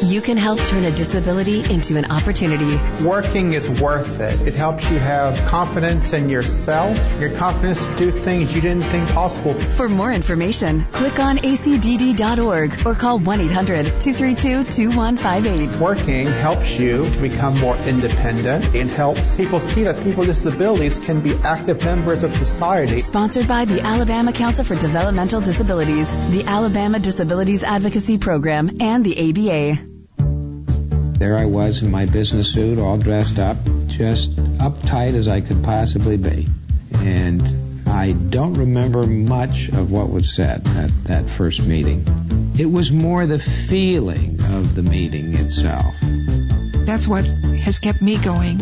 You 0.03 0.21
can 0.21 0.35
help 0.35 0.59
turn 0.59 0.83
a 0.83 0.91
disability 0.91 1.63
into 1.63 1.97
an 1.97 2.11
opportunity. 2.11 2.75
Working 3.01 3.53
is 3.53 3.69
worth 3.69 4.19
it. 4.19 4.45
It 4.45 4.53
helps 4.53 4.91
you 4.91 4.99
have 4.99 5.47
confidence 5.47 6.11
in 6.11 6.27
yourself, 6.27 7.17
your 7.21 7.33
confidence 7.33 7.85
to 7.85 7.95
do 7.95 8.11
things 8.11 8.53
you 8.53 8.59
didn't 8.59 8.83
think 8.83 9.07
possible. 9.11 9.53
For 9.53 9.87
more 9.87 10.11
information, 10.11 10.83
click 10.91 11.19
on 11.19 11.37
acdd.org 11.37 12.85
or 12.85 12.95
call 12.95 13.21
1-800-232-2158. 13.21 15.79
Working 15.79 16.27
helps 16.27 16.77
you 16.77 17.09
to 17.09 17.21
become 17.21 17.57
more 17.59 17.77
independent. 17.77 18.75
and 18.75 18.91
helps 18.91 19.37
people 19.37 19.61
see 19.61 19.83
that 19.83 20.03
people 20.03 20.25
with 20.25 20.35
disabilities 20.35 20.99
can 20.99 21.21
be 21.21 21.33
active 21.45 21.81
members 21.81 22.23
of 22.23 22.35
society. 22.35 22.99
Sponsored 22.99 23.47
by 23.47 23.63
the 23.63 23.79
Alabama 23.79 24.33
Council 24.33 24.65
for 24.65 24.75
Developmental 24.75 25.39
Disabilities, 25.39 26.13
the 26.31 26.43
Alabama 26.45 26.99
Disabilities 26.99 27.63
Advocacy 27.63 28.17
Program, 28.17 28.69
and 28.81 29.05
the 29.05 29.29
ABA. 29.29 29.92
There 31.23 31.37
I 31.37 31.45
was 31.45 31.81
in 31.81 31.89
my 31.89 32.05
business 32.05 32.51
suit, 32.51 32.77
all 32.77 32.97
dressed 32.97 33.39
up, 33.39 33.55
just 33.87 34.35
uptight 34.57 35.13
as 35.13 35.29
I 35.29 35.39
could 35.39 35.63
possibly 35.63 36.17
be. 36.17 36.49
And 36.95 37.87
I 37.87 38.11
don't 38.11 38.55
remember 38.55 39.07
much 39.07 39.69
of 39.69 39.89
what 39.89 40.09
was 40.09 40.35
said 40.35 40.67
at 40.67 40.91
that 41.05 41.29
first 41.29 41.63
meeting. 41.63 42.51
It 42.59 42.65
was 42.65 42.91
more 42.91 43.25
the 43.25 43.39
feeling 43.39 44.41
of 44.41 44.75
the 44.75 44.83
meeting 44.83 45.33
itself. 45.35 45.95
That's 46.85 47.07
what 47.07 47.23
has 47.23 47.79
kept 47.79 48.01
me 48.01 48.17
going. 48.17 48.59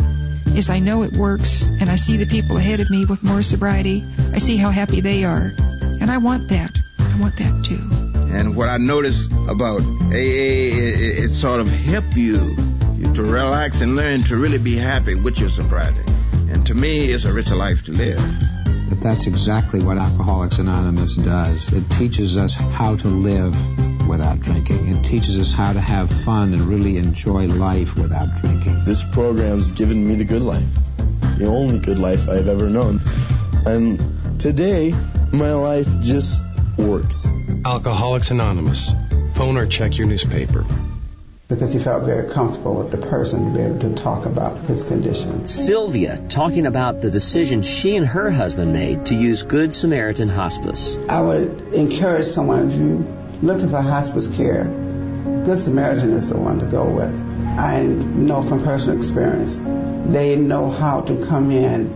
Is 0.54 0.70
I 0.70 0.78
know 0.78 1.02
it 1.02 1.14
works 1.14 1.66
and 1.66 1.90
I 1.90 1.96
see 1.96 2.16
the 2.16 2.26
people 2.26 2.58
ahead 2.58 2.78
of 2.78 2.88
me 2.90 3.04
with 3.06 3.24
more 3.24 3.42
sobriety. 3.42 4.04
I 4.32 4.38
see 4.38 4.56
how 4.56 4.70
happy 4.70 5.00
they 5.00 5.24
are. 5.24 5.52
And 5.58 6.12
I 6.12 6.18
want 6.18 6.50
that. 6.50 6.70
I 7.00 7.18
want 7.18 7.34
that 7.38 7.64
too. 7.64 8.11
And 8.32 8.56
what 8.56 8.68
I 8.68 8.78
noticed 8.78 9.30
about 9.48 9.82
AA, 9.82 10.72
it, 10.72 11.24
it 11.24 11.30
sort 11.30 11.60
of 11.60 11.68
help 11.68 12.16
you, 12.16 12.56
you 12.96 13.12
to 13.12 13.22
relax 13.22 13.82
and 13.82 13.94
learn 13.94 14.24
to 14.24 14.36
really 14.36 14.58
be 14.58 14.74
happy 14.74 15.14
with 15.14 15.38
your 15.38 15.50
sobriety. 15.50 16.02
And 16.50 16.66
to 16.66 16.74
me, 16.74 17.10
it's 17.10 17.24
a 17.24 17.32
richer 17.32 17.56
life 17.56 17.84
to 17.84 17.92
live. 17.92 18.20
But 18.88 19.00
that's 19.00 19.26
exactly 19.26 19.82
what 19.82 19.98
Alcoholics 19.98 20.58
Anonymous 20.58 21.16
does. 21.16 21.72
It 21.72 21.90
teaches 21.90 22.36
us 22.36 22.54
how 22.54 22.96
to 22.96 23.08
live 23.08 23.54
without 24.08 24.40
drinking. 24.40 24.88
It 24.88 25.04
teaches 25.04 25.38
us 25.38 25.52
how 25.52 25.72
to 25.72 25.80
have 25.80 26.10
fun 26.10 26.54
and 26.54 26.62
really 26.62 26.96
enjoy 26.96 27.46
life 27.46 27.96
without 27.96 28.40
drinking. 28.40 28.84
This 28.84 29.02
program's 29.02 29.72
given 29.72 30.06
me 30.06 30.14
the 30.14 30.24
good 30.24 30.42
life, 30.42 30.68
the 31.38 31.46
only 31.46 31.78
good 31.78 31.98
life 31.98 32.28
I've 32.28 32.48
ever 32.48 32.68
known. 32.68 33.00
And 33.66 34.40
today, 34.40 34.94
my 35.32 35.52
life 35.52 35.88
just 36.00 36.42
works. 36.76 37.26
Alcoholics 37.64 38.32
Anonymous. 38.32 38.92
Phone 39.34 39.56
or 39.56 39.66
check 39.66 39.96
your 39.96 40.08
newspaper. 40.08 40.66
Because 41.46 41.72
he 41.72 41.78
felt 41.78 42.02
very 42.02 42.28
comfortable 42.28 42.74
with 42.74 42.90
the 42.90 42.98
person 42.98 43.44
to 43.44 43.56
be 43.56 43.62
able 43.62 43.78
to 43.80 43.94
talk 43.94 44.26
about 44.26 44.58
his 44.62 44.82
condition. 44.82 45.48
Sylvia 45.48 46.18
talking 46.28 46.66
about 46.66 47.00
the 47.00 47.10
decision 47.10 47.62
she 47.62 47.94
and 47.96 48.04
her 48.04 48.32
husband 48.32 48.72
made 48.72 49.06
to 49.06 49.14
use 49.14 49.44
Good 49.44 49.74
Samaritan 49.74 50.28
Hospice. 50.28 50.96
I 51.08 51.20
would 51.20 51.72
encourage 51.72 52.26
someone 52.26 52.68
if 52.68 52.76
you 52.76 53.46
looking 53.46 53.70
for 53.70 53.80
hospice 53.80 54.28
care, 54.28 54.64
Good 55.44 55.58
Samaritan 55.58 56.10
is 56.14 56.30
the 56.30 56.38
one 56.38 56.58
to 56.58 56.66
go 56.66 56.88
with. 56.88 57.14
I 57.58 57.82
know 57.84 58.42
from 58.42 58.64
personal 58.64 58.98
experience, 58.98 59.56
they 59.56 60.34
know 60.34 60.68
how 60.68 61.02
to 61.02 61.26
come 61.26 61.52
in 61.52 61.92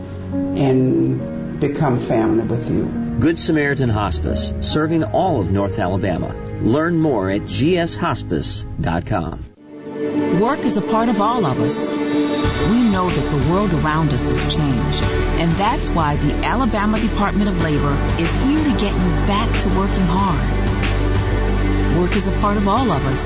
and 0.57 1.61
become 1.61 1.99
family 1.99 2.45
with 2.45 2.71
you. 2.71 3.06
Good 3.19 3.39
Samaritan 3.39 3.89
Hospice, 3.89 4.53
serving 4.61 5.03
all 5.03 5.41
of 5.41 5.51
North 5.51 5.79
Alabama. 5.79 6.35
Learn 6.61 6.99
more 6.99 7.31
at 7.31 7.45
gshospice.com. 7.45 10.39
Work 10.39 10.59
is 10.61 10.77
a 10.77 10.83
part 10.83 11.09
of 11.09 11.23
all 11.23 11.47
of 11.47 11.59
us. 11.59 11.79
We 11.79 12.91
know 12.91 13.09
that 13.09 13.31
the 13.31 13.39
world 13.51 13.73
around 13.73 14.13
us 14.13 14.29
has 14.29 14.45
changed, 14.55 15.03
and 15.41 15.51
that's 15.53 15.89
why 15.89 16.17
the 16.17 16.35
Alabama 16.45 17.01
Department 17.01 17.49
of 17.49 17.63
Labor 17.63 17.95
is 18.21 18.31
here 18.43 18.63
to 18.63 18.77
get 18.79 18.93
you 18.93 19.11
back 19.27 19.49
to 19.63 19.71
working 19.71 20.05
hard. 20.09 21.97
Work 21.99 22.15
is 22.17 22.27
a 22.27 22.33
part 22.43 22.59
of 22.59 22.69
all 22.69 22.93
of 22.93 23.07
us. 23.07 23.25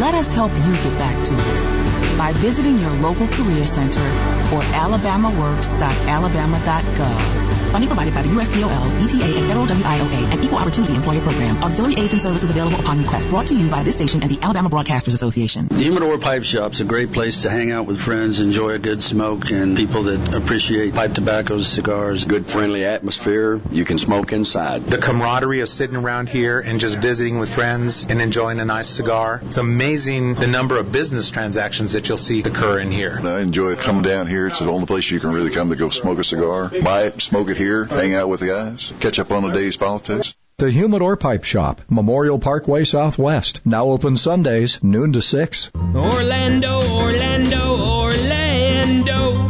Let 0.00 0.14
us 0.14 0.32
help 0.32 0.52
you 0.52 0.72
get 0.72 0.98
back 0.98 1.22
to 1.26 1.34
it 1.34 2.16
by 2.16 2.32
visiting 2.32 2.78
your 2.78 2.92
local 2.92 3.28
career 3.28 3.66
center 3.66 4.00
or 4.00 4.62
alabamaworks.alabama.gov. 4.72 7.49
Funding 7.70 7.88
provided 7.88 8.14
by 8.14 8.22
the 8.22 8.28
USDOL, 8.30 9.04
ETA, 9.04 9.38
and 9.38 9.46
Federal 9.46 9.66
WIOA, 9.66 10.32
and 10.32 10.44
Equal 10.44 10.58
Opportunity 10.58 10.94
Employer 10.96 11.20
Program. 11.20 11.62
Auxiliary 11.62 11.94
aids 12.00 12.12
and 12.14 12.20
services 12.20 12.50
available 12.50 12.80
upon 12.80 13.00
request. 13.00 13.30
Brought 13.30 13.46
to 13.46 13.54
you 13.54 13.70
by 13.70 13.84
this 13.84 13.94
station 13.94 14.22
and 14.24 14.30
the 14.30 14.42
Alabama 14.42 14.68
Broadcasters 14.68 15.14
Association. 15.14 15.68
The 15.68 15.76
Humidor 15.76 16.18
Pipe 16.18 16.42
Shop's 16.42 16.80
a 16.80 16.84
great 16.84 17.12
place 17.12 17.42
to 17.42 17.50
hang 17.50 17.70
out 17.70 17.86
with 17.86 18.00
friends, 18.00 18.40
enjoy 18.40 18.70
a 18.70 18.80
good 18.80 19.04
smoke, 19.04 19.52
and 19.52 19.76
people 19.76 20.02
that 20.04 20.34
appreciate 20.34 20.94
pipe 20.94 21.14
tobaccos, 21.14 21.68
cigars. 21.68 22.24
Good 22.24 22.48
friendly 22.48 22.84
atmosphere. 22.84 23.60
You 23.70 23.84
can 23.84 23.98
smoke 23.98 24.32
inside. 24.32 24.86
The 24.86 24.98
camaraderie 24.98 25.60
of 25.60 25.68
sitting 25.68 25.94
around 25.94 26.28
here 26.28 26.58
and 26.58 26.80
just 26.80 26.98
visiting 26.98 27.38
with 27.38 27.54
friends 27.54 28.04
and 28.04 28.20
enjoying 28.20 28.58
a 28.58 28.64
nice 28.64 28.88
cigar. 28.88 29.40
It's 29.44 29.58
amazing 29.58 30.34
the 30.34 30.48
number 30.48 30.76
of 30.76 30.90
business 30.90 31.30
transactions 31.30 31.92
that 31.92 32.08
you'll 32.08 32.18
see 32.18 32.40
occur 32.40 32.80
in 32.80 32.90
here. 32.90 33.20
I 33.22 33.42
enjoy 33.42 33.76
coming 33.76 34.02
down 34.02 34.26
here. 34.26 34.48
It's 34.48 34.58
the 34.58 34.66
only 34.66 34.86
place 34.86 35.08
you 35.08 35.20
can 35.20 35.32
really 35.32 35.50
come 35.50 35.70
to 35.70 35.76
go 35.76 35.88
smoke 35.88 36.18
a 36.18 36.24
cigar, 36.24 36.68
buy 36.68 37.04
it, 37.04 37.20
smoke 37.20 37.48
it 37.48 37.59
here, 37.60 37.84
hang 37.84 38.14
out 38.14 38.28
with 38.28 38.40
the 38.40 38.46
guys, 38.46 38.94
catch 39.00 39.18
up 39.18 39.30
on 39.30 39.42
the 39.42 39.50
day's 39.50 39.76
politics. 39.76 40.34
The 40.56 40.70
Humidor 40.70 41.16
Pipe 41.16 41.44
Shop, 41.44 41.82
Memorial 41.90 42.38
Parkway 42.38 42.84
Southwest. 42.84 43.60
Now 43.66 43.86
open 43.86 44.16
Sundays, 44.16 44.82
noon 44.82 45.12
to 45.12 45.20
6. 45.20 45.70
Orlando, 45.74 46.80
Orlando, 46.96 47.78
Orlando. 47.78 49.46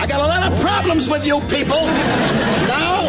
I 0.00 0.06
got 0.06 0.20
a 0.20 0.26
lot 0.26 0.52
of 0.52 0.60
problems 0.60 1.08
with 1.08 1.26
you 1.26 1.40
people. 1.42 1.80
Now, 1.80 3.02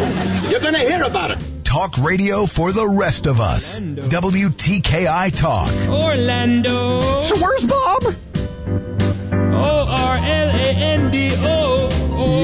you're 0.50 0.60
going 0.60 0.74
to 0.74 0.80
hear 0.80 1.02
about 1.02 1.30
it. 1.30 1.38
Talk 1.64 1.96
radio 1.98 2.44
for 2.46 2.70
the 2.72 2.86
rest 2.86 3.26
of 3.26 3.40
us. 3.40 3.80
WTKI 3.80 5.34
Talk. 5.34 5.72
Orlando. 5.88 7.22
So 7.22 7.36
where's 7.36 7.64
Bob? 7.64 8.04
O 8.04 9.86
R 9.88 10.16
L 10.16 10.50
A 10.50 10.74
N 10.92 11.10
D 11.10 11.30
O. 11.32 11.88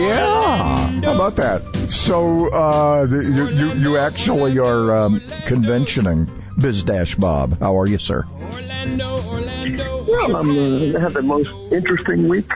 Yeah. 0.08 0.80
How 1.11 1.16
about 1.16 1.36
that? 1.36 1.90
So 1.90 2.54
uh, 2.54 3.04
you, 3.11 3.48
you 3.48 3.74
you 3.74 3.98
actually 3.98 4.61
are 4.61 4.96
um, 4.96 5.20
conventioning 5.44 6.30
Biz 6.56 6.84
Dash 6.84 7.16
Bob. 7.16 7.58
How 7.58 7.80
are 7.80 7.88
you, 7.88 7.98
sir? 7.98 8.24
Well, 8.28 10.36
I'm 10.36 10.94
uh, 10.94 11.00
had 11.00 11.12
the 11.12 11.22
most 11.24 11.50
interesting 11.72 12.28
week 12.28 12.48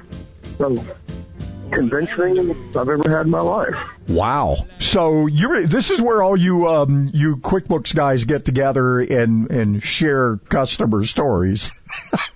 of 0.60 0.88
conventioning 1.72 2.52
I've 2.76 2.76
ever 2.76 3.02
had 3.08 3.22
in 3.22 3.30
my 3.30 3.40
life. 3.40 3.74
Wow. 4.06 4.68
So 4.78 5.26
you're 5.26 5.66
this 5.66 5.90
is 5.90 6.00
where 6.00 6.22
all 6.22 6.36
you 6.36 6.68
um, 6.68 7.10
you 7.12 7.38
QuickBooks 7.38 7.92
guys 7.92 8.24
get 8.24 8.44
together 8.44 9.00
and 9.00 9.50
and 9.50 9.82
share 9.82 10.36
customer 10.36 11.04
stories 11.04 11.72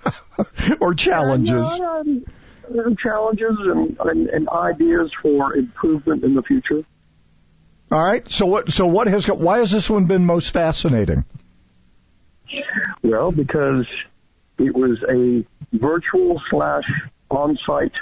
or 0.80 0.94
challenges. 0.94 1.80
Uh, 1.80 2.00
um, 2.00 2.24
challenges 3.02 3.56
and, 3.58 3.96
and, 4.00 4.28
and 4.28 4.48
ideas 4.48 5.10
for 5.22 5.54
improvement 5.54 6.24
in 6.24 6.34
the 6.34 6.42
future. 6.42 6.84
All 7.90 8.02
right. 8.02 8.28
So 8.28 8.46
what? 8.46 8.70
So 8.70 8.86
what 8.86 9.06
has 9.06 9.24
got? 9.24 9.38
Why 9.38 9.58
has 9.58 9.70
this 9.70 9.88
one 9.88 10.04
been 10.04 10.24
most 10.24 10.50
fascinating? 10.50 11.24
Well, 13.02 13.32
because 13.32 13.86
it 14.58 14.74
was 14.74 14.98
a 15.08 15.44
virtual 15.76 16.40
slash 16.50 16.84
on-site 17.30 17.92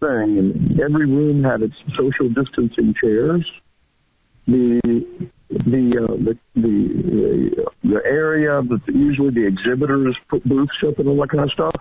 thing, 0.00 0.38
and 0.38 0.80
every 0.80 1.06
room 1.06 1.42
had 1.42 1.62
its 1.62 1.74
social 1.96 2.28
distancing 2.28 2.94
chairs. 3.00 3.44
The 4.46 4.80
the 5.48 5.98
uh, 5.98 6.16
the, 6.16 6.38
the 6.54 6.60
the 6.62 7.66
the 7.82 8.00
area 8.04 8.62
that 8.62 8.80
usually 8.86 9.30
the 9.30 9.46
exhibitors 9.46 10.16
put 10.28 10.44
booths 10.44 10.72
up 10.86 10.98
and 11.00 11.08
all 11.08 11.20
that 11.22 11.30
kind 11.30 11.42
of 11.42 11.50
stuff 11.50 11.74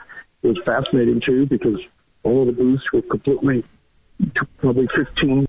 was 0.45 0.57
fascinating 0.65 1.21
too 1.25 1.45
because 1.45 1.79
all 2.23 2.41
of 2.41 2.47
the 2.47 2.53
booths 2.53 2.83
were 2.91 3.01
completely 3.03 3.63
probably 4.57 4.87
15 4.95 5.45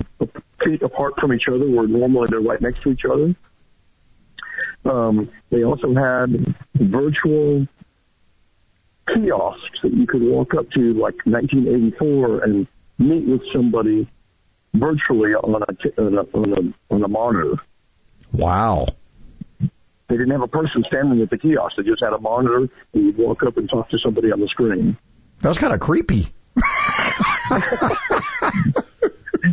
feet 0.64 0.82
apart 0.82 1.14
from 1.20 1.32
each 1.32 1.44
other, 1.48 1.68
where 1.68 1.86
normally 1.86 2.26
they're 2.30 2.40
right 2.40 2.60
next 2.60 2.82
to 2.82 2.90
each 2.90 3.04
other. 3.04 3.34
Um, 4.84 5.30
they 5.50 5.64
also 5.64 5.94
had 5.94 6.54
virtual 6.74 7.66
kiosks 9.12 9.78
that 9.82 9.92
you 9.92 10.06
could 10.06 10.22
walk 10.22 10.54
up 10.54 10.70
to, 10.72 10.94
like 10.94 11.14
1984, 11.26 12.44
and 12.44 12.66
meet 12.98 13.26
with 13.26 13.42
somebody 13.52 14.08
virtually 14.74 15.32
on 15.34 15.62
a 15.62 16.00
on 16.00 16.18
a 16.18 16.20
on 16.36 16.52
a, 16.52 16.94
on 16.94 17.04
a 17.04 17.08
monitor. 17.08 17.54
Wow. 18.32 18.86
They 20.08 20.16
didn't 20.16 20.30
have 20.30 20.42
a 20.42 20.48
person 20.48 20.84
standing 20.86 21.20
at 21.20 21.30
the 21.30 21.38
kiosk. 21.38 21.76
They 21.76 21.82
just 21.82 22.02
had 22.02 22.12
a 22.12 22.18
monitor, 22.18 22.58
and 22.58 22.70
you'd 22.92 23.18
walk 23.18 23.42
up 23.42 23.56
and 23.56 23.68
talk 23.68 23.88
to 23.90 23.98
somebody 23.98 24.30
on 24.30 24.40
the 24.40 24.48
screen. 24.48 24.96
That 25.40 25.48
was 25.48 25.58
kind 25.58 25.72
of 25.72 25.80
creepy. 25.80 26.32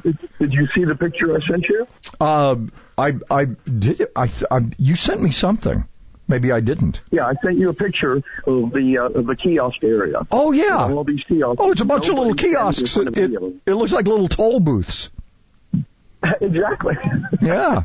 did, 0.04 0.18
did 0.40 0.54
you 0.54 0.68
see 0.76 0.86
the 0.86 0.96
picture 0.98 1.36
I 1.36 1.40
sent 1.50 1.66
you? 1.68 1.88
Um, 2.26 2.72
I 2.98 3.16
I 3.30 3.46
did. 3.46 4.08
I, 4.16 4.30
I 4.50 4.62
you 4.78 4.96
sent 4.96 5.22
me 5.22 5.32
something. 5.32 5.86
Maybe 6.28 6.52
I 6.52 6.62
didn't. 6.62 7.02
Yeah, 7.12 7.26
I 7.26 7.34
sent 7.44 7.58
you 7.58 7.70
a 7.70 7.74
picture 7.74 8.16
of 8.16 8.24
the 8.72 8.98
uh, 8.98 9.20
of 9.20 9.28
the 9.28 9.36
kiosk 9.36 9.84
area. 9.84 10.26
Oh 10.32 10.52
yeah, 10.54 10.78
all 10.78 11.04
these 11.04 11.24
kiosks. 11.28 11.60
Oh, 11.60 11.72
it's 11.72 11.82
a 11.82 11.86
bunch 11.86 12.08
of 12.08 12.16
little 12.16 12.34
kiosks. 12.34 12.96
It, 12.96 13.18
it, 13.18 13.32
it 13.66 13.74
looks 13.74 13.92
like 13.92 14.08
little 14.08 14.30
toll 14.30 14.60
booths. 14.62 15.10
exactly. 16.42 16.96
Yeah. 17.42 17.84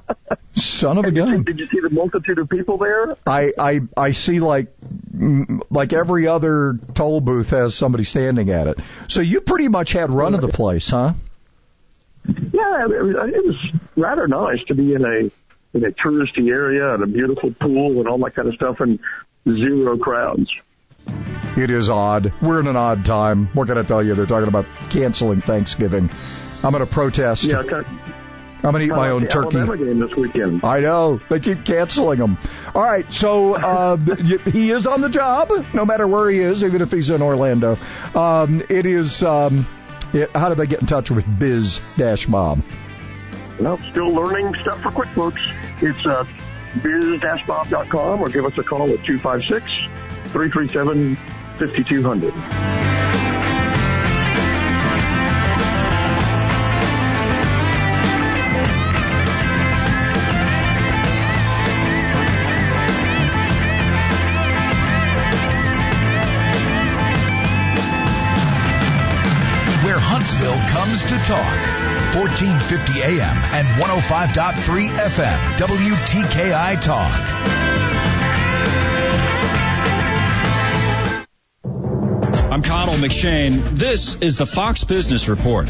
Son 0.55 0.99
of 0.99 1.05
a 1.05 1.11
gun. 1.13 1.45
Did 1.45 1.59
you 1.59 1.69
see 1.69 1.81
the 1.81 1.91
multitude 1.91 2.39
of 2.39 2.49
people 2.49 2.79
there? 2.79 3.17
I 3.27 3.53
I 3.59 3.81
I 3.97 4.11
see 4.13 4.41
like 4.41 4.75
like 5.71 5.93
every 5.93 6.27
other 6.27 6.79
toll 6.95 7.21
booth 7.21 7.51
has 7.51 7.75
somebody 7.75 8.05
standing 8.05 8.51
at 8.51 8.67
it. 8.67 8.79
So 9.09 9.21
you 9.21 9.41
pretty 9.41 9.69
much 9.69 9.93
had 9.93 10.13
run 10.13 10.35
of 10.35 10.41
the 10.41 10.49
place, 10.49 10.89
huh? 10.89 11.15
Yeah, 12.27 12.85
it 12.85 13.03
was, 13.03 13.17
it 13.35 13.45
was 13.45 13.57
rather 13.97 14.29
nice 14.29 14.63
to 14.69 14.75
be 14.75 14.95
in 14.95 15.05
a 15.05 15.77
in 15.77 15.85
a 15.85 15.91
touristy 15.93 16.49
area 16.49 16.95
and 16.95 17.03
a 17.03 17.07
beautiful 17.07 17.55
pool 17.61 17.99
and 17.99 18.09
all 18.09 18.19
that 18.19 18.35
kind 18.35 18.49
of 18.49 18.55
stuff 18.55 18.77
and 18.81 18.99
zero 19.45 19.99
crowds. 19.99 20.49
It 21.57 21.71
is 21.71 21.91
odd. 21.91 22.33
We're 22.43 22.61
in 22.61 22.67
an 22.67 22.77
odd 22.77 23.05
time. 23.05 23.49
What 23.53 23.69
can 23.69 23.79
I 23.79 23.83
tell 23.83 24.03
you? 24.03 24.15
They're 24.15 24.27
talking 24.27 24.49
about 24.49 24.67
canceling 24.91 25.41
Thanksgiving. 25.41 26.11
I'm 26.63 26.73
going 26.73 26.85
to 26.85 26.93
protest. 26.93 27.45
Yeah, 27.45 27.63
kind 27.63 27.87
I'm 28.63 28.73
going 28.73 28.89
to 28.89 28.93
eat 28.93 28.97
my 28.97 29.11
own 29.11 29.27
turkey. 29.27 29.59
Alabama 29.59 29.77
game 29.77 30.01
this 30.01 30.17
weekend. 30.17 30.65
I 30.65 30.81
know. 30.81 31.21
They 31.31 31.39
keep 31.39 31.65
canceling 31.65 32.19
them. 32.19 32.39
All 32.75 32.83
right. 32.83 33.11
So 33.13 33.55
uh, 33.57 33.97
he 33.97 34.73
is 34.73 34.87
on 34.87 35.01
the 35.01 35.09
job, 35.09 35.53
no 35.73 35.85
matter 35.85 36.09
where 36.09 36.29
he 36.29 36.41
is, 36.41 36.65
even 36.65 36.83
if 36.83 36.91
he's 36.91 37.11
in 37.11 37.23
Orlando. 37.23 37.79
Um, 38.15 38.63
it 38.69 38.87
is. 38.87 39.23
Um, 39.23 39.67
it, 40.13 40.31
how 40.35 40.49
do 40.49 40.55
they 40.55 40.67
get 40.67 40.81
in 40.81 40.87
touch 40.87 41.11
with 41.11 41.25
Biz 41.39 41.81
Dash 41.97 42.27
Bob? 42.27 42.63
Well, 43.61 43.79
still 43.91 44.11
learning 44.11 44.55
stuff 44.63 44.81
for 44.83 44.91
QuickBooks. 44.91 45.83
It's 45.83 46.07
uh, 46.07 46.25
biz-bob.com 46.83 48.21
or 48.21 48.29
give 48.29 48.45
us 48.45 48.57
a 48.59 48.63
call 48.63 48.91
at 48.91 49.05
256 49.05 49.65
337 50.33 51.17
5200. 51.59 53.28
Huntsville 70.31 70.69
comes 70.69 71.03
to 71.05 71.17
talk. 71.27 71.57
1450 72.15 73.01
AM 73.01 73.37
and 73.55 73.67
105.3 73.81 74.89
FM. 74.89 75.57
WTKI 75.57 76.81
Talk. 76.83 77.21
I'm 82.53 82.63
Connell 82.63 82.97
McShane. 82.97 83.63
This 83.71 84.21
is 84.21 84.37
the 84.37 84.45
Fox 84.45 84.85
Business 84.85 85.29
Report. 85.29 85.67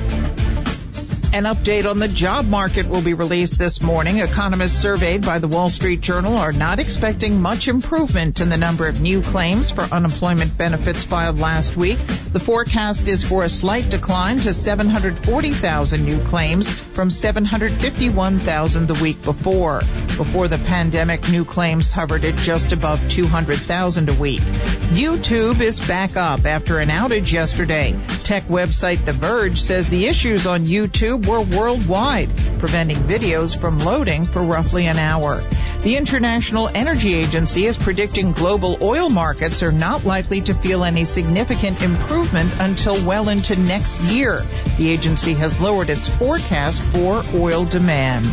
An 1.30 1.44
update 1.44 1.88
on 1.88 1.98
the 1.98 2.08
job 2.08 2.46
market 2.46 2.88
will 2.88 3.02
be 3.02 3.12
released 3.12 3.58
this 3.58 3.82
morning. 3.82 4.20
Economists 4.20 4.80
surveyed 4.80 5.26
by 5.26 5.38
the 5.38 5.46
Wall 5.46 5.68
Street 5.68 6.00
Journal 6.00 6.38
are 6.38 6.54
not 6.54 6.80
expecting 6.80 7.42
much 7.42 7.68
improvement 7.68 8.40
in 8.40 8.48
the 8.48 8.56
number 8.56 8.86
of 8.86 9.02
new 9.02 9.20
claims 9.20 9.70
for 9.70 9.82
unemployment 9.82 10.56
benefits 10.56 11.04
filed 11.04 11.38
last 11.38 11.76
week. 11.76 11.98
The 12.32 12.38
forecast 12.38 13.08
is 13.08 13.24
for 13.24 13.44
a 13.44 13.48
slight 13.50 13.90
decline 13.90 14.38
to 14.38 14.54
740,000 14.54 16.02
new 16.02 16.24
claims 16.24 16.70
from 16.70 17.10
751,000 17.10 18.86
the 18.86 18.94
week 18.94 19.22
before. 19.22 19.80
Before 20.16 20.48
the 20.48 20.58
pandemic, 20.58 21.28
new 21.28 21.44
claims 21.44 21.92
hovered 21.92 22.24
at 22.24 22.36
just 22.36 22.72
above 22.72 23.06
200,000 23.10 24.08
a 24.08 24.14
week. 24.14 24.40
YouTube 24.40 25.60
is 25.60 25.78
back 25.78 26.16
up 26.16 26.46
after 26.46 26.78
an 26.78 26.88
outage 26.88 27.30
yesterday. 27.30 27.98
Tech 28.24 28.44
website 28.44 29.04
The 29.04 29.12
Verge 29.12 29.60
says 29.60 29.86
the 29.86 30.06
issues 30.06 30.46
on 30.46 30.66
YouTube 30.66 31.17
were 31.18 31.42
worldwide, 31.42 32.30
preventing 32.58 32.98
videos 32.98 33.58
from 33.58 33.78
loading 33.78 34.24
for 34.24 34.42
roughly 34.42 34.86
an 34.86 34.98
hour. 34.98 35.40
The 35.82 35.96
International 35.96 36.68
Energy 36.74 37.14
Agency 37.14 37.66
is 37.66 37.76
predicting 37.76 38.32
global 38.32 38.78
oil 38.82 39.08
markets 39.08 39.62
are 39.62 39.72
not 39.72 40.04
likely 40.04 40.40
to 40.42 40.54
feel 40.54 40.82
any 40.82 41.04
significant 41.04 41.82
improvement 41.82 42.52
until 42.58 43.06
well 43.06 43.28
into 43.28 43.54
next 43.58 44.00
year. 44.02 44.38
The 44.76 44.90
agency 44.90 45.34
has 45.34 45.60
lowered 45.60 45.88
its 45.88 46.08
forecast 46.08 46.80
for 46.80 47.22
oil 47.34 47.64
demand. 47.64 48.24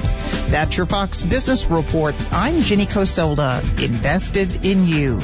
That's 0.49 0.75
your 0.75 0.86
Fox 0.86 1.21
Business 1.21 1.65
Report. 1.65 2.15
I'm 2.31 2.61
Ginny 2.61 2.86
Coselda, 2.86 3.61
invested 3.79 4.65
in 4.65 4.88
you. 4.88 5.19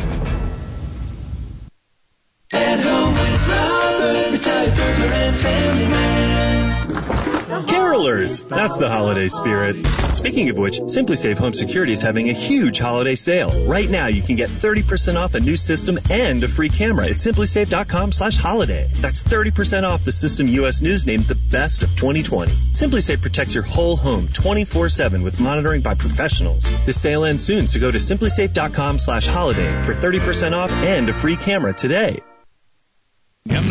At 2.53 2.79
home 2.81 3.13
with 3.13 3.47
Robert, 3.47 4.31
retired 4.31 4.77
and 4.77 5.35
family 5.37 5.87
man. 5.87 6.10
Carolers! 7.61 8.47
That's 8.47 8.77
the 8.77 8.89
holiday 8.89 9.27
spirit. 9.27 9.75
Speaking 10.13 10.49
of 10.49 10.57
which, 10.57 10.79
SimpliSafe 10.79 11.37
Home 11.37 11.53
Security 11.53 11.93
is 11.93 12.01
having 12.01 12.29
a 12.29 12.33
huge 12.33 12.79
holiday 12.79 13.15
sale. 13.15 13.67
Right 13.67 13.89
now, 13.89 14.07
you 14.07 14.21
can 14.21 14.35
get 14.35 14.49
30% 14.49 15.15
off 15.15 15.35
a 15.35 15.39
new 15.39 15.55
system 15.55 15.99
and 16.09 16.43
a 16.43 16.47
free 16.47 16.69
camera 16.69 17.07
at 17.07 17.17
simplisafe.com 17.17 18.11
slash 18.11 18.37
holiday. 18.37 18.87
That's 18.95 19.23
30% 19.23 19.83
off 19.83 20.05
the 20.05 20.11
system 20.11 20.47
U.S. 20.47 20.81
News 20.81 21.05
named 21.05 21.25
the 21.25 21.39
best 21.51 21.83
of 21.83 21.89
2020. 21.95 22.51
SimpliSafe 22.51 23.21
protects 23.21 23.53
your 23.53 23.63
whole 23.63 23.97
home 23.97 24.27
24-7 24.27 25.23
with 25.23 25.39
monitoring 25.39 25.81
by 25.81 25.95
professionals. 25.95 26.69
The 26.85 26.93
sale 26.93 27.25
ends 27.25 27.43
soon, 27.43 27.67
so 27.67 27.79
go 27.79 27.91
to 27.91 27.97
simplisafe.com 27.97 28.99
slash 28.99 29.27
holiday 29.27 29.83
for 29.83 29.93
30% 29.93 30.53
off 30.53 30.71
and 30.71 31.09
a 31.09 31.13
free 31.13 31.37
camera 31.37 31.73
today. 31.73 32.21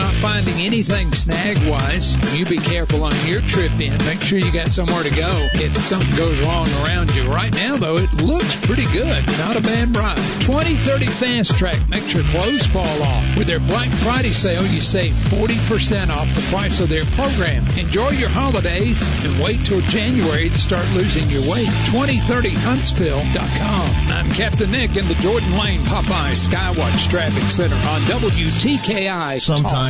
Not 0.01 0.14
finding 0.14 0.55
anything 0.61 1.12
snag 1.12 1.68
wise. 1.68 2.16
You 2.34 2.46
be 2.46 2.57
careful 2.57 3.05
on 3.05 3.12
your 3.26 3.42
trip 3.42 3.78
in. 3.80 3.98
Make 3.98 4.22
sure 4.22 4.38
you 4.38 4.51
got 4.51 4.72
somewhere 4.72 5.03
to 5.03 5.11
go 5.11 5.48
if 5.53 5.76
something 5.76 6.16
goes 6.16 6.40
wrong 6.40 6.66
around 6.82 7.14
you. 7.14 7.30
Right 7.30 7.53
now, 7.53 7.76
though, 7.76 7.98
it 7.98 8.11
looks 8.14 8.57
pretty 8.64 8.86
good. 8.86 9.26
Not 9.26 9.57
a 9.57 9.61
bad 9.61 9.94
ride. 9.94 10.16
2030 10.16 11.07
Fast 11.07 11.57
Track 11.59 11.86
makes 11.88 12.14
your 12.14 12.24
clothes 12.24 12.64
fall 12.66 13.03
off. 13.03 13.36
With 13.36 13.46
their 13.46 13.61
Black 13.61 13.90
Friday 13.90 14.30
sale, 14.30 14.66
you 14.66 14.80
save 14.80 15.12
40% 15.12 16.09
off 16.09 16.34
the 16.34 16.40
price 16.51 16.80
of 16.80 16.88
their 16.88 17.05
program. 17.05 17.62
Enjoy 17.76 18.09
your 18.11 18.30
holidays 18.30 19.03
and 19.24 19.42
wait 19.42 19.62
till 19.66 19.82
January 19.82 20.48
to 20.48 20.59
start 20.59 20.86
losing 20.94 21.28
your 21.28 21.42
weight. 21.42 21.68
2030huntsville.com. 21.92 23.90
I'm 24.16 24.30
Captain 24.32 24.70
Nick 24.70 24.96
in 24.96 25.09
the 25.09 25.14
Jordan 25.16 25.59
Lane 25.59 25.80
Popeye 25.80 26.32
Skywatch 26.32 27.11
Traffic 27.11 27.44
Center 27.44 27.76
on 27.76 28.01
WTKI. 28.03 29.40
Sometimes 29.40 29.89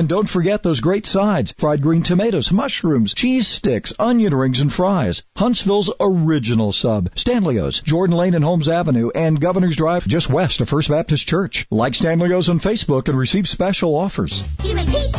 And 0.00 0.08
don't 0.08 0.30
forget 0.30 0.62
those 0.62 0.80
great 0.80 1.04
sides. 1.04 1.52
Fried 1.58 1.82
green 1.82 2.02
tomatoes, 2.02 2.50
mushrooms, 2.50 3.12
cheese 3.12 3.46
sticks, 3.46 3.92
onion 3.98 4.34
rings, 4.34 4.60
and 4.60 4.72
fries. 4.72 5.24
Huntsville's 5.36 5.92
original 6.00 6.72
sub. 6.72 7.10
Stanley's, 7.16 7.82
Jordan 7.82 8.16
Lane 8.16 8.32
and 8.32 8.42
Holmes 8.42 8.70
Avenue, 8.70 9.10
and 9.14 9.38
Governor's 9.38 9.76
Drive 9.76 10.08
just 10.08 10.30
west 10.30 10.62
of 10.62 10.70
First 10.70 10.88
Baptist 10.88 11.28
Church. 11.28 11.66
Like 11.70 11.94
Stanley's 11.94 12.48
on 12.48 12.60
Facebook 12.60 13.08
and 13.10 13.18
receive 13.18 13.46
special 13.46 13.94
offers. 13.94 14.40
Give 14.62 14.74
me 14.74 14.86
pizza. 14.86 15.10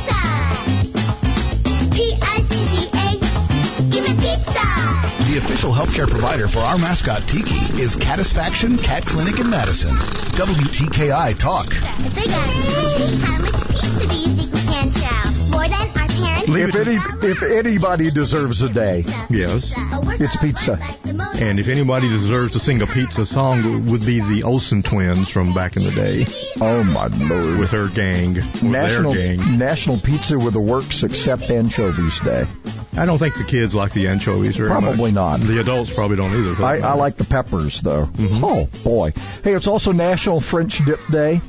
P-I-Z-Z-A. 1.94 3.20
Give 3.92 4.04
me 4.04 4.16
pizza. 4.16 4.52
The 5.30 5.38
official 5.38 5.72
healthcare 5.74 6.10
provider 6.10 6.48
for 6.48 6.58
our 6.58 6.80
mascot 6.80 7.22
Tiki 7.28 7.54
is 7.80 7.96
Catisfaction 7.96 8.80
Cat 8.80 9.06
Clinic 9.06 9.40
in 9.40 9.52
Madison. 9.52 9.92
WTKI 9.92 11.38
Talk. 11.38 11.72
The 14.94 15.00
big 15.00 15.04
ass. 15.04 15.22
How 15.22 15.22
much 15.22 15.22
pizza 15.22 15.24
do 15.24 15.32
you 15.32 15.42
think 15.42 15.42
we 15.42 15.42
can 15.42 15.42
chow? 15.42 15.52
More 15.52 15.68
than 15.68 15.88
our 15.98 16.08
parents? 16.08 16.48
If 16.48 16.88
any, 16.88 17.30
if 17.32 17.44
anybody 17.44 18.12
deserves 18.12 18.62
a 18.62 18.70
day, 18.74 19.04
Yes. 19.30 19.74
it's 20.20 20.36
pizza. 20.38 20.80
And 21.44 21.60
if 21.60 21.68
anybody 21.70 22.08
deserves 22.10 22.54
to 22.54 22.60
sing 22.60 22.82
a 22.82 22.88
pizza 22.88 23.26
song, 23.26 23.60
it 23.60 23.90
would 23.90 24.06
be 24.06 24.20
the 24.20 24.44
Olsen 24.44 24.84
twins 24.84 25.28
from 25.28 25.54
back 25.54 25.76
in 25.76 25.84
the 25.84 25.92
day. 25.92 26.26
Oh 26.62 26.84
my 26.84 27.08
lord! 27.08 27.60
With 27.60 27.72
her 27.72 27.88
gang, 27.88 28.34
with 28.36 28.64
National 28.64 29.14
their 29.14 29.36
gang. 29.38 29.58
National 29.58 29.98
Pizza 29.98 30.38
with 30.38 30.54
the 30.54 30.60
Works 30.60 31.04
except 31.04 31.50
anchovies 31.50 32.20
day. 32.22 32.46
I 32.98 33.06
don't 33.06 33.18
think 33.18 33.36
the 33.36 33.44
kids 33.46 33.74
like 33.74 33.94
the 33.94 34.08
anchovies 34.10 34.56
very 34.58 34.70
Probably 34.70 35.12
much. 35.12 35.40
not. 35.40 35.48
The 35.48 35.60
adults 35.62 35.94
probably 35.94 36.18
don't 36.18 36.34
either. 36.34 36.64
I, 36.64 36.80
I 36.80 36.94
like 36.94 37.16
the 37.18 37.24
peppers 37.26 37.82
though. 37.82 38.04
Mm-hmm. 38.06 38.44
Oh 38.44 38.68
boy! 38.84 39.14
Hey, 39.44 39.54
it's 39.54 39.68
also 39.68 39.92
National 39.94 40.42
French 40.42 40.84
Dip 40.86 41.00
Day. 41.10 41.42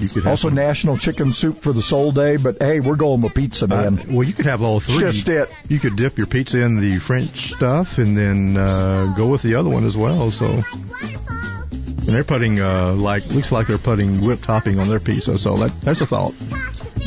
You 0.00 0.08
could 0.08 0.22
have 0.24 0.26
also 0.32 0.48
some- 0.48 0.54
National 0.54 0.96
Chicken 0.96 1.32
Soup 1.32 1.56
for 1.56 1.72
the 1.72 1.82
Soul 1.82 2.10
Day. 2.12 2.36
But 2.36 2.56
hey, 2.58 2.80
we're 2.80 2.96
going 2.96 3.20
with 3.20 3.34
pizza, 3.34 3.66
man. 3.68 3.98
Uh, 3.98 4.02
well, 4.10 4.26
you 4.26 4.32
could 4.32 4.46
have 4.46 4.62
all 4.62 4.80
three. 4.80 5.00
Just 5.00 5.28
it. 5.28 5.50
You 5.68 5.78
could 5.78 5.96
dip 5.96 6.16
your 6.18 6.26
pizza 6.26 6.62
in 6.62 6.80
the 6.80 6.98
French 6.98 7.54
stuff 7.54 7.98
and 7.98 8.16
then 8.16 8.56
uh, 8.56 9.14
go 9.16 9.28
with 9.28 9.42
the 9.42 9.56
other 9.56 9.68
one 9.70 9.84
as 9.84 9.96
well. 9.96 10.30
So, 10.30 10.46
and 10.46 12.08
they're 12.16 12.24
putting 12.24 12.60
uh, 12.60 12.94
like 12.94 13.26
looks 13.28 13.52
like 13.52 13.66
they're 13.66 13.78
putting 13.78 14.24
whipped 14.24 14.44
topping 14.44 14.78
on 14.78 14.88
their 14.88 15.00
pizza. 15.00 15.38
So 15.38 15.56
that 15.58 15.70
that's 15.82 16.00
a 16.00 16.06
thought. 16.06 16.34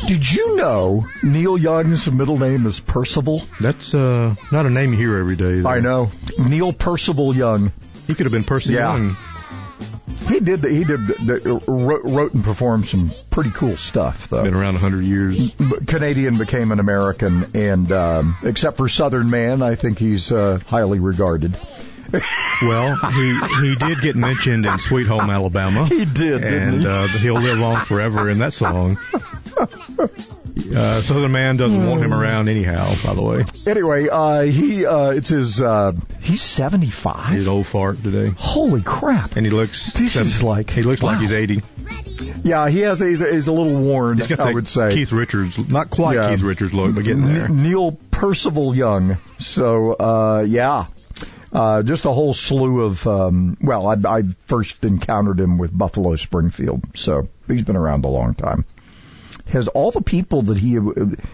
Did 0.07 0.29
you 0.31 0.57
know 0.57 1.05
Neil 1.23 1.57
Young's 1.57 2.11
middle 2.11 2.37
name 2.37 2.65
is 2.65 2.79
Percival? 2.79 3.41
That's 3.59 3.93
uh, 3.93 4.35
not 4.51 4.65
a 4.65 4.69
name 4.69 4.91
you 4.91 4.97
hear 4.99 5.17
every 5.17 5.35
day. 5.35 5.61
though. 5.61 5.69
I 5.69 5.79
know. 5.79 6.11
Neil 6.37 6.73
Percival 6.73 7.35
Young. 7.35 7.71
He 8.07 8.13
could 8.13 8.25
have 8.25 8.33
been 8.33 8.43
Percy 8.43 8.73
Yeah. 8.73 8.93
Young. 8.97 9.15
He 10.27 10.39
did. 10.39 10.63
He 10.63 10.83
did. 10.83 11.45
Wrote, 11.67 12.03
wrote 12.03 12.33
and 12.33 12.43
performed 12.43 12.85
some 12.87 13.11
pretty 13.29 13.51
cool 13.51 13.77
stuff, 13.77 14.29
though. 14.29 14.43
Been 14.43 14.53
around 14.53 14.75
a 14.75 14.79
hundred 14.79 15.05
years. 15.05 15.51
Canadian 15.87 16.37
became 16.37 16.71
an 16.71 16.79
American, 16.79 17.45
and 17.53 17.91
um, 17.91 18.35
except 18.43 18.77
for 18.77 18.87
Southern 18.87 19.29
Man, 19.29 19.61
I 19.61 19.75
think 19.75 19.99
he's 19.99 20.31
uh, 20.31 20.59
highly 20.67 20.99
regarded. 20.99 21.57
Well, 22.61 22.95
he 22.95 23.39
he 23.67 23.75
did 23.75 23.99
get 24.01 24.15
mentioned 24.15 24.65
in 24.65 24.77
Sweet 24.79 25.07
Home 25.07 25.29
Alabama. 25.29 25.85
He 25.85 26.05
did, 26.05 26.15
didn't 26.41 26.43
and 26.53 26.81
he? 26.81 26.87
uh, 26.87 27.07
he'll 27.07 27.41
live 27.41 27.61
on 27.61 27.85
forever 27.85 28.29
in 28.29 28.39
that 28.39 28.53
song. 28.53 28.97
Uh, 30.75 31.01
Southern 31.01 31.31
Man 31.31 31.57
doesn't 31.57 31.89
want 31.89 32.03
him 32.03 32.13
around 32.13 32.47
anyhow. 32.47 32.87
By 33.03 33.15
the 33.15 33.23
way, 33.23 33.43
Anyway, 33.65 34.07
uh, 34.07 34.41
he 34.41 34.85
uh, 34.85 35.09
it's 35.09 35.29
his. 35.29 35.59
Uh, 35.59 35.93
he's 36.21 36.43
seventy 36.43 36.91
five. 36.91 37.33
he's 37.33 37.47
old 37.47 37.65
fart 37.65 38.01
today, 38.03 38.31
Holy 38.37 38.83
crap! 38.83 39.35
and 39.35 39.45
he 39.45 39.51
looks. 39.51 39.91
This 39.93 40.15
is 40.15 40.43
like 40.43 40.69
he 40.69 40.83
looks 40.83 41.01
like 41.01 41.19
he's 41.19 41.31
eighty. 41.31 41.61
Yeah, 42.43 42.69
he 42.69 42.81
has. 42.81 42.99
He's, 42.99 43.19
he's 43.19 43.47
a 43.47 43.53
little 43.53 43.73
worn. 43.81 44.21
I 44.39 44.53
would 44.53 44.67
say. 44.67 44.93
Keith 44.93 45.11
Richards, 45.11 45.71
not 45.71 45.89
quite 45.89 46.15
Yeah. 46.17 46.29
Keith 46.29 46.43
Richards 46.43 46.73
look, 46.73 46.93
but 46.93 47.03
getting 47.03 47.25
there. 47.25 47.49
Neil 47.49 47.97
Percival 48.11 48.75
Young. 48.75 49.17
So, 49.39 49.93
uh, 49.93 50.45
yeah. 50.47 50.85
Uh, 51.53 51.83
just 51.83 52.05
a 52.05 52.11
whole 52.11 52.33
slew 52.33 52.81
of, 52.81 53.05
um, 53.05 53.57
well, 53.61 53.87
I, 53.87 53.95
I 54.17 54.23
first 54.47 54.83
encountered 54.83 55.39
him 55.39 55.59
with 55.59 55.77
Buffalo 55.77 56.15
Springfield, 56.15 56.83
so 56.95 57.29
he's 57.47 57.61
been 57.61 57.75
around 57.75 58.05
a 58.05 58.07
long 58.07 58.33
time. 58.33 58.65
Has 59.45 59.67
all 59.67 59.91
the 59.91 60.01
people 60.01 60.41
that 60.43 60.57
he, 60.57 60.79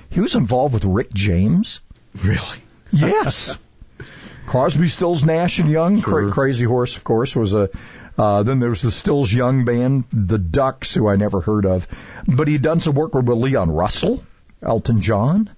he 0.10 0.20
was 0.20 0.36
involved 0.36 0.74
with 0.74 0.84
Rick 0.84 1.14
James? 1.14 1.80
Really? 2.22 2.64
Yes. 2.92 3.58
Crosby, 4.46 4.88
Stills, 4.88 5.24
Nash 5.24 5.60
and 5.60 5.70
Young, 5.70 6.02
Cra- 6.02 6.24
Sure. 6.24 6.32
Crazy 6.32 6.66
Horse, 6.66 6.98
of 6.98 7.04
course, 7.04 7.36
was 7.36 7.54
a. 7.54 7.70
Uh, 8.18 8.44
then 8.44 8.60
there 8.60 8.70
was 8.70 8.82
the 8.82 8.92
Stills 8.92 9.32
Young 9.32 9.64
band, 9.64 10.04
the 10.12 10.40
Ducks, 10.40 10.94
who 10.94 11.08
I 11.08 11.16
never 11.16 11.40
heard 11.40 11.66
of, 11.66 11.88
but 12.28 12.48
he'd 12.50 12.64
done 12.64 12.80
some 12.82 12.96
work 12.96 13.14
with 13.14 13.28
Leon 13.30 13.72
Russell, 13.72 14.24
Elton 14.62 15.02
John, 15.02 15.50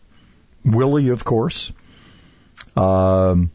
Willie, 0.63 1.09
of 1.09 1.23
course, 1.23 1.71
um, 2.75 3.49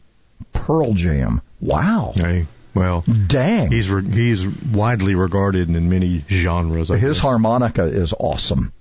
Pearl 0.53 0.93
Jam. 0.93 1.41
Wow, 1.59 2.13
Hey, 2.15 2.45
well, 2.75 3.03
dang! 3.27 3.71
he's 3.71 3.89
re- 3.89 4.07
he's 4.09 4.45
widely 4.45 5.15
regarded 5.15 5.69
in 5.69 5.89
many 5.89 6.23
genres. 6.29 6.91
I 6.91 6.97
His 6.97 7.15
guess. 7.17 7.21
harmonica 7.21 7.83
is 7.83 8.13
awesome. 8.17 8.71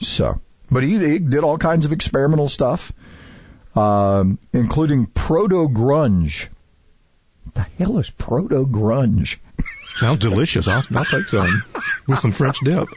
So, 0.00 0.40
but 0.70 0.82
he, 0.82 0.98
he 0.98 1.18
did 1.20 1.44
all 1.44 1.56
kinds 1.58 1.86
of 1.86 1.92
experimental 1.92 2.48
stuff, 2.48 2.92
um, 3.76 4.38
including 4.52 5.06
proto 5.06 5.68
grunge. 5.68 6.48
The 7.54 7.62
hell 7.78 7.98
is 7.98 8.10
proto 8.10 8.66
grunge? 8.66 9.38
Sounds 9.96 10.18
delicious. 10.18 10.66
I'll, 10.66 10.82
I'll 10.96 11.04
take 11.04 11.28
some 11.28 11.62
with 12.08 12.18
some 12.18 12.32
French 12.32 12.58
dip. 12.64 12.88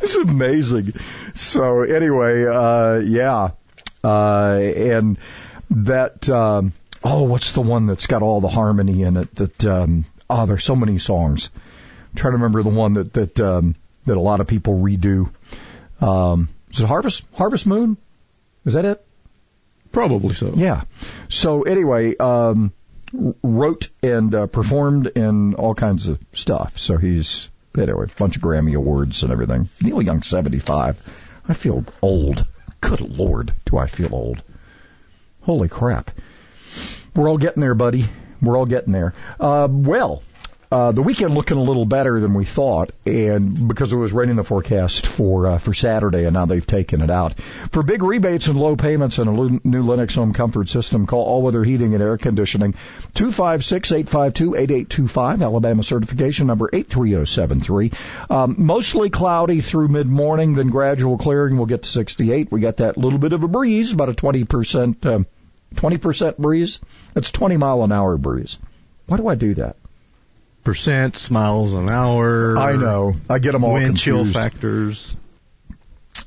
Is 0.00 0.16
amazing. 0.16 0.94
So 1.34 1.82
anyway, 1.82 2.46
uh, 2.46 3.00
yeah, 3.00 3.50
uh, 4.02 4.54
and 4.58 5.18
that. 5.70 6.30
Um, 6.30 6.72
oh, 7.06 7.22
what's 7.22 7.52
the 7.52 7.60
one 7.60 7.86
that's 7.86 8.06
got 8.06 8.22
all 8.22 8.40
the 8.40 8.48
harmony 8.48 9.02
in 9.02 9.16
it? 9.16 9.34
That 9.36 9.64
um, 9.66 10.04
oh, 10.28 10.46
there's 10.46 10.64
so 10.64 10.76
many 10.76 10.98
songs. 10.98 11.50
I'm 11.54 12.16
trying 12.16 12.32
to 12.32 12.38
remember 12.38 12.62
the 12.62 12.70
one 12.70 12.94
that 12.94 13.12
that 13.14 13.40
um, 13.40 13.76
that 14.06 14.16
a 14.16 14.20
lot 14.20 14.40
of 14.40 14.46
people 14.46 14.74
redo. 14.74 15.30
Um, 16.00 16.48
is 16.72 16.80
it 16.80 16.86
Harvest 16.86 17.24
Harvest 17.34 17.66
Moon? 17.66 17.96
Is 18.64 18.74
that 18.74 18.84
it? 18.84 19.06
Probably 19.92 20.34
so. 20.34 20.52
Yeah. 20.54 20.82
So 21.28 21.62
anyway, 21.62 22.16
um, 22.16 22.72
wrote 23.12 23.88
and 24.02 24.34
uh, 24.34 24.46
performed 24.46 25.06
in 25.06 25.54
all 25.54 25.74
kinds 25.74 26.08
of 26.08 26.18
stuff. 26.32 26.78
So 26.78 26.98
he's 26.98 27.48
anyway, 27.78 28.04
a 28.04 28.18
bunch 28.18 28.36
of 28.36 28.42
Grammy 28.42 28.74
awards 28.74 29.22
and 29.22 29.32
everything. 29.32 29.68
Neil 29.80 30.02
Young, 30.02 30.22
seventy 30.22 30.58
five. 30.58 30.98
I 31.48 31.54
feel 31.54 31.84
old. 32.02 32.44
Good 32.80 33.00
lord, 33.00 33.54
do 33.64 33.78
I 33.78 33.86
feel 33.86 34.14
old? 34.14 34.42
Holy 35.42 35.68
crap. 35.68 36.10
We're 37.16 37.30
all 37.30 37.38
getting 37.38 37.62
there, 37.62 37.74
buddy. 37.74 38.04
We're 38.42 38.58
all 38.58 38.66
getting 38.66 38.92
there. 38.92 39.14
Uh, 39.40 39.68
well, 39.70 40.22
uh, 40.70 40.92
the 40.92 41.00
weekend 41.00 41.32
looking 41.32 41.56
a 41.56 41.62
little 41.62 41.86
better 41.86 42.20
than 42.20 42.34
we 42.34 42.44
thought, 42.44 42.90
and 43.06 43.68
because 43.68 43.92
it 43.92 43.96
was 43.96 44.12
raining 44.12 44.36
the 44.36 44.44
forecast 44.44 45.06
for 45.06 45.46
uh, 45.46 45.58
for 45.58 45.72
Saturday, 45.72 46.24
and 46.24 46.34
now 46.34 46.44
they've 46.44 46.66
taken 46.66 47.00
it 47.00 47.08
out. 47.08 47.38
For 47.72 47.82
big 47.82 48.02
rebates 48.02 48.48
and 48.48 48.58
low 48.58 48.76
payments 48.76 49.18
on 49.18 49.28
a 49.28 49.66
new 49.66 49.82
Lennox 49.82 50.14
home 50.16 50.34
comfort 50.34 50.68
system, 50.68 51.06
call 51.06 51.22
All 51.22 51.40
Weather 51.40 51.64
Heating 51.64 51.94
and 51.94 52.02
Air 52.02 52.18
Conditioning 52.18 52.74
two 53.14 53.32
five 53.32 53.64
six 53.64 53.92
eight 53.92 54.08
five 54.08 54.34
two 54.34 54.54
eight 54.54 54.70
eight 54.70 54.90
two 54.90 55.08
five. 55.08 55.40
Alabama 55.40 55.82
certification 55.82 56.48
number 56.48 56.68
eight 56.72 56.88
three 56.88 57.10
zero 57.10 57.24
seven 57.24 57.60
three. 57.60 57.92
Um, 58.28 58.56
mostly 58.58 59.08
cloudy 59.08 59.60
through 59.60 59.88
mid 59.88 60.08
morning, 60.08 60.54
then 60.54 60.68
gradual 60.68 61.16
clearing. 61.16 61.56
We'll 61.56 61.66
get 61.66 61.84
to 61.84 61.88
sixty 61.88 62.32
eight. 62.32 62.50
We 62.50 62.60
got 62.60 62.78
that 62.78 62.98
little 62.98 63.20
bit 63.20 63.32
of 63.32 63.44
a 63.44 63.48
breeze, 63.48 63.92
about 63.92 64.10
a 64.10 64.14
twenty 64.14 64.44
percent. 64.44 65.06
Um, 65.06 65.26
20% 65.76 66.36
breeze. 66.38 66.80
That's 67.14 67.30
20 67.30 67.56
mile 67.56 67.82
an 67.84 67.92
hour 67.92 68.16
breeze. 68.16 68.58
Why 69.06 69.16
do 69.16 69.28
I 69.28 69.34
do 69.34 69.54
that? 69.54 69.76
Percents, 70.64 71.30
miles 71.30 71.72
an 71.74 71.88
hour. 71.88 72.56
I 72.58 72.74
know. 72.74 73.14
I 73.30 73.38
get 73.38 73.52
them 73.52 73.62
all 73.64 73.74
Wind 73.74 73.96
chill 73.96 74.24
confused. 74.24 74.36
factors. 74.36 75.16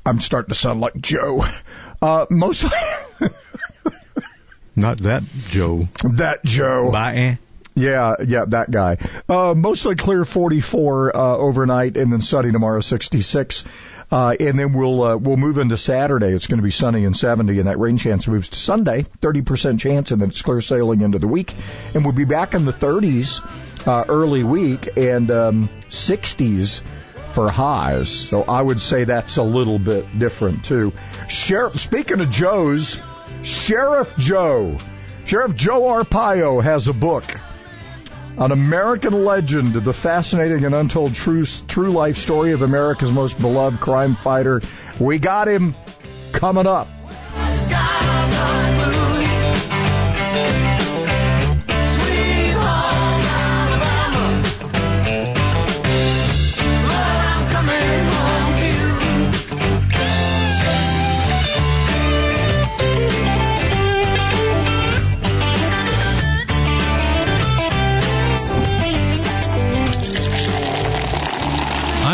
I'm 0.06 0.18
starting 0.20 0.48
to 0.48 0.54
sound 0.58 0.80
like 0.80 0.94
Joe. 0.96 1.44
Uh, 2.00 2.24
mostly 2.30 2.70
Not 4.76 4.98
that 4.98 5.22
Joe. 5.48 5.88
that 6.14 6.42
Joe. 6.44 6.90
Bye. 6.90 7.38
Yeah, 7.74 8.14
yeah, 8.26 8.44
that 8.48 8.70
guy. 8.70 8.96
Uh, 9.28 9.54
mostly 9.54 9.94
clear 9.94 10.24
44 10.24 11.16
uh, 11.16 11.36
overnight, 11.36 11.96
and 11.96 12.12
then 12.12 12.20
sunny 12.20 12.50
tomorrow 12.52 12.80
66. 12.80 13.64
Uh, 14.10 14.34
and 14.40 14.58
then 14.58 14.72
we'll 14.72 15.02
uh, 15.02 15.16
we'll 15.16 15.36
move 15.36 15.58
into 15.58 15.76
Saturday. 15.76 16.28
It's 16.28 16.46
going 16.46 16.58
to 16.58 16.64
be 16.64 16.72
sunny 16.72 17.04
and 17.04 17.16
70, 17.16 17.58
and 17.58 17.68
that 17.68 17.78
rain 17.78 17.96
chance 17.96 18.26
moves 18.26 18.48
to 18.48 18.56
Sunday, 18.56 19.06
30% 19.20 19.78
chance, 19.78 20.10
and 20.10 20.20
then 20.20 20.30
it's 20.30 20.42
clear 20.42 20.60
sailing 20.60 21.02
into 21.02 21.18
the 21.18 21.28
week. 21.28 21.54
And 21.94 22.04
we'll 22.04 22.14
be 22.14 22.24
back 22.24 22.54
in 22.54 22.64
the 22.64 22.72
30s 22.72 23.40
uh, 23.86 24.04
early 24.08 24.42
week 24.42 24.96
and 24.96 25.30
um, 25.30 25.70
60s 25.88 26.82
for 27.32 27.48
highs. 27.48 28.10
So 28.10 28.42
I 28.42 28.60
would 28.60 28.80
say 28.80 29.04
that's 29.04 29.36
a 29.36 29.42
little 29.42 29.78
bit 29.78 30.18
different 30.18 30.64
too. 30.64 30.92
Sheriff, 31.28 31.78
speaking 31.78 32.20
of 32.20 32.30
Joe's, 32.30 32.98
Sheriff 33.42 34.16
Joe, 34.16 34.76
Sheriff 35.24 35.54
Joe 35.54 35.82
Arpaio 35.82 36.62
has 36.62 36.88
a 36.88 36.92
book. 36.92 37.24
An 38.40 38.52
American 38.52 39.26
legend, 39.26 39.74
the 39.74 39.92
fascinating 39.92 40.64
and 40.64 40.74
untold 40.74 41.14
true 41.14 41.44
true 41.44 41.92
life 41.92 42.16
story 42.16 42.52
of 42.52 42.62
America's 42.62 43.12
most 43.12 43.38
beloved 43.38 43.80
crime 43.80 44.16
fighter. 44.16 44.62
We 44.98 45.18
got 45.18 45.46
him 45.46 45.74
coming 46.32 46.66
up. 46.66 46.88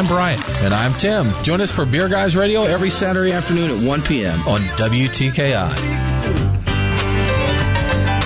I'm 0.06 0.12
Brian. 0.12 0.40
And 0.62 0.72
I'm 0.72 0.94
Tim. 0.94 1.32
Join 1.42 1.60
us 1.60 1.72
for 1.72 1.84
Beer 1.84 2.08
Guys 2.08 2.36
Radio 2.36 2.62
every 2.62 2.90
Saturday 2.90 3.32
afternoon 3.32 3.72
at 3.72 3.82
1 3.82 4.02
p.m. 4.02 4.46
on 4.46 4.60
WTKI. 4.60 5.52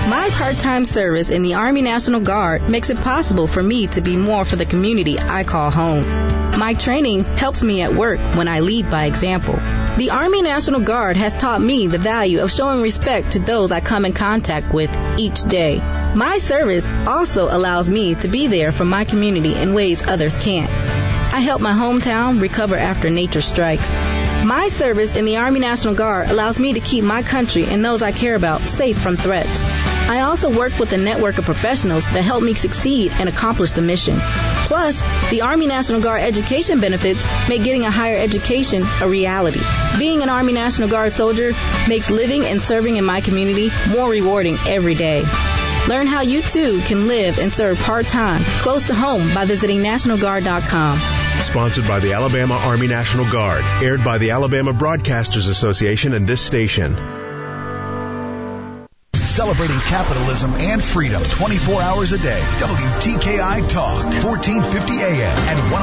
My 0.07 0.29
part-time 0.31 0.85
service 0.85 1.31
in 1.31 1.41
the 1.41 1.55
Army 1.55 1.81
National 1.81 2.21
Guard 2.21 2.69
makes 2.69 2.91
it 2.91 2.97
possible 2.99 3.47
for 3.47 3.63
me 3.63 3.87
to 3.87 4.01
be 4.01 4.15
more 4.15 4.45
for 4.45 4.57
the 4.57 4.65
community 4.65 5.17
I 5.17 5.43
call 5.43 5.71
home. 5.71 6.03
My 6.59 6.75
training 6.75 7.23
helps 7.23 7.63
me 7.63 7.81
at 7.81 7.95
work 7.95 8.19
when 8.35 8.47
I 8.47 8.59
lead 8.59 8.91
by 8.91 9.05
example. 9.05 9.55
The 9.55 10.11
Army 10.11 10.43
National 10.43 10.81
Guard 10.81 11.17
has 11.17 11.33
taught 11.33 11.63
me 11.63 11.87
the 11.87 11.97
value 11.97 12.41
of 12.41 12.51
showing 12.51 12.83
respect 12.83 13.31
to 13.31 13.39
those 13.39 13.71
I 13.71 13.81
come 13.81 14.05
in 14.05 14.13
contact 14.13 14.71
with 14.71 14.95
each 15.17 15.41
day. 15.41 15.79
My 16.15 16.37
service 16.37 16.85
also 17.07 17.47
allows 17.49 17.89
me 17.89 18.13
to 18.13 18.27
be 18.27 18.45
there 18.45 18.71
for 18.71 18.85
my 18.85 19.03
community 19.03 19.55
in 19.55 19.73
ways 19.73 20.05
others 20.05 20.37
can't. 20.37 21.00
I 21.33 21.39
help 21.39 21.61
my 21.61 21.71
hometown 21.71 22.41
recover 22.41 22.75
after 22.75 23.09
nature 23.09 23.39
strikes. 23.39 23.89
My 24.43 24.67
service 24.67 25.15
in 25.15 25.23
the 25.23 25.37
Army 25.37 25.61
National 25.61 25.93
Guard 25.93 26.29
allows 26.29 26.59
me 26.59 26.73
to 26.73 26.81
keep 26.81 27.05
my 27.05 27.23
country 27.23 27.65
and 27.65 27.85
those 27.85 28.01
I 28.01 28.11
care 28.11 28.35
about 28.35 28.59
safe 28.61 28.97
from 28.99 29.15
threats. 29.15 29.63
I 30.09 30.21
also 30.21 30.49
work 30.49 30.77
with 30.77 30.91
a 30.91 30.97
network 30.97 31.37
of 31.37 31.45
professionals 31.45 32.05
that 32.07 32.23
help 32.23 32.43
me 32.43 32.53
succeed 32.53 33.13
and 33.13 33.29
accomplish 33.29 33.71
the 33.71 33.81
mission. 33.81 34.17
Plus, 34.19 34.99
the 35.29 35.41
Army 35.41 35.67
National 35.67 36.01
Guard 36.01 36.21
education 36.21 36.81
benefits 36.81 37.25
make 37.47 37.63
getting 37.63 37.85
a 37.85 37.91
higher 37.91 38.17
education 38.17 38.83
a 39.01 39.07
reality. 39.07 39.61
Being 39.97 40.23
an 40.23 40.29
Army 40.29 40.51
National 40.51 40.89
Guard 40.89 41.13
soldier 41.13 41.53
makes 41.87 42.09
living 42.09 42.43
and 42.43 42.61
serving 42.61 42.97
in 42.97 43.05
my 43.05 43.21
community 43.21 43.71
more 43.89 44.09
rewarding 44.09 44.57
every 44.67 44.95
day. 44.95 45.23
Learn 45.87 46.07
how 46.07 46.21
you 46.21 46.41
too 46.41 46.81
can 46.81 47.07
live 47.07 47.39
and 47.39 47.53
serve 47.53 47.79
part-time, 47.79 48.43
close 48.43 48.83
to 48.83 48.93
home 48.93 49.33
by 49.33 49.45
visiting 49.45 49.79
NationalGuard.com. 49.79 51.20
Sponsored 51.41 51.87
by 51.87 51.99
the 51.99 52.13
Alabama 52.13 52.53
Army 52.53 52.87
National 52.87 53.29
Guard. 53.29 53.63
Aired 53.83 54.03
by 54.03 54.19
the 54.19 54.31
Alabama 54.31 54.73
Broadcasters 54.73 55.49
Association 55.49 56.13
and 56.13 56.27
this 56.27 56.41
station. 56.41 56.95
Celebrating 59.25 59.79
capitalism 59.87 60.53
and 60.55 60.83
freedom 60.83 61.23
24 61.23 61.81
hours 61.81 62.11
a 62.11 62.17
day. 62.19 62.39
WTKI 62.59 63.69
Talk, 63.69 64.03
1450 64.03 64.93
AM 64.99 65.37
and 65.49 65.59
105. 65.71 65.81